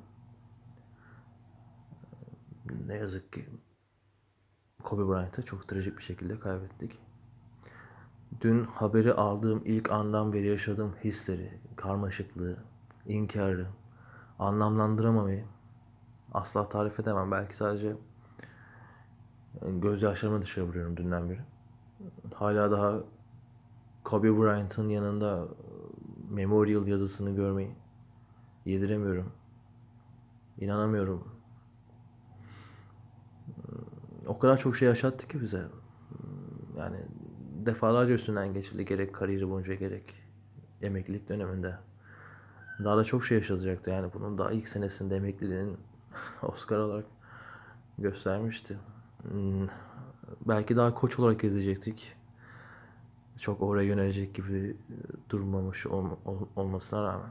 Ne 2.87 2.95
yazık 2.95 3.33
ki 3.33 3.49
Kobe 4.83 5.13
Bryant'ı 5.13 5.45
çok 5.45 5.69
trajik 5.69 5.99
bir 5.99 6.03
şekilde 6.03 6.41
kaybettik. 6.41 6.99
Dün 8.41 8.65
haberi 8.65 9.13
aldığım 9.13 9.63
ilk 9.65 9.91
andan 9.91 10.33
beri 10.33 10.47
yaşadığım 10.47 10.95
hisleri, 11.05 11.61
karmaşıklığı, 11.77 12.57
inkarı, 13.07 13.67
anlamlandıramamayı 14.39 15.45
asla 16.33 16.69
tarif 16.69 17.01
edemem. 17.01 17.31
Belki 17.31 17.57
sadece 17.57 17.97
gözyaşlarımı 19.63 20.43
dışarı 20.43 20.65
vuruyorum 20.67 20.97
dünden 20.97 21.31
beri. 21.31 21.41
Hala 22.35 22.71
daha 22.71 23.01
Kobe 24.05 24.37
Bryant'ın 24.39 24.89
yanında 24.89 25.49
memorial 26.31 26.87
yazısını 26.87 27.35
görmeyi 27.35 27.71
yediremiyorum. 28.65 29.33
İnanamıyorum. 30.59 31.29
O 34.27 34.39
kadar 34.39 34.59
çok 34.59 34.77
şey 34.77 34.89
yaşattı 34.89 35.29
ki 35.29 35.41
bize. 35.43 35.63
Yani 36.79 36.97
defalarca 37.67 38.15
üstünden 38.15 38.55
geçildi 38.55 38.85
gerek 38.85 39.15
kariyeri 39.15 39.51
boyunca 39.51 39.75
gerek 39.75 40.15
emeklilik 40.83 41.29
döneminde. 41.29 41.79
Daha 42.85 42.97
da 42.97 43.05
çok 43.05 43.25
şey 43.25 43.39
yaşatacaktı 43.39 43.91
yani 43.91 44.11
bunun 44.15 44.39
daha 44.39 44.53
ilk 44.53 44.69
senesinde 44.69 45.17
emekliliğinin 45.17 45.77
Oscar 46.43 46.79
olarak 46.79 47.07
göstermişti. 47.99 48.79
Hmm, 49.31 49.69
belki 50.47 50.77
daha 50.77 50.95
koç 50.95 51.19
olarak 51.19 51.45
izleyecektik. 51.45 52.17
Çok 53.39 53.63
oraya 53.63 53.87
yönelecek 53.87 54.35
gibi 54.35 54.77
durmamış 55.31 55.87
ol, 55.87 56.11
ol, 56.25 56.39
olmasına 56.57 57.03
rağmen. 57.05 57.31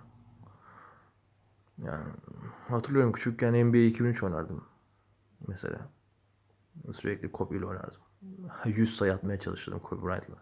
Yani 1.83 2.05
hatırlıyorum 2.67 3.11
küçükken 3.11 3.53
NBA 3.53 3.77
2003 3.77 4.23
oynardım 4.23 4.63
mesela. 5.47 5.89
Sürekli 6.93 7.31
Kobe 7.31 7.57
ile 7.57 7.65
oynardım. 7.65 8.01
100 8.65 8.97
sayı 8.97 9.13
atmaya 9.13 9.39
çalışırdım 9.39 9.79
Kobe 9.79 10.07
Bryant'la. 10.07 10.35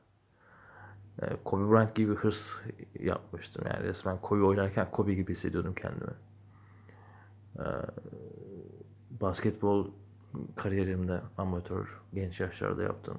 Yani 1.22 1.38
Kobe 1.44 1.72
Bryant 1.72 1.96
gibi 1.96 2.16
hırs 2.16 2.56
yapmıştım. 3.00 3.66
Yani 3.68 3.84
resmen 3.84 4.22
Kobe 4.22 4.44
oynarken 4.44 4.92
Kobe 4.92 5.14
gibi 5.14 5.32
hissediyordum 5.32 5.74
kendimi. 5.76 6.14
Ee, 7.60 7.64
basketbol 9.12 9.92
kariyerimde 10.56 11.22
amatör 11.38 12.02
genç 12.14 12.40
yaşlarda 12.40 12.84
yaptım. 12.84 13.18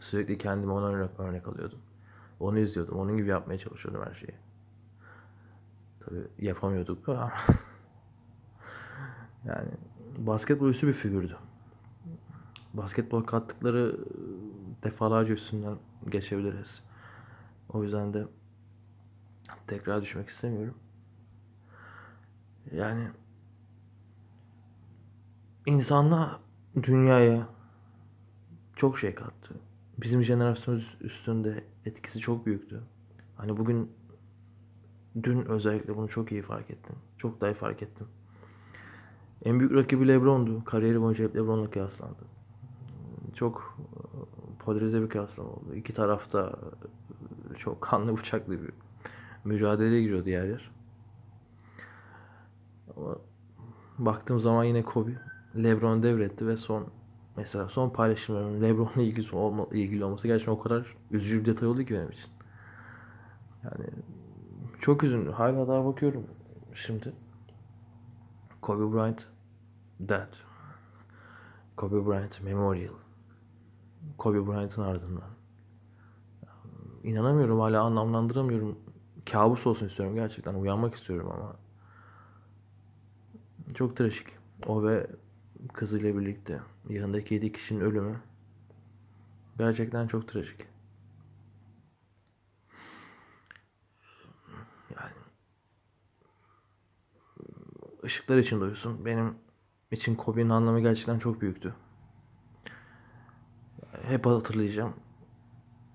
Sürekli 0.00 0.38
kendime 0.38 0.72
ona 0.72 0.86
örnek, 0.86 1.10
örnek 1.18 1.48
alıyordum. 1.48 1.78
Onu 2.40 2.58
izliyordum. 2.58 2.98
Onun 2.98 3.16
gibi 3.16 3.28
yapmaya 3.28 3.58
çalışıyordum 3.58 4.02
her 4.06 4.14
şeyi. 4.14 4.34
Tabii 6.00 6.26
yapamıyorduk 6.38 7.08
ama 7.08 7.32
yani 9.44 9.70
basketbol 10.18 10.68
üstü 10.68 10.86
bir 10.86 10.92
figürdü. 10.92 11.36
Basketbol 12.74 13.22
kattıkları 13.22 13.96
defalarca 14.82 15.34
üstünden 15.34 15.76
geçebiliriz. 16.08 16.82
O 17.68 17.82
yüzden 17.82 18.14
de 18.14 18.26
tekrar 19.66 20.02
düşmek 20.02 20.28
istemiyorum. 20.28 20.74
Yani 22.72 23.08
insanla 25.66 26.40
dünyaya 26.82 27.48
çok 28.76 28.98
şey 28.98 29.14
kattı. 29.14 29.54
Bizim 29.98 30.22
jenerasyonumuz 30.22 30.96
üstünde 31.00 31.64
etkisi 31.86 32.18
çok 32.18 32.46
büyüktü. 32.46 32.80
Hani 33.36 33.56
bugün 33.56 33.90
dün 35.22 35.44
özellikle 35.44 35.96
bunu 35.96 36.08
çok 36.08 36.32
iyi 36.32 36.42
fark 36.42 36.70
ettim. 36.70 36.96
Çok 37.18 37.40
daha 37.40 37.50
iyi 37.50 37.54
fark 37.54 37.82
ettim. 37.82 38.06
En 39.44 39.60
büyük 39.60 39.72
rakibi 39.72 40.08
LeBron'du. 40.08 40.64
Kariyeri 40.64 41.00
boyunca 41.00 41.24
hep 41.24 41.36
LeBron'la 41.36 41.70
kıyaslandı. 41.70 42.24
Çok 43.34 43.78
e, 43.78 44.16
polarize 44.58 45.02
bir 45.02 45.08
kıyaslama 45.08 45.50
oldu. 45.50 45.74
İki 45.74 45.94
tarafta 45.94 46.58
çok 47.58 47.80
kanlı 47.80 48.16
bıçaklı 48.18 48.62
bir 48.62 48.70
mücadeleye 49.44 50.02
giriyordu 50.02 50.28
yer 50.28 50.44
yer. 50.44 50.70
Ama 52.96 53.16
baktığım 53.98 54.40
zaman 54.40 54.64
yine 54.64 54.82
Kobe 54.82 55.12
LeBron 55.56 56.02
devretti 56.02 56.46
ve 56.46 56.56
son 56.56 56.86
mesela 57.36 57.68
son 57.68 57.90
paylaşımların 57.90 58.62
LeBron'la 58.62 59.02
ilgili, 59.02 59.36
olma, 59.36 59.66
ilgili 59.72 60.04
olması 60.04 60.26
gerçekten 60.26 60.52
o 60.52 60.58
kadar 60.58 60.96
üzücü 61.10 61.40
bir 61.40 61.46
detay 61.46 61.68
oldu 61.68 61.84
ki 61.84 61.94
benim 61.94 62.10
için. 62.10 62.30
Yani 63.64 63.86
çok 64.80 65.04
üzünlü. 65.04 65.30
Hala 65.30 65.68
daha 65.68 65.84
bakıyorum 65.84 66.26
şimdi. 66.74 67.12
Kobe 68.62 68.96
Bryant 68.96 69.26
Dead. 70.00 70.34
Kobe 71.76 72.06
Bryant 72.06 72.42
Memorial. 72.42 72.92
Kobe 74.18 74.46
Bryant'ın 74.46 74.82
ardından. 74.82 75.30
İnanamıyorum 77.04 77.60
hala 77.60 77.82
anlamlandıramıyorum. 77.82 78.78
Kabus 79.30 79.66
olsun 79.66 79.86
istiyorum 79.86 80.14
gerçekten. 80.14 80.54
Uyanmak 80.54 80.94
istiyorum 80.94 81.30
ama. 81.34 81.56
Çok 83.74 83.96
trajik. 83.96 84.26
O 84.66 84.84
ve 84.84 85.06
kızıyla 85.68 86.18
birlikte 86.18 86.60
yanındaki 86.88 87.34
7 87.34 87.52
kişinin 87.52 87.80
ölümü 87.80 88.20
gerçekten 89.58 90.06
çok 90.06 90.28
trajik. 90.28 90.66
Yani 94.96 95.12
ışıklar 98.04 98.38
için 98.38 98.60
uyusun. 98.60 99.04
Benim 99.04 99.34
için 99.90 100.14
Kobe'nin 100.14 100.50
anlamı 100.50 100.80
gerçekten 100.80 101.18
çok 101.18 101.40
büyüktü. 101.40 101.74
Hep 104.02 104.26
hatırlayacağım. 104.26 104.94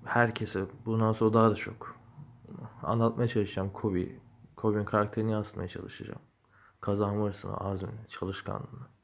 Herkese 0.05 0.65
bundan 0.85 1.13
sonra 1.13 1.33
daha 1.33 1.51
da 1.51 1.55
çok 1.55 1.97
anlatmaya 2.83 3.27
çalışacağım 3.27 3.69
Kobe. 3.73 4.05
Kobe'nin 4.55 4.85
karakterini 4.85 5.31
yansıtmaya 5.31 5.67
çalışacağım. 5.67 6.21
Kazan 6.81 7.15
hırsını, 7.15 7.57
azmini, 7.57 8.07
çalışkanlığını. 8.07 8.96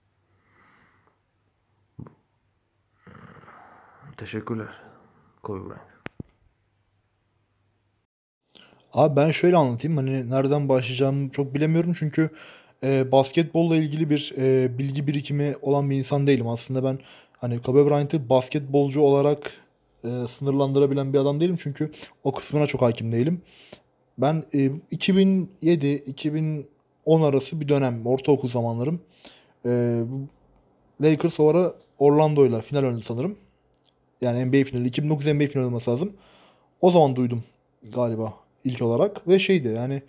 Teşekkürler. 4.17 4.67
Kobe 5.43 5.59
Bryant. 5.59 5.93
Abi 8.93 9.15
ben 9.15 9.31
şöyle 9.31 9.57
anlatayım. 9.57 9.97
Hani 9.97 10.29
nereden 10.29 10.69
başlayacağımı 10.69 11.29
çok 11.29 11.53
bilemiyorum 11.53 11.93
çünkü 11.99 12.29
e, 12.83 13.11
basketbolla 13.11 13.75
ilgili 13.75 14.09
bir 14.09 14.33
e, 14.37 14.77
bilgi 14.77 15.07
birikimi 15.07 15.55
olan 15.61 15.89
bir 15.89 15.95
insan 15.95 16.27
değilim. 16.27 16.47
Aslında 16.47 16.83
ben 16.83 16.99
hani 17.37 17.61
Kobe 17.61 17.89
Bryant'ı 17.89 18.29
basketbolcu 18.29 19.01
olarak 19.01 19.51
e, 20.03 20.09
sınırlandırabilen 20.27 21.13
bir 21.13 21.17
adam 21.17 21.41
değilim 21.41 21.57
çünkü 21.59 21.91
o 22.23 22.33
kısmına 22.33 22.67
çok 22.67 22.81
hakim 22.81 23.11
değilim. 23.11 23.41
Ben 24.17 24.43
e, 24.53 24.57
2007-2010 24.91 26.65
arası 27.25 27.61
bir 27.61 27.67
dönem, 27.67 28.07
ortaokul 28.07 28.49
zamanlarım. 28.49 29.01
E, 29.65 30.01
Lakers 31.01 31.39
o 31.39 31.47
ara 31.49 31.73
Orlando'yla 31.99 32.61
final 32.61 32.83
oynadı 32.83 33.01
sanırım. 33.01 33.37
Yani 34.23 34.45
NBA 34.45 34.63
finali. 34.63 34.87
2009 34.87 35.25
NBA 35.25 35.47
finali 35.47 35.65
olması 35.65 35.91
lazım. 35.91 36.13
O 36.81 36.91
zaman 36.91 37.15
duydum 37.15 37.43
galiba 37.93 38.33
ilk 38.63 38.81
olarak. 38.81 39.27
Ve 39.27 39.39
şeydi 39.39 39.67
yani 39.67 40.01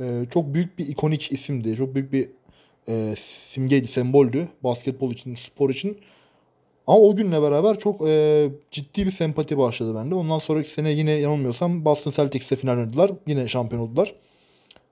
e, 0.00 0.24
çok 0.30 0.54
büyük 0.54 0.78
bir 0.78 0.88
ikonik 0.88 1.32
isimdi. 1.32 1.76
Çok 1.76 1.94
büyük 1.94 2.12
bir 2.12 2.28
e, 2.88 3.14
simgeydi, 3.16 3.88
semboldü 3.88 4.48
basketbol 4.64 5.10
için, 5.10 5.34
spor 5.34 5.70
için. 5.70 5.98
Ama 6.86 6.98
o 6.98 7.16
günle 7.16 7.42
beraber 7.42 7.78
çok 7.78 8.08
e, 8.08 8.48
ciddi 8.70 9.06
bir 9.06 9.10
sempati 9.10 9.58
başladı 9.58 9.94
bende. 9.94 10.14
Ondan 10.14 10.38
sonraki 10.38 10.70
sene 10.70 10.90
yine 10.90 11.12
yanılmıyorsam 11.12 11.84
Boston 11.84 12.10
Celtics'te 12.10 12.56
final 12.56 12.78
oynadılar. 12.78 13.10
Yine 13.26 13.48
şampiyon 13.48 13.82
oldular. 13.82 14.14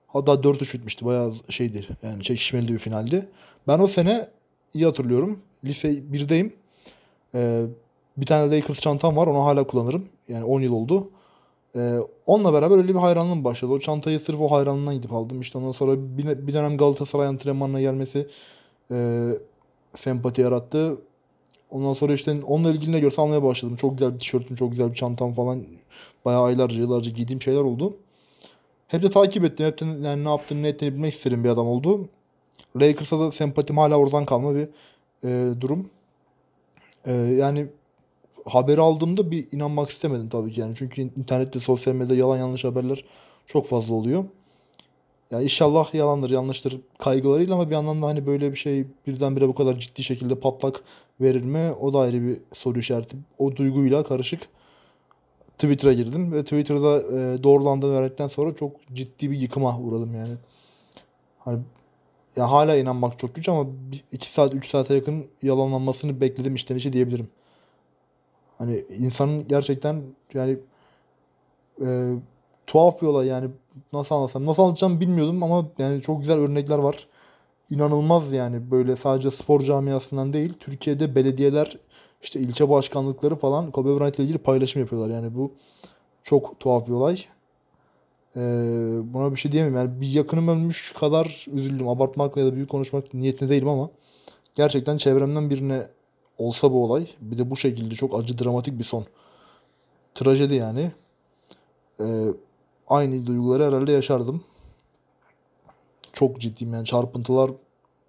Hatta 0.07 0.33
4-3 0.33 0.75
bitmişti. 0.75 1.05
Bayağı 1.05 1.35
şeydi. 1.49 1.87
Yani 2.03 2.22
çekişmeli 2.22 2.72
bir 2.72 2.79
finaldi. 2.79 3.29
Ben 3.68 3.79
o 3.79 3.87
sene 3.87 4.29
iyi 4.75 4.85
hatırlıyorum. 4.85 5.39
Lise 5.64 5.89
1'deyim. 5.89 6.53
E, 7.35 7.64
bir 8.16 8.26
tane 8.26 8.56
Lakers 8.56 8.80
çantam 8.80 9.16
var. 9.16 9.26
Onu 9.26 9.44
hala 9.44 9.66
kullanırım. 9.66 10.08
Yani 10.28 10.44
10 10.44 10.60
yıl 10.60 10.72
oldu. 10.72 11.10
Ee, 11.76 11.98
onunla 12.26 12.52
beraber 12.52 12.76
öyle 12.76 12.88
bir 12.88 12.98
hayranlığım 12.98 13.44
başladı. 13.44 13.72
O 13.72 13.78
çantayı 13.78 14.20
sırf 14.20 14.40
o 14.40 14.50
hayranlığından 14.50 14.94
gidip 14.94 15.12
aldım. 15.12 15.40
İşte 15.40 15.58
ondan 15.58 15.72
sonra 15.72 15.96
bir, 15.98 16.46
bir 16.46 16.54
dönem 16.54 16.76
Galatasaray 16.76 17.26
antrenmanına 17.26 17.80
gelmesi 17.80 18.28
e, 18.90 19.28
sempati 19.94 20.40
yarattı. 20.40 20.98
Ondan 21.70 21.92
sonra 21.92 22.12
işte 22.12 22.42
onunla 22.46 22.70
ilgili 22.70 22.92
ne 22.92 23.00
görsem 23.00 23.24
almaya 23.24 23.42
başladım. 23.42 23.76
Çok 23.76 23.98
güzel 23.98 24.14
bir 24.14 24.18
tişörtüm, 24.18 24.56
çok 24.56 24.70
güzel 24.70 24.90
bir 24.90 24.94
çantam 24.94 25.32
falan. 25.32 25.64
Bayağı 26.24 26.42
aylarca, 26.42 26.80
yıllarca 26.80 27.10
giydiğim 27.10 27.42
şeyler 27.42 27.60
oldu. 27.60 27.96
Hep 28.88 29.02
de 29.02 29.10
takip 29.10 29.44
ettim. 29.44 29.66
Hep 29.66 29.80
de 29.80 29.84
yani 29.84 30.24
ne 30.24 30.28
yaptığını, 30.28 30.62
ne 30.62 30.68
ettiğini 30.68 30.94
bilmek 30.94 31.14
isterim 31.14 31.44
bir 31.44 31.48
adam 31.48 31.66
oldu. 31.66 32.08
Lakers'a 32.76 33.20
da 33.20 33.30
sempatim 33.30 33.78
hala 33.78 33.96
oradan 33.96 34.26
kalma 34.26 34.54
bir 34.54 34.68
e, 35.24 35.60
durum. 35.60 35.90
E, 37.06 37.12
yani 37.12 37.66
haberi 38.45 38.80
aldığımda 38.80 39.30
bir 39.30 39.53
inanmak 39.53 39.90
istemedim 39.90 40.28
tabii 40.28 40.53
ki 40.53 40.61
yani. 40.61 40.74
Çünkü 40.76 41.03
internette, 41.03 41.61
sosyal 41.61 41.95
medyada 41.95 42.14
yalan 42.14 42.38
yanlış 42.38 42.64
haberler 42.64 43.05
çok 43.47 43.66
fazla 43.66 43.95
oluyor. 43.95 44.24
Ya 45.30 45.40
inşallah 45.40 45.95
yalandır, 45.95 46.30
yanlıştır 46.30 46.80
kaygılarıyla 46.99 47.55
ama 47.55 47.70
bir 47.70 47.74
yandan 47.74 48.03
da 48.03 48.07
hani 48.07 48.26
böyle 48.26 48.53
bir 48.53 48.57
şey 48.57 48.84
birdenbire 49.07 49.49
bu 49.49 49.55
kadar 49.55 49.78
ciddi 49.78 50.03
şekilde 50.03 50.34
patlak 50.34 50.80
verir 51.20 51.42
mi? 51.42 51.72
O 51.80 51.92
da 51.92 51.99
ayrı 51.99 52.22
bir 52.22 52.36
soru 52.53 52.78
işareti. 52.78 53.16
O 53.38 53.57
duyguyla 53.57 54.05
karışık 54.05 54.40
Twitter'a 55.59 55.92
girdim 55.92 56.32
ve 56.32 56.45
Twitter'da 56.45 57.01
e, 57.01 57.42
doğrulandığını 57.42 57.95
öğrendikten 57.95 58.28
sonra 58.28 58.57
çok 58.57 58.72
ciddi 58.92 59.30
bir 59.30 59.38
yıkıma 59.38 59.78
uğradım 59.78 60.14
yani. 60.14 60.34
Hani 61.38 61.59
ya 62.36 62.51
hala 62.51 62.76
inanmak 62.76 63.18
çok 63.18 63.34
güç 63.34 63.49
ama 63.49 63.66
2 64.12 64.32
saat 64.32 64.55
3 64.55 64.68
saate 64.68 64.95
yakın 64.95 65.26
yalanlanmasını 65.42 66.20
bekledim 66.20 66.55
içten 66.55 66.76
içe 66.76 66.92
diyebilirim. 66.92 67.28
Hani 68.59 68.84
insanın 68.98 69.48
gerçekten 69.48 70.02
yani 70.34 70.59
e, 71.84 72.14
tuhaf 72.66 73.02
bir 73.02 73.07
olay 73.07 73.26
yani 73.26 73.50
nasıl 73.92 74.14
anlatsam 74.14 74.46
nasıl 74.46 74.62
anlatacağım 74.62 75.00
bilmiyordum 75.00 75.42
ama 75.42 75.66
yani 75.78 76.02
çok 76.02 76.20
güzel 76.20 76.38
örnekler 76.38 76.78
var. 76.78 77.07
İnanılmaz 77.70 78.32
yani 78.32 78.70
böyle 78.70 78.96
sadece 78.96 79.30
spor 79.30 79.61
camiasından 79.61 80.32
değil 80.32 80.52
Türkiye'de 80.61 81.14
belediyeler 81.14 81.78
işte 82.22 82.40
ilçe 82.40 82.68
başkanlıkları 82.68 83.36
falan 83.36 83.70
Kobe 83.70 84.00
Bryant 84.00 84.16
ile 84.16 84.24
ilgili 84.24 84.38
paylaşım 84.38 84.82
yapıyorlar. 84.82 85.14
Yani 85.14 85.34
bu 85.34 85.52
çok 86.22 86.61
tuhaf 86.61 86.86
bir 86.86 86.92
olay. 86.92 87.24
Ee, 88.36 88.40
buna 89.14 89.32
bir 89.32 89.36
şey 89.36 89.52
diyemem. 89.52 89.76
Yani 89.76 90.00
bir 90.00 90.07
yakınım 90.09 90.48
ölmüş 90.48 90.92
kadar 90.92 91.46
üzüldüm. 91.52 91.88
Abartmak 91.88 92.36
ya 92.36 92.46
da 92.46 92.55
büyük 92.55 92.70
konuşmak 92.70 93.14
niyetinde 93.14 93.50
değilim 93.50 93.68
ama 93.68 93.90
gerçekten 94.55 94.96
çevremden 94.96 95.50
birine 95.50 95.88
olsa 96.39 96.72
bu 96.72 96.85
olay 96.85 97.07
bir 97.20 97.39
de 97.39 97.51
bu 97.51 97.57
şekilde 97.57 97.95
çok 97.95 98.14
acı 98.20 98.39
dramatik 98.39 98.78
bir 98.78 98.85
son. 98.85 99.07
Trajedi 100.14 100.55
yani. 100.55 100.93
Ee, 102.01 102.26
aynı 102.89 103.26
duyguları 103.26 103.64
herhalde 103.66 103.93
yaşardım. 103.93 104.45
Çok 106.12 106.41
ciddiyim 106.41 106.74
yani 106.74 106.85
çarpıntılar 106.85 107.51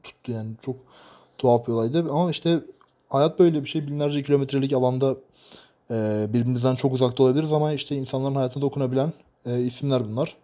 tuttu 0.03 0.31
yani 0.31 0.51
çok 0.61 0.75
tuhaf 1.37 1.67
bir 1.67 1.73
olaydı 1.73 2.11
ama 2.11 2.31
işte 2.31 2.59
hayat 3.09 3.39
böyle 3.39 3.63
bir 3.63 3.69
şey 3.69 3.87
binlerce 3.87 4.21
kilometrelik 4.23 4.73
alanda 4.73 5.15
e, 5.91 6.27
birbirimizden 6.29 6.75
çok 6.75 6.93
uzakta 6.93 7.23
olabiliriz 7.23 7.53
ama 7.53 7.73
işte 7.73 7.95
insanların 7.95 8.35
hayatına 8.35 8.61
dokunabilen 8.61 9.13
e, 9.45 9.61
isimler 9.61 10.07
bunlar. 10.07 10.35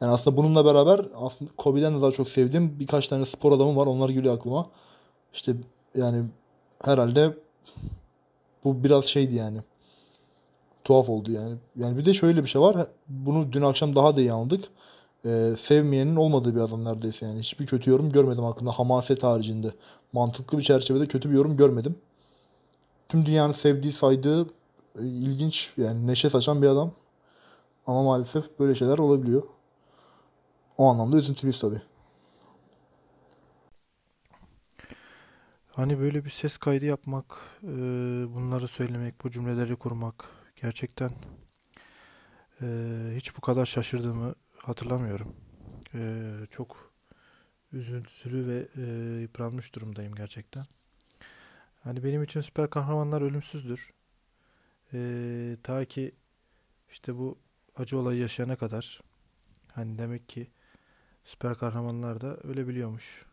Yani 0.00 0.12
aslında 0.12 0.36
bununla 0.36 0.64
beraber 0.64 1.06
aslında 1.20 1.50
Kobe'den 1.56 1.98
de 1.98 2.02
daha 2.02 2.10
çok 2.10 2.28
sevdiğim 2.28 2.80
birkaç 2.80 3.08
tane 3.08 3.26
spor 3.26 3.52
adamı 3.52 3.76
var. 3.76 3.86
Onlar 3.86 4.08
geliyor 4.08 4.34
aklıma. 4.34 4.70
İşte 5.32 5.52
yani 5.94 6.24
herhalde 6.84 7.36
bu 8.64 8.84
biraz 8.84 9.04
şeydi 9.04 9.34
yani. 9.34 9.58
Tuhaf 10.84 11.08
oldu 11.08 11.32
yani. 11.32 11.54
Yani 11.76 11.98
bir 11.98 12.04
de 12.04 12.14
şöyle 12.14 12.42
bir 12.42 12.48
şey 12.48 12.60
var. 12.60 12.86
Bunu 13.08 13.52
dün 13.52 13.62
akşam 13.62 13.96
daha 13.96 14.16
da 14.16 14.20
iyi 14.20 14.32
anladık. 14.32 14.64
Ee, 15.24 15.52
sevmeyenin 15.56 16.16
olmadığı 16.16 16.54
bir 16.54 16.60
adam 16.60 16.84
neredeyse 16.84 17.26
yani. 17.26 17.38
Hiçbir 17.38 17.66
kötü 17.66 17.90
yorum 17.90 18.12
görmedim 18.12 18.44
hakkında 18.44 18.70
hamaset 18.70 19.22
haricinde. 19.22 19.72
Mantıklı 20.12 20.58
bir 20.58 20.62
çerçevede 20.62 21.06
kötü 21.06 21.30
bir 21.30 21.34
yorum 21.34 21.56
görmedim. 21.56 21.96
Tüm 23.08 23.26
dünyanın 23.26 23.52
sevdiği, 23.52 23.92
saydığı 23.92 24.42
e, 24.42 24.46
ilginç 25.02 25.72
yani 25.76 26.06
neşe 26.06 26.30
saçan 26.30 26.62
bir 26.62 26.68
adam. 26.68 26.92
Ama 27.86 28.02
maalesef 28.02 28.58
böyle 28.58 28.74
şeyler 28.74 28.98
olabiliyor. 28.98 29.42
O 30.78 30.86
anlamda 30.86 31.16
üzüntülüyüz 31.16 31.60
tabii. 31.60 31.82
Hani 35.78 36.00
böyle 36.00 36.24
bir 36.24 36.30
ses 36.30 36.58
kaydı 36.58 36.84
yapmak, 36.84 37.24
e, 37.62 37.68
bunları 38.34 38.68
söylemek, 38.68 39.24
bu 39.24 39.30
cümleleri 39.30 39.76
kurmak 39.76 40.24
gerçekten 40.56 41.10
e, 42.62 42.66
hiç 43.16 43.36
bu 43.36 43.40
kadar 43.40 43.66
şaşırdığımı 43.66 44.34
hatırlamıyorum. 44.56 45.28
E, 45.94 46.32
çok 46.50 46.92
üzüntülü 47.72 48.46
ve 48.46 48.82
yıpranmış 49.20 49.74
durumdayım 49.74 50.14
gerçekten. 50.14 50.64
Hani 51.84 52.04
benim 52.04 52.22
için 52.22 52.40
süper 52.40 52.70
kahramanlar 52.70 53.22
ölümsüzdür. 53.22 53.90
ta 55.62 55.84
ki 55.84 56.12
işte 56.90 57.16
bu 57.16 57.38
acı 57.76 57.98
olayı 57.98 58.20
yaşayana 58.20 58.56
kadar 58.56 59.00
Hani 59.72 59.98
demek 59.98 60.28
ki 60.28 60.50
süper 61.24 61.54
kahramanlar 61.54 62.20
da 62.20 62.36
ölebiliyormuş. 62.36 63.27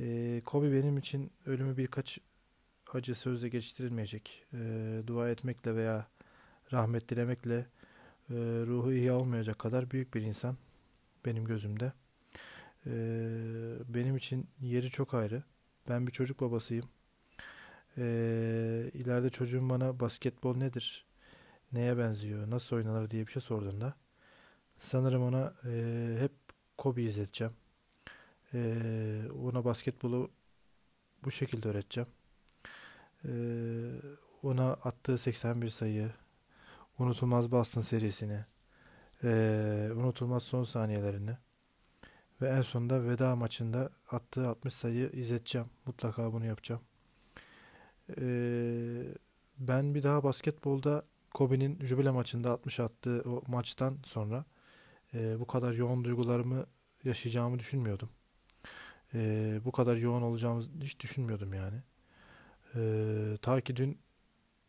Ee, 0.00 0.42
Kobe 0.44 0.72
benim 0.72 0.98
için 0.98 1.30
ölümü 1.46 1.76
birkaç 1.76 2.18
acı 2.92 3.14
sözle 3.14 3.48
geçiştirilmeyecek. 3.48 4.46
Ee, 4.54 5.02
dua 5.06 5.30
etmekle 5.30 5.76
veya 5.76 6.06
rahmet 6.72 7.08
dilemekle 7.08 7.56
e, 8.30 8.34
ruhu 8.66 8.92
iyi 8.92 9.12
olmayacak 9.12 9.58
kadar 9.58 9.90
büyük 9.90 10.14
bir 10.14 10.22
insan 10.22 10.56
benim 11.24 11.44
gözümde. 11.44 11.92
Ee, 12.86 12.92
benim 13.88 14.16
için 14.16 14.46
yeri 14.60 14.90
çok 14.90 15.14
ayrı. 15.14 15.42
Ben 15.88 16.06
bir 16.06 16.12
çocuk 16.12 16.40
babasıyım. 16.40 16.88
Ee, 17.98 18.90
ileride 18.94 19.30
çocuğum 19.30 19.70
bana 19.70 20.00
basketbol 20.00 20.56
nedir, 20.56 21.06
neye 21.72 21.98
benziyor, 21.98 22.50
nasıl 22.50 22.76
oynanır 22.76 23.10
diye 23.10 23.26
bir 23.26 23.32
şey 23.32 23.42
sorduğunda 23.42 23.94
sanırım 24.78 25.22
ona 25.22 25.54
e, 25.66 26.16
hep 26.20 26.32
Kobe 26.78 27.02
izleteceğim. 27.02 27.52
E, 28.54 28.76
ona 29.42 29.64
basketbolu 29.64 30.30
bu 31.24 31.30
şekilde 31.30 31.68
öğreteceğim. 31.68 32.08
E, 33.24 33.32
ona 34.42 34.72
attığı 34.72 35.18
81 35.18 35.68
sayı, 35.70 36.10
unutulmaz 36.98 37.50
Boston 37.50 37.80
serisini, 37.80 38.44
e, 39.24 39.90
unutulmaz 39.96 40.42
son 40.42 40.64
saniyelerini 40.64 41.36
ve 42.42 42.48
en 42.48 42.62
sonunda 42.62 43.04
veda 43.04 43.36
maçında 43.36 43.90
attığı 44.10 44.48
60 44.48 44.74
sayı 44.74 45.10
izleteceğim. 45.12 45.68
Mutlaka 45.86 46.32
bunu 46.32 46.46
yapacağım. 46.46 46.82
Ee, 48.20 49.04
ben 49.58 49.94
bir 49.94 50.02
daha 50.02 50.24
basketbolda 50.24 51.02
Kobe'nin 51.34 51.78
jübile 51.84 52.10
maçında 52.10 52.50
60 52.50 52.80
attığı 52.80 53.22
o 53.26 53.42
maçtan 53.46 53.98
sonra 54.04 54.44
e, 55.14 55.40
bu 55.40 55.46
kadar 55.46 55.72
yoğun 55.72 56.04
duygularımı 56.04 56.66
yaşayacağımı 57.04 57.58
düşünmüyordum. 57.58 58.08
E, 59.14 59.60
bu 59.64 59.72
kadar 59.72 59.96
yoğun 59.96 60.22
olacağımı 60.22 60.62
hiç 60.82 61.00
düşünmüyordum 61.00 61.54
yani. 61.54 61.76
E, 62.74 62.82
ta 63.42 63.60
ki 63.60 63.76
dün 63.76 63.98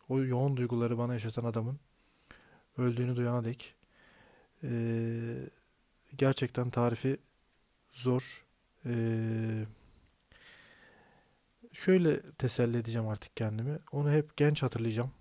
o 0.09 0.23
yoğun 0.23 0.57
duyguları 0.57 0.97
bana 0.97 1.13
yaşatan 1.13 1.45
adamın 1.45 1.79
öldüğünü 2.77 3.15
duyana 3.15 3.43
dek 3.43 3.75
e, 4.63 4.71
gerçekten 6.17 6.69
tarifi 6.69 7.17
zor. 7.91 8.45
Eee 8.85 9.65
şöyle 11.73 12.21
teselli 12.31 12.77
edeceğim 12.77 13.07
artık 13.07 13.37
kendimi. 13.37 13.79
Onu 13.91 14.11
hep 14.11 14.37
genç 14.37 14.63
hatırlayacağım. 14.63 15.11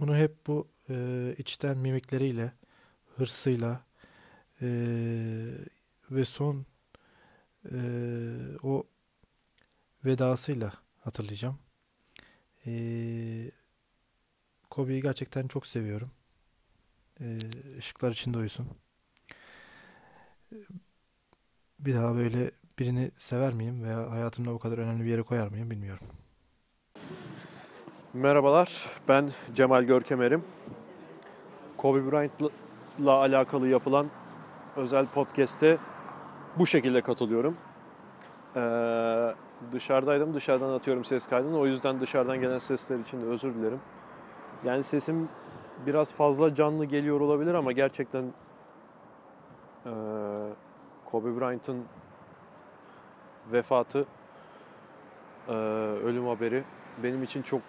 Onu 0.00 0.16
hep 0.16 0.46
bu 0.46 0.68
e, 0.90 1.34
içten 1.38 1.78
mimikleriyle, 1.78 2.52
hırsıyla 3.16 3.84
e, 4.60 4.66
ve 6.10 6.24
son 6.24 6.66
e, 7.72 7.78
o 8.62 8.84
vedasıyla 10.04 10.72
hatırlayacağım. 11.04 11.58
E, 12.66 12.72
Kobe'yi 14.70 15.02
gerçekten 15.02 15.48
çok 15.48 15.66
seviyorum. 15.66 16.10
E, 17.20 17.38
ışıklar 17.78 18.12
içinde 18.12 18.38
uyusun. 18.38 18.66
Bir 21.78 21.94
daha 21.94 22.14
böyle 22.14 22.50
birini 22.78 23.10
sever 23.18 23.52
miyim 23.52 23.84
veya 23.84 24.10
hayatımda 24.10 24.54
bu 24.54 24.58
kadar 24.58 24.78
önemli 24.78 25.04
bir 25.04 25.10
yere 25.10 25.22
koyar 25.22 25.48
mıyım 25.48 25.70
bilmiyorum. 25.70 26.06
Merhabalar, 28.12 28.86
ben 29.08 29.30
Cemal 29.54 29.82
Görkemer'im. 29.82 30.44
Kobe 31.76 32.10
Bryant'la 32.10 33.12
alakalı 33.12 33.68
yapılan 33.68 34.10
özel 34.76 35.06
podcast'te 35.06 35.78
bu 36.58 36.66
şekilde 36.66 37.00
katılıyorum. 37.00 37.56
Ee, 38.56 39.34
dışarıdaydım, 39.72 40.34
dışarıdan 40.34 40.72
atıyorum 40.72 41.04
ses 41.04 41.26
kaydını. 41.26 41.58
O 41.58 41.66
yüzden 41.66 42.00
dışarıdan 42.00 42.40
gelen 42.40 42.58
sesler 42.58 42.98
için 42.98 43.22
de 43.22 43.26
özür 43.26 43.54
dilerim. 43.54 43.80
Yani 44.64 44.82
sesim 44.82 45.28
biraz 45.86 46.12
fazla 46.12 46.54
canlı 46.54 46.84
geliyor 46.84 47.20
olabilir 47.20 47.54
ama 47.54 47.72
gerçekten 47.72 48.22
e, 49.86 49.92
Kobe 51.10 51.40
Bryant'ın 51.40 51.76
vefatı, 53.52 54.06
e, 55.48 55.52
ölüm 56.04 56.26
haberi 56.26 56.62
benim 57.02 57.22
için 57.22 57.42
çok 57.42 57.60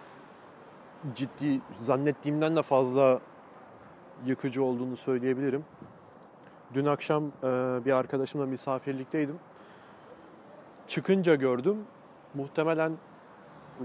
ciddi, 1.16 1.60
zannettiğimden 1.74 2.56
de 2.56 2.62
fazla 2.62 3.20
yıkıcı 4.26 4.62
olduğunu 4.64 4.96
söyleyebilirim. 4.96 5.64
Dün 6.74 6.86
akşam 6.86 7.24
e, 7.24 7.46
bir 7.84 7.92
arkadaşımla 7.92 8.46
misafirlikteydim. 8.46 9.38
Çıkınca 10.88 11.34
gördüm. 11.34 11.76
Muhtemelen 12.34 12.92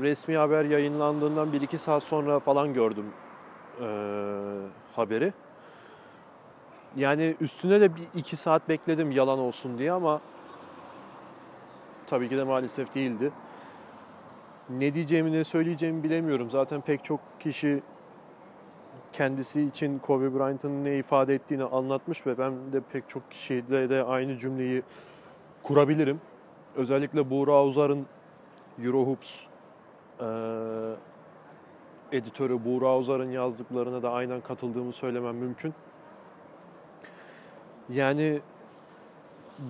resmi 0.02 0.38
haber 0.38 0.66
yayınlandığından 0.66 1.54
1-2 1.54 1.78
saat 1.78 2.04
sonra 2.04 2.40
falan 2.40 2.74
gördüm 2.74 3.06
e, 3.82 3.86
haberi. 4.96 5.34
Yani 6.96 7.36
üstüne 7.40 7.82
de 7.82 7.96
bir 7.96 8.08
iki 8.16 8.36
saat 8.36 8.70
bekledim 8.70 9.12
yalan 9.12 9.40
olsun 9.40 9.78
diye 9.78 9.92
ama 9.92 10.22
tabii 12.08 12.30
ki 12.30 12.38
de 12.38 12.44
maalesef 12.44 12.96
değildi. 12.96 13.32
Ne 14.70 14.94
diyeceğimi 14.94 15.32
ne 15.32 15.44
söyleyeceğimi 15.44 16.04
bilemiyorum. 16.04 16.52
Zaten 16.52 16.82
pek 16.82 17.04
çok 17.04 17.20
kişi 17.40 17.84
kendisi 19.14 19.62
için 19.62 20.00
Kobe 20.00 20.36
Bryant'ın 20.36 20.86
ne 20.86 20.98
ifade 20.98 21.36
ettiğini 21.36 21.64
anlatmış 21.64 22.28
ve 22.28 22.38
ben 22.38 22.74
de 22.74 22.82
pek 22.94 23.10
çok 23.10 23.32
kişiyle 23.32 23.90
de 23.90 24.04
aynı 24.04 24.38
cümleyi 24.38 24.84
kurabilirim. 25.64 26.22
Özellikle 26.76 27.30
Buğra 27.30 27.64
Uzar'ın 27.64 28.06
Eurohoops 28.84 29.40
e, 30.20 30.28
editörü 32.12 32.66
Buğra 32.66 32.98
Uzar'ın 32.98 33.32
yazdıklarına 33.32 34.04
da 34.04 34.12
aynen 34.12 34.42
katıldığımı 34.42 34.94
söylemem 34.94 35.36
mümkün. 35.36 35.74
Yani 37.90 38.42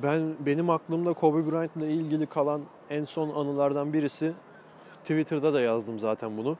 ben 0.03 0.35
benim 0.39 0.69
aklımda 0.69 1.13
Kobe 1.13 1.51
Bryant'la 1.51 1.85
ilgili 1.85 2.25
kalan 2.25 2.61
en 2.89 3.05
son 3.05 3.29
anılardan 3.29 3.93
birisi 3.93 4.33
Twitter'da 5.01 5.53
da 5.53 5.61
yazdım 5.61 5.99
zaten 5.99 6.37
bunu. 6.37 6.57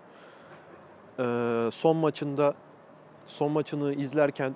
Ee, 1.19 1.69
son 1.71 1.97
maçında 1.97 2.53
son 3.31 3.51
maçını 3.51 3.93
izlerken 3.93 4.55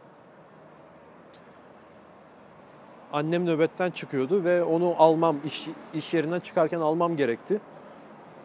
annem 3.13 3.45
nöbetten 3.45 3.91
çıkıyordu 3.91 4.43
ve 4.43 4.63
onu 4.63 4.95
almam 4.97 5.37
iş, 5.45 5.67
iş 5.93 6.13
yerinden 6.13 6.39
çıkarken 6.39 6.79
almam 6.79 7.17
gerekti. 7.17 7.61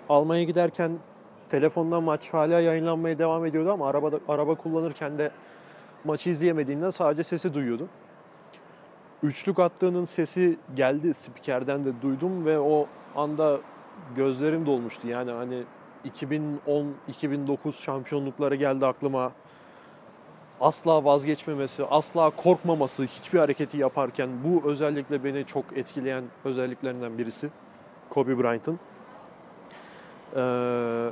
Almaya 0.09 0.45
giderken 0.45 0.99
telefondan 1.49 2.03
maç 2.03 2.35
hala 2.35 2.61
yayınlanmaya 2.61 3.18
devam 3.18 3.47
ediyordu 3.47 3.72
ama 3.72 3.89
araba 3.89 4.11
araba 4.28 4.55
kullanırken 4.55 5.18
de 5.18 5.31
maçı 6.05 6.31
izleyemediğinden 6.31 6.91
sadece 6.91 7.22
sesi 7.22 7.55
duyuyordum 7.55 7.89
üçlük 9.22 9.59
attığının 9.59 10.05
sesi 10.05 10.59
geldi 10.76 11.14
spikerden 11.14 11.85
de 11.85 12.03
duydum 12.03 12.47
ve 12.47 12.59
o 12.59 12.87
anda 13.16 13.61
gözlerim 14.16 14.66
dolmuştu. 14.66 15.09
Yani 15.09 15.31
hani 15.31 15.62
2010-2009 17.09 17.83
şampiyonlukları 17.83 18.55
geldi 18.55 18.87
aklıma. 18.87 19.33
Asla 20.61 21.05
vazgeçmemesi, 21.05 21.85
asla 21.85 22.31
korkmaması 22.31 23.05
hiçbir 23.05 23.39
hareketi 23.39 23.77
yaparken 23.77 24.29
bu 24.45 24.71
özellikle 24.71 25.25
beni 25.25 25.47
çok 25.47 25.65
etkileyen 25.77 26.25
özelliklerinden 26.45 27.19
birisi. 27.19 27.51
Kobe 28.11 28.39
Bryant'ın. 28.39 28.79
Ee, 30.37 31.11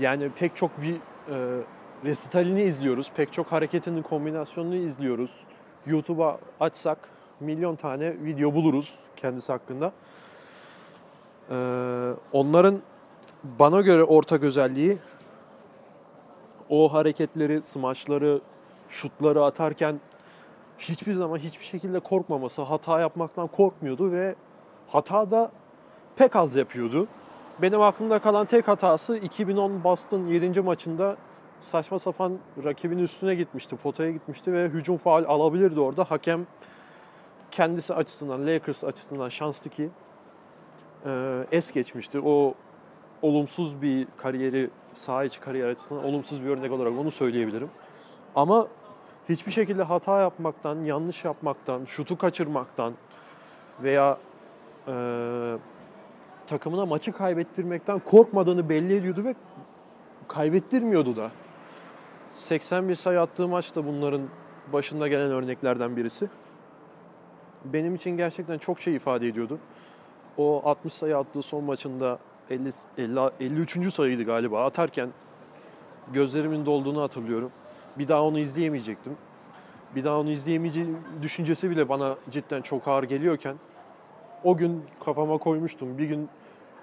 yani 0.00 0.30
pek 0.30 0.56
çok 0.56 0.82
bir 0.82 0.94
e, 0.94 1.62
resitalini 2.04 2.62
izliyoruz. 2.62 3.10
Pek 3.16 3.32
çok 3.32 3.52
hareketinin 3.52 4.02
kombinasyonunu 4.02 4.76
izliyoruz 4.76 5.44
YouTube'a 5.86 6.38
açsak 6.60 6.98
milyon 7.40 7.76
tane 7.76 8.24
video 8.24 8.54
buluruz 8.54 8.94
kendisi 9.16 9.52
hakkında. 9.52 9.92
Ee, 11.50 12.12
onların 12.32 12.78
bana 13.44 13.80
göre 13.80 14.04
ortak 14.04 14.42
özelliği 14.42 14.98
o 16.70 16.92
hareketleri, 16.92 17.62
smaçları, 17.62 18.40
şutları 18.88 19.44
atarken 19.44 20.00
hiçbir 20.78 21.14
zaman 21.14 21.38
hiçbir 21.38 21.64
şekilde 21.64 22.00
korkmaması, 22.00 22.62
hata 22.62 23.00
yapmaktan 23.00 23.46
korkmuyordu 23.46 24.12
ve 24.12 24.34
hata 24.88 25.30
da 25.30 25.50
pek 26.16 26.36
az 26.36 26.56
yapıyordu. 26.56 27.08
Benim 27.62 27.82
aklımda 27.82 28.18
kalan 28.18 28.46
tek 28.46 28.68
hatası 28.68 29.16
2010 29.16 29.84
Boston 29.84 30.26
7. 30.26 30.60
maçında 30.60 31.16
saçma 31.60 31.98
sapan 31.98 32.38
rakibin 32.64 32.98
üstüne 32.98 33.34
gitmişti, 33.34 33.76
potaya 33.76 34.10
gitmişti 34.10 34.52
ve 34.52 34.68
hücum 34.68 34.96
faal 34.96 35.24
alabilirdi 35.24 35.80
orada. 35.80 36.04
Hakem 36.04 36.46
kendisi 37.50 37.94
açısından, 37.94 38.46
Lakers 38.46 38.84
açısından 38.84 39.28
şanslı 39.28 39.70
ki 39.70 39.90
es 41.52 41.70
geçmişti. 41.72 42.20
O 42.24 42.54
olumsuz 43.22 43.82
bir 43.82 44.06
kariyeri, 44.16 44.70
saha 44.98 45.24
içi 45.24 45.40
kariyer 45.40 45.68
açısından 45.68 46.04
olumsuz 46.04 46.44
bir 46.44 46.48
örnek 46.48 46.72
olarak 46.72 46.92
onu 46.98 47.10
söyleyebilirim. 47.10 47.70
Ama 48.34 48.68
hiçbir 49.28 49.52
şekilde 49.52 49.82
hata 49.82 50.20
yapmaktan, 50.20 50.84
yanlış 50.84 51.24
yapmaktan, 51.24 51.84
şutu 51.84 52.18
kaçırmaktan 52.18 52.94
veya 53.82 54.18
e, 54.88 54.94
takımına 56.46 56.86
maçı 56.86 57.12
kaybettirmekten 57.12 57.98
korkmadığını 57.98 58.68
belli 58.68 58.96
ediyordu 58.96 59.24
ve 59.24 59.34
kaybettirmiyordu 60.28 61.16
da. 61.16 61.30
81 62.32 62.94
sayı 62.94 63.20
attığı 63.20 63.48
maç 63.48 63.76
da 63.76 63.86
bunların 63.86 64.22
başında 64.72 65.08
gelen 65.08 65.30
örneklerden 65.30 65.96
birisi. 65.96 66.28
Benim 67.64 67.94
için 67.94 68.16
gerçekten 68.16 68.58
çok 68.58 68.80
şey 68.80 68.94
ifade 68.94 69.28
ediyordu. 69.28 69.58
O 70.36 70.62
60 70.64 70.92
sayı 70.92 71.18
attığı 71.18 71.42
son 71.42 71.64
maçında 71.64 72.18
50, 72.50 72.70
50 72.98 73.30
53. 73.40 73.94
sayıydı 73.94 74.22
galiba 74.22 74.64
atarken 74.64 75.08
gözlerimin 76.12 76.66
dolduğunu 76.66 77.02
hatırlıyorum. 77.02 77.52
Bir 77.98 78.08
daha 78.08 78.22
onu 78.22 78.38
izleyemeyecektim. 78.38 79.16
Bir 79.96 80.04
daha 80.04 80.18
onu 80.18 80.30
izleyemeyeceğim 80.30 80.98
düşüncesi 81.22 81.70
bile 81.70 81.88
bana 81.88 82.16
cidden 82.30 82.62
çok 82.62 82.88
ağır 82.88 83.02
geliyorken 83.02 83.56
o 84.44 84.56
gün 84.56 84.84
kafama 85.04 85.38
koymuştum. 85.38 85.98
Bir 85.98 86.06
gün 86.06 86.28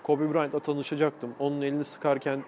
Kobe 0.03 0.33
Bryant'la 0.33 0.59
tanışacaktım. 0.59 1.33
Onun 1.39 1.61
elini 1.61 1.83
sıkarken 1.83 2.43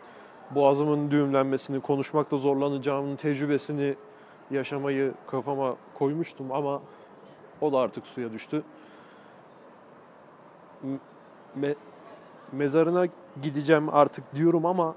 boğazımın 0.52 1.12
düğümlenmesini, 1.12 1.82
konuşmakta 1.82 2.38
zorlanacağımın 2.38 3.16
tecrübesini 3.16 3.96
yaşamayı 4.52 5.14
kafama 5.28 5.76
koymuştum 5.94 6.52
ama 6.52 6.82
o 7.62 7.74
da 7.74 7.80
artık 7.80 8.08
suya 8.08 8.34
düştü. 8.34 8.64
Mezarına 12.52 13.08
gideceğim 13.42 13.90
artık 13.96 14.36
diyorum 14.36 14.66
ama 14.66 14.96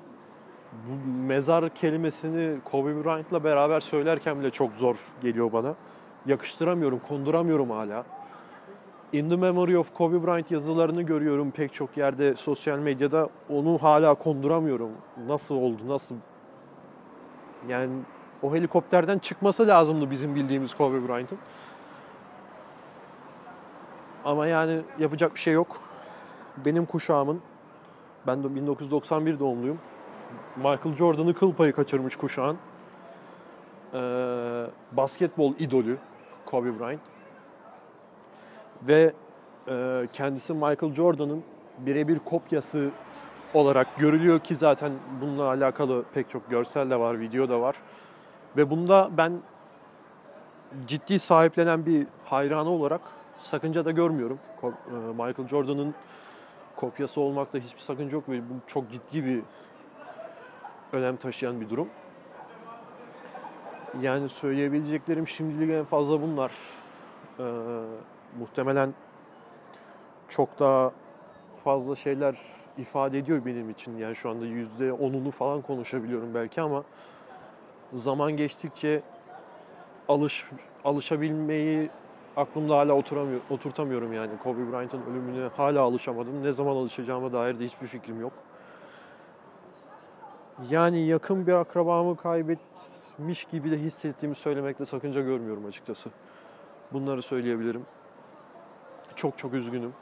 bu 0.73 1.11
mezar 1.11 1.69
kelimesini 1.69 2.61
Kobe 2.65 3.05
Bryant'la 3.05 3.45
beraber 3.45 3.81
söylerken 3.81 4.41
bile 4.41 4.51
çok 4.51 4.73
zor 4.73 4.97
geliyor 5.23 5.53
bana. 5.53 5.75
Yakıştıramıyorum, 6.27 7.01
konduramıyorum 7.09 7.71
hala. 7.71 8.05
In 9.13 9.29
the 9.29 9.37
Memory 9.37 9.79
of 9.79 9.95
Kobe 9.95 10.27
Bryant 10.27 10.51
yazılarını 10.51 11.03
görüyorum 11.03 11.51
pek 11.51 11.75
çok 11.75 11.97
yerde 11.97 12.35
sosyal 12.37 12.79
medyada. 12.79 13.29
Onu 13.49 13.79
hala 13.79 14.15
konduramıyorum. 14.15 14.91
Nasıl 15.27 15.55
oldu, 15.55 15.83
nasıl? 15.89 16.15
Yani 17.69 17.91
o 18.43 18.55
helikopterden 18.55 19.19
çıkması 19.19 19.67
lazımdı 19.67 20.11
bizim 20.11 20.35
bildiğimiz 20.35 20.75
Kobe 20.75 21.09
Bryant'ın. 21.09 21.39
Ama 24.25 24.47
yani 24.47 24.81
yapacak 24.99 25.35
bir 25.35 25.41
şey 25.41 25.55
yok. 25.55 25.90
Benim 26.57 26.87
kuşağımın, 26.87 27.41
ben 28.27 28.43
de 28.45 28.55
1991 28.55 29.39
doğumluyum. 29.39 29.79
Michael 30.57 30.97
Jordan'ı 30.97 31.35
kıl 31.35 31.53
payı 31.53 31.73
kaçırmış 31.73 32.17
kuşağın. 32.17 32.59
Ee, 33.95 34.67
basketbol 34.93 35.55
idolü 35.59 35.99
Kobe 36.47 36.81
Bryant. 36.81 37.01
Ve 38.83 39.13
e, 39.69 40.09
kendisi 40.13 40.55
Michael 40.55 40.95
Jordan'ın 40.95 41.43
birebir 41.79 42.19
kopyası 42.19 42.91
olarak 43.55 43.99
görülüyor 43.99 44.41
ki 44.41 44.57
zaten 44.57 44.93
bununla 45.21 45.45
alakalı 45.45 46.05
pek 46.15 46.31
çok 46.31 46.51
görsel 46.51 46.91
de 46.91 47.01
var, 47.01 47.21
video 47.21 47.49
da 47.49 47.61
var. 47.61 47.77
Ve 48.57 48.71
bunda 48.71 49.11
ben 49.17 49.33
ciddi 50.87 51.19
sahiplenen 51.19 51.87
bir 51.87 52.07
hayranı 52.25 52.71
olarak 52.71 53.01
sakınca 53.43 53.85
da 53.85 53.91
görmüyorum. 53.91 54.39
E, 54.63 54.69
Michael 54.93 55.49
Jordan'ın 55.49 55.95
kopyası 56.77 57.21
olmakta 57.21 57.59
hiçbir 57.59 57.81
sakınca 57.81 58.17
yok 58.17 58.29
ve 58.29 58.39
bu 58.39 58.55
çok 58.67 58.91
ciddi 58.91 59.25
bir 59.25 59.43
önem 60.93 61.17
taşıyan 61.17 61.61
bir 61.61 61.69
durum. 61.71 61.89
Yani 64.01 64.29
söyleyebileceklerim 64.29 65.29
şimdilik 65.29 65.71
en 65.71 65.85
fazla 65.85 66.23
bunlar. 66.23 66.53
Ee, 67.39 67.43
muhtemelen 68.39 68.95
çok 70.29 70.59
daha 70.59 70.93
fazla 71.65 71.95
şeyler 71.95 72.39
ifade 72.79 73.19
ediyor 73.19 73.45
benim 73.45 73.71
için. 73.71 73.99
Yani 73.99 74.17
şu 74.17 74.31
anda 74.31 74.47
yüzde 74.47 74.93
onunu 74.93 75.31
falan 75.31 75.63
konuşabiliyorum 75.63 76.35
belki 76.35 76.61
ama 76.61 76.85
zaman 77.93 78.37
geçtikçe 78.37 79.03
alış 80.09 80.47
alışabilmeyi 80.85 81.91
aklımda 82.37 82.79
hala 82.79 82.93
oturamıyor, 82.93 83.41
oturtamıyorum 83.51 84.13
yani. 84.13 84.31
Kobe 84.43 84.73
Bryant'ın 84.73 85.03
ölümüne 85.11 85.49
hala 85.57 85.83
alışamadım. 85.83 86.43
Ne 86.43 86.53
zaman 86.53 86.77
alışacağıma 86.77 87.33
dair 87.33 87.59
de 87.59 87.65
hiçbir 87.65 87.87
fikrim 87.87 88.21
yok. 88.21 88.33
Yani 90.69 91.07
yakın 91.07 91.47
bir 91.47 91.53
akrabamı 91.53 92.17
kaybetmiş 92.17 93.45
gibi 93.45 93.71
de 93.71 93.79
hissettiğimi 93.79 94.35
söylemekte 94.35 94.85
sakınca 94.85 95.21
görmüyorum 95.21 95.67
açıkçası. 95.67 96.11
Bunları 96.93 97.23
söyleyebilirim. 97.23 97.87
Çok 99.17 99.39
çok 99.39 99.55
üzgünüm. 99.55 99.93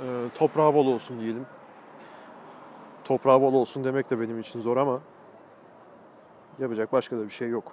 Ee, 0.00 0.04
toprağı 0.34 0.74
bol 0.74 0.86
olsun 0.86 1.20
diyelim. 1.20 1.46
Toprağı 3.04 3.40
bol 3.40 3.54
olsun 3.54 3.84
demek 3.84 4.10
de 4.10 4.20
benim 4.20 4.40
için 4.40 4.60
zor 4.60 4.76
ama 4.76 5.00
yapacak 6.58 6.92
başka 6.92 7.18
da 7.18 7.24
bir 7.24 7.30
şey 7.30 7.48
yok. 7.48 7.72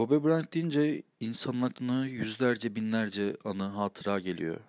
Kobe 0.00 0.24
Bryant 0.24 0.54
deyince 0.54 1.02
insanın 1.20 1.62
aklına 1.62 2.06
yüzlerce 2.06 2.76
binlerce 2.76 3.36
anı 3.44 3.62
hatıra 3.62 4.20
geliyor. 4.20 4.60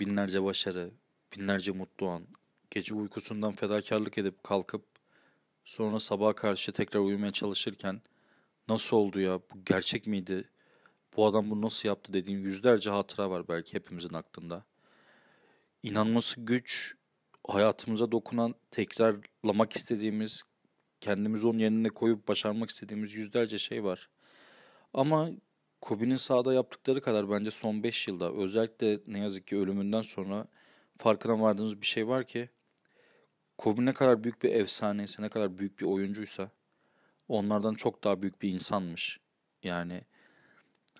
Binlerce 0.00 0.42
başarı, 0.42 0.90
binlerce 1.36 1.72
mutlu 1.72 2.08
an. 2.08 2.26
Gece 2.70 2.94
uykusundan 2.94 3.52
fedakarlık 3.52 4.18
edip 4.18 4.44
kalkıp 4.44 4.84
sonra 5.64 6.00
sabaha 6.00 6.34
karşı 6.34 6.72
tekrar 6.72 7.00
uyumaya 7.00 7.32
çalışırken 7.32 8.00
nasıl 8.68 8.96
oldu 8.96 9.20
ya 9.20 9.38
bu 9.38 9.64
gerçek 9.64 10.06
miydi? 10.06 10.50
Bu 11.16 11.26
adam 11.26 11.50
bunu 11.50 11.62
nasıl 11.62 11.88
yaptı 11.88 12.12
dediğim 12.12 12.44
yüzlerce 12.44 12.90
hatıra 12.90 13.30
var 13.30 13.48
belki 13.48 13.74
hepimizin 13.74 14.14
aklında. 14.14 14.64
İnanması 15.82 16.40
güç, 16.40 16.94
hayatımıza 17.46 18.12
dokunan, 18.12 18.54
tekrarlamak 18.70 19.76
istediğimiz, 19.76 20.42
kendimizi 21.00 21.46
onun 21.46 21.58
yerine 21.58 21.88
koyup 21.88 22.28
başarmak 22.28 22.70
istediğimiz 22.70 23.14
yüzlerce 23.14 23.58
şey 23.58 23.84
var. 23.84 24.08
Ama 24.94 25.30
Kobe'nin 25.80 26.16
sahada 26.16 26.54
yaptıkları 26.54 27.00
kadar 27.00 27.30
bence 27.30 27.50
son 27.50 27.82
5 27.82 28.08
yılda 28.08 28.32
özellikle 28.32 29.00
ne 29.06 29.18
yazık 29.18 29.46
ki 29.46 29.56
ölümünden 29.56 30.02
sonra 30.02 30.46
farkına 30.98 31.40
vardığımız 31.40 31.80
bir 31.80 31.86
şey 31.86 32.08
var 32.08 32.26
ki 32.26 32.48
Kobe 33.58 33.84
ne 33.84 33.92
kadar 33.92 34.24
büyük 34.24 34.42
bir 34.42 34.52
efsaneyse, 34.52 35.22
ne 35.22 35.28
kadar 35.28 35.58
büyük 35.58 35.80
bir 35.80 35.86
oyuncuysa 35.86 36.50
onlardan 37.28 37.74
çok 37.74 38.04
daha 38.04 38.22
büyük 38.22 38.42
bir 38.42 38.48
insanmış. 38.48 39.20
Yani 39.62 40.02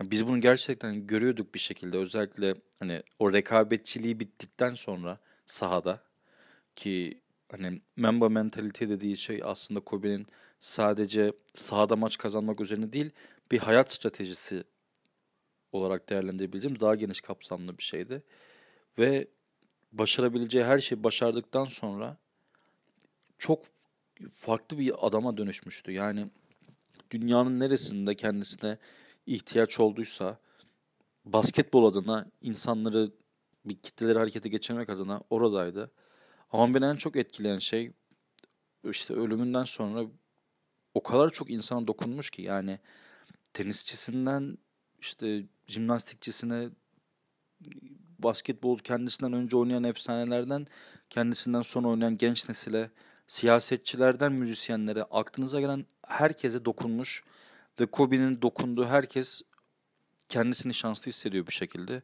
biz 0.02 0.26
bunu 0.26 0.40
gerçekten 0.40 1.06
görüyorduk 1.06 1.54
bir 1.54 1.58
şekilde. 1.58 1.96
Özellikle 1.96 2.54
hani 2.78 3.02
o 3.18 3.32
rekabetçiliği 3.32 4.20
bittikten 4.20 4.74
sonra 4.74 5.18
sahada 5.46 6.02
ki 6.76 7.20
hani 7.50 7.80
Mamba 7.96 8.28
mentality 8.28 8.84
dediği 8.84 9.16
şey 9.16 9.40
aslında 9.44 9.80
Kobe'nin 9.80 10.26
sadece 10.60 11.32
sahada 11.54 11.96
maç 11.96 12.18
kazanmak 12.18 12.60
üzerine 12.60 12.92
değil 12.92 13.10
bir 13.50 13.58
hayat 13.58 13.92
stratejisi 13.92 14.64
olarak 15.72 16.08
değerlendirebileceğim 16.08 16.80
daha 16.80 16.94
geniş 16.94 17.20
kapsamlı 17.20 17.78
bir 17.78 17.82
şeydi. 17.82 18.22
Ve 18.98 19.28
başarabileceği 19.92 20.64
her 20.64 20.78
şeyi 20.78 21.04
başardıktan 21.04 21.64
sonra 21.64 22.16
çok 23.38 23.64
farklı 24.32 24.78
bir 24.78 25.06
adama 25.06 25.36
dönüşmüştü. 25.36 25.92
Yani 25.92 26.26
dünyanın 27.10 27.60
neresinde 27.60 28.14
kendisine 28.14 28.78
ihtiyaç 29.26 29.80
olduysa 29.80 30.38
basketbol 31.24 31.84
adına 31.84 32.26
insanları 32.42 33.10
bir 33.64 33.76
kitleleri 33.76 34.18
harekete 34.18 34.48
geçirmek 34.48 34.88
adına 34.88 35.20
oradaydı. 35.30 35.90
Ama 36.50 36.74
beni 36.74 36.84
en 36.84 36.96
çok 36.96 37.16
etkileyen 37.16 37.58
şey 37.58 37.92
işte 38.84 39.14
ölümünden 39.14 39.64
sonra 39.64 40.06
o 40.94 41.02
kadar 41.02 41.30
çok 41.30 41.50
insana 41.50 41.86
dokunmuş 41.86 42.30
ki 42.30 42.42
yani 42.42 42.78
tenisçisinden 43.52 44.58
işte 45.00 45.44
jimnastikçisine 45.66 46.70
basketbol 48.18 48.78
kendisinden 48.78 49.32
önce 49.32 49.56
oynayan 49.56 49.84
efsanelerden 49.84 50.66
kendisinden 51.10 51.62
sonra 51.62 51.88
oynayan 51.88 52.16
genç 52.16 52.48
nesile 52.48 52.90
siyasetçilerden 53.26 54.32
müzisyenlere 54.32 55.02
aklınıza 55.02 55.60
gelen 55.60 55.86
herkese 56.06 56.64
dokunmuş 56.64 57.22
ve 57.80 57.86
Kobe'nin 57.86 58.42
dokunduğu 58.42 58.86
herkes 58.86 59.42
kendisini 60.28 60.74
şanslı 60.74 61.06
hissediyor 61.06 61.46
bir 61.46 61.52
şekilde. 61.52 62.02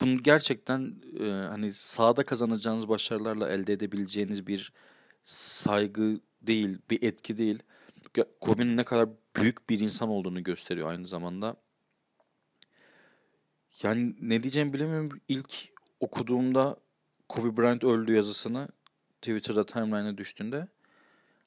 Bunu 0.00 0.22
gerçekten 0.22 0.94
e, 1.20 1.30
hani 1.30 1.74
sahada 1.74 2.22
kazanacağınız 2.24 2.88
başarılarla 2.88 3.48
elde 3.48 3.72
edebileceğiniz 3.72 4.46
bir 4.46 4.72
saygı 5.24 6.20
değil, 6.42 6.78
bir 6.90 7.02
etki 7.02 7.38
değil. 7.38 7.62
Kobe'nin 8.40 8.76
ne 8.76 8.84
kadar 8.84 9.08
büyük 9.36 9.70
bir 9.70 9.80
insan 9.80 10.08
olduğunu 10.08 10.42
gösteriyor 10.42 10.90
aynı 10.90 11.06
zamanda. 11.06 11.56
Yani 13.82 14.16
ne 14.20 14.42
diyeceğimi 14.42 14.72
bilemiyorum. 14.72 15.20
İlk 15.28 15.68
okuduğumda 16.00 16.76
Kobe 17.28 17.56
Bryant 17.56 17.84
öldü 17.84 18.12
yazısını 18.12 18.68
Twitter'da 19.22 19.66
timeline'e 19.66 20.18
düştüğünde 20.18 20.68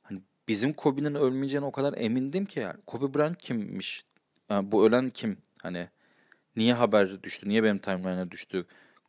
hani 0.04 0.22
bizim 0.48 0.74
Kobe'nin 0.74 1.16
ölmeyeceğine 1.16 1.66
o 1.66 1.72
kadar 1.72 1.94
emindim 1.98 2.46
ki 2.46 2.60
yani. 2.60 2.82
Kobe 2.86 3.14
Bryant 3.14 3.38
kimmiş? 3.38 4.06
Yani 4.50 4.72
bu 4.72 4.88
ölen 4.88 5.10
kim? 5.10 5.38
Hani 5.62 5.90
niye 6.56 6.74
haber 6.74 7.24
düştü? 7.24 7.50
Niye 7.50 7.64
benim 7.64 7.78
timeline'a 7.78 8.32
düştü? 8.32 8.66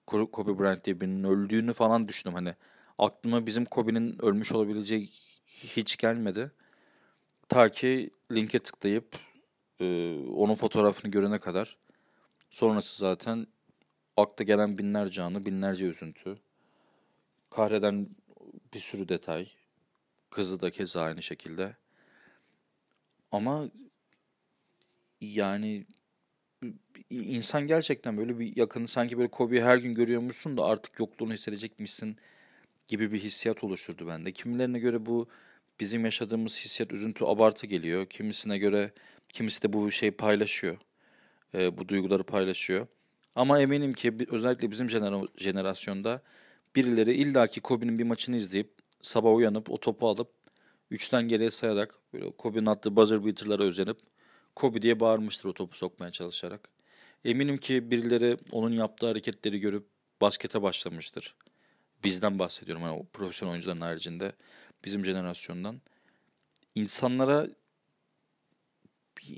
Kobe 0.07 0.59
Bryant 0.59 0.85
diye 0.85 1.01
birinin 1.01 1.25
öldüğünü 1.25 1.73
falan 1.73 2.09
düşündüm 2.09 2.35
hani. 2.35 2.55
Aklıma 2.99 3.47
bizim 3.47 3.65
Kobe'nin 3.65 4.23
ölmüş 4.23 4.53
olabileceği 4.53 5.11
hiç 5.47 5.97
gelmedi. 5.97 6.51
Ta 7.49 7.71
ki 7.71 8.11
linke 8.33 8.59
tıklayıp 8.59 9.19
e, 9.81 10.15
onun 10.19 10.55
fotoğrafını 10.55 11.11
görene 11.11 11.39
kadar. 11.39 11.77
Sonrası 12.51 12.99
zaten 12.99 13.47
akla 14.17 14.45
gelen 14.45 14.79
binlerce 14.79 15.23
anı, 15.23 15.47
binlerce 15.47 15.87
üzüntü. 15.87 16.39
Kahreden 17.51 18.09
bir 18.75 18.81
sürü 18.81 19.09
detay. 19.09 19.49
Kızı 20.31 20.61
da 20.61 20.71
keza 20.71 21.03
aynı 21.03 21.23
şekilde. 21.23 21.77
Ama 23.33 23.71
yani 25.21 25.87
insan 27.11 27.67
gerçekten 27.67 28.17
böyle 28.17 28.39
bir 28.39 28.57
yakını 28.57 28.89
sanki 28.89 29.19
böyle 29.19 29.31
Kobe'yi 29.31 29.63
her 29.63 29.77
gün 29.77 29.95
görüyormuşsun 29.95 30.57
da 30.57 30.65
artık 30.65 30.99
yokluğunu 30.99 31.33
hissedecekmişsin 31.33 32.17
gibi 32.87 33.13
bir 33.13 33.19
hissiyat 33.19 33.65
oluşturdu 33.65 34.09
bende. 34.09 34.33
Kimilerine 34.33 34.79
göre 34.79 35.07
bu 35.07 35.29
bizim 35.81 36.05
yaşadığımız 36.05 36.61
hissiyat 36.65 36.93
üzüntü 36.93 37.25
abartı 37.25 37.67
geliyor. 37.67 38.07
Kimisine 38.07 38.59
göre 38.59 38.93
kimisi 39.29 39.63
de 39.63 39.73
bu 39.73 39.91
şey 39.93 40.11
paylaşıyor. 40.11 40.77
E, 41.55 41.79
bu 41.79 41.89
duyguları 41.89 42.25
paylaşıyor. 42.25 42.87
Ama 43.35 43.61
eminim 43.61 43.93
ki 43.93 44.17
özellikle 44.29 44.71
bizim 44.71 44.91
jenerasyonda 45.37 46.23
birileri 46.77 47.15
illaki 47.15 47.61
Kobe'nin 47.61 47.99
bir 47.99 48.05
maçını 48.05 48.37
izleyip 48.37 48.73
sabah 49.03 49.35
uyanıp 49.35 49.71
o 49.71 49.81
topu 49.81 50.09
alıp 50.09 50.31
üçten 50.91 51.29
geriye 51.29 51.51
sayarak 51.51 51.99
böyle 52.13 52.31
Kobe'nin 52.31 52.67
attığı 52.67 52.97
buzzer 52.97 53.25
beater'lara 53.25 53.63
özenip 53.63 53.99
Kobe 54.55 54.83
diye 54.83 55.01
bağırmıştır 55.01 55.49
o 55.49 55.53
topu 55.53 55.77
sokmaya 55.77 56.11
çalışarak. 56.11 56.69
Eminim 57.25 57.57
ki 57.57 57.91
birileri 57.91 58.37
onun 58.53 58.73
yaptığı 58.73 59.07
hareketleri 59.07 59.61
görüp 59.61 59.87
baskete 60.21 60.63
başlamıştır. 60.63 61.35
Bizden 62.05 62.39
bahsediyorum 62.39 62.83
yani 62.83 62.99
o 62.99 63.07
profesyonel 63.13 63.53
oyuncuların 63.53 63.81
haricinde 63.81 64.33
bizim 64.85 65.05
jenerasyondan. 65.05 65.81
İnsanlara 66.75 67.47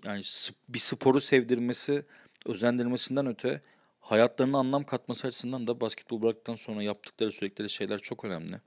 yani 0.05 0.23
bir 0.69 0.79
sporu 0.79 1.21
sevdirmesi, 1.21 2.05
özendirmesinden 2.47 3.27
öte 3.27 3.61
hayatlarına 4.01 4.59
anlam 4.59 4.85
katması 4.85 5.27
açısından 5.27 5.67
da 5.67 5.81
basketbol 5.81 6.23
bıraktıktan 6.23 6.55
sonra 6.55 6.83
yaptıkları 6.83 7.31
sürekli 7.31 7.71
şeyler 7.71 7.99
çok 7.99 8.25
önemli. 8.25 8.61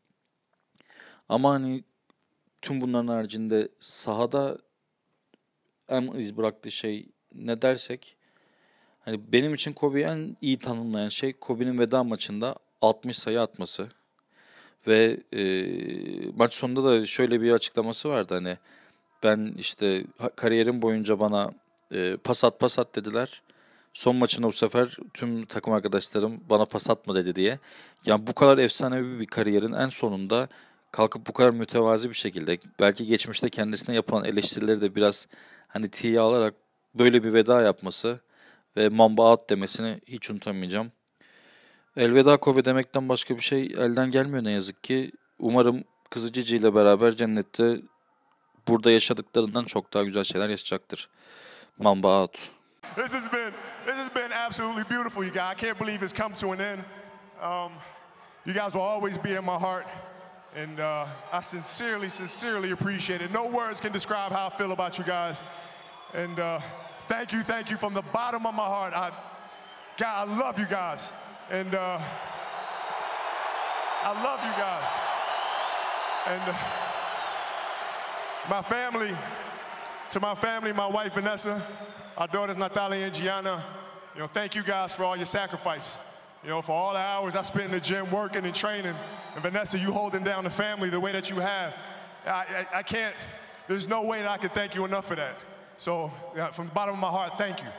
Ama 1.29 1.51
hani 1.51 1.83
tüm 2.61 2.81
bunların 2.81 3.07
haricinde 3.07 3.69
sahada 3.79 4.57
en 5.89 6.07
iz 6.07 6.37
bıraktığı 6.37 6.71
şey 6.71 7.09
ne 7.33 7.61
dersek 7.61 8.17
hani 8.99 9.31
benim 9.31 9.53
için 9.53 9.73
Kobe'yi 9.73 10.05
en 10.05 10.37
iyi 10.41 10.59
tanımlayan 10.59 11.09
şey 11.09 11.33
Kobe'nin 11.33 11.79
veda 11.79 12.03
maçında 12.03 12.55
60 12.81 13.17
sayı 13.17 13.41
atması. 13.41 13.89
Ve 14.87 15.17
e, 15.33 15.41
maç 16.35 16.53
sonunda 16.53 16.83
da 16.83 17.05
şöyle 17.05 17.41
bir 17.41 17.51
açıklaması 17.51 18.09
vardı 18.09 18.33
hani 18.33 18.57
ben 19.23 19.53
işte 19.57 20.03
kariyerim 20.35 20.81
boyunca 20.81 21.19
bana 21.19 21.51
e, 21.91 22.17
pas 22.17 22.43
at 22.43 22.59
pas 22.59 22.79
at 22.79 22.95
dediler. 22.95 23.41
Son 23.93 24.15
maçında 24.15 24.47
bu 24.47 24.51
sefer 24.51 24.97
tüm 25.13 25.45
takım 25.45 25.73
arkadaşlarım 25.73 26.41
bana 26.49 26.65
pas 26.65 26.89
atma 26.89 27.15
dedi 27.15 27.35
diye. 27.35 27.59
Yani 28.05 28.27
bu 28.27 28.33
kadar 28.33 28.57
efsanevi 28.57 29.19
bir 29.19 29.25
kariyerin 29.25 29.73
en 29.73 29.89
sonunda 29.89 30.47
kalkıp 30.91 31.27
bu 31.27 31.33
kadar 31.33 31.49
mütevazi 31.49 32.09
bir 32.09 32.15
şekilde 32.15 32.57
belki 32.79 33.05
geçmişte 33.05 33.49
kendisine 33.49 33.95
yapılan 33.95 34.25
eleştirileri 34.25 34.81
de 34.81 34.95
biraz 34.95 35.27
hani 35.67 35.89
tiye 35.89 36.19
alarak 36.19 36.53
böyle 36.95 37.23
bir 37.23 37.33
veda 37.33 37.61
yapması 37.61 38.19
ve 38.77 38.89
mamba 38.89 39.31
at 39.33 39.49
demesini 39.49 40.01
hiç 40.07 40.29
unutamayacağım. 40.29 40.91
Elveda 41.97 42.37
Kobe 42.37 42.65
demekten 42.65 43.09
başka 43.09 43.35
bir 43.35 43.41
şey 43.41 43.63
elden 43.63 44.11
gelmiyor 44.11 44.43
ne 44.43 44.51
yazık 44.51 44.83
ki. 44.83 45.11
Umarım 45.39 45.83
kızı 46.09 46.33
Cici 46.33 46.57
ile 46.57 46.75
beraber 46.75 47.15
cennette 47.15 47.81
burada 48.67 48.91
yaşadıklarından 48.91 49.65
çok 49.65 49.93
daha 49.93 50.03
güzel 50.03 50.23
şeyler 50.23 50.49
yaşayacaktır. 50.49 51.09
Mamba 51.77 52.21
out. 52.21 52.37
This 52.95 53.13
has 53.13 53.33
been 53.33 53.51
this 53.85 53.97
has 53.97 54.15
been 54.15 54.31
absolutely 54.31 54.83
beautiful, 54.83 55.23
you 55.23 55.33
guys. 55.33 55.53
I 55.53 55.55
can't 55.55 55.79
believe 55.79 56.05
it's 56.05 56.13
come 56.13 56.35
to 56.35 56.51
an 56.51 56.59
end. 56.59 56.79
Um, 57.41 57.71
you 58.45 58.53
guys 58.53 58.73
will 58.73 58.81
always 58.81 59.17
be 59.17 59.29
in 59.29 59.45
my 59.45 59.57
heart, 59.57 59.85
and 60.55 60.79
uh, 60.79 61.05
I 61.33 61.41
sincerely, 61.41 62.09
sincerely 62.09 62.71
appreciate 62.71 63.21
it. 63.21 63.31
No 63.31 63.47
words 63.47 63.81
can 63.81 63.91
describe 63.91 64.31
how 64.31 64.47
I 64.47 64.57
feel 64.57 64.71
about 64.71 64.97
you 64.97 65.05
guys, 65.05 65.43
and 66.13 66.39
uh, 66.39 66.59
thank 67.07 67.31
you, 67.33 67.43
thank 67.43 67.69
you 67.69 67.77
from 67.77 67.93
the 67.93 68.03
bottom 68.13 68.45
of 68.45 68.55
my 68.55 68.65
heart. 68.65 68.93
I, 68.93 69.11
God, 69.97 70.27
I 70.29 70.37
love 70.37 70.59
you 70.59 70.65
guys, 70.65 71.13
and 71.49 71.75
uh, 71.75 71.99
I 74.03 74.23
love 74.23 74.39
you 74.43 74.51
guys, 74.51 74.87
and 76.27 76.41
uh, 76.49 76.57
my 78.49 78.61
family. 78.61 79.15
To 80.11 80.19
my 80.19 80.33
family, 80.33 80.73
my 80.73 80.87
wife 80.87 81.13
Vanessa, 81.13 81.61
our 82.17 82.27
daughters 82.27 82.57
Natalia 82.57 83.05
and 83.05 83.13
Gianna, 83.13 83.63
you 84.15 84.21
know, 84.21 84.27
thank 84.27 84.55
you 84.55 84.63
guys 84.63 84.91
for 84.91 85.03
all 85.03 85.15
your 85.15 85.27
sacrifice. 85.27 85.99
You 86.43 86.49
know, 86.49 86.63
for 86.63 86.71
all 86.71 86.93
the 86.93 86.99
hours 86.99 87.35
I 87.35 87.43
spent 87.43 87.65
in 87.65 87.71
the 87.71 87.79
gym 87.79 88.09
working 88.09 88.43
and 88.43 88.55
training. 88.55 88.95
And 89.35 89.43
Vanessa, 89.43 89.77
you 89.77 89.91
holding 89.91 90.23
down 90.23 90.45
the 90.45 90.49
family 90.49 90.89
the 90.89 90.99
way 90.99 91.11
that 91.11 91.29
you 91.29 91.35
have. 91.35 91.75
I, 92.25 92.31
I, 92.31 92.67
I 92.79 92.81
can't, 92.81 93.13
there's 93.67 93.87
no 93.87 94.03
way 94.03 94.23
that 94.23 94.31
I 94.31 94.37
can 94.37 94.49
thank 94.49 94.73
you 94.73 94.83
enough 94.83 95.05
for 95.07 95.15
that. 95.15 95.35
So, 95.77 96.11
yeah, 96.35 96.49
from 96.49 96.69
the 96.69 96.73
bottom 96.73 96.95
of 96.95 96.99
my 96.99 97.09
heart, 97.09 97.37
thank 97.37 97.61
you. 97.61 97.69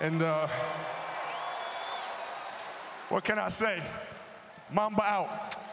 And 0.00 0.22
uh, 0.22 0.46
what 3.08 3.24
can 3.24 3.38
I 3.38 3.48
say? 3.48 3.80
Mamba 4.70 5.02
out. 5.02 5.65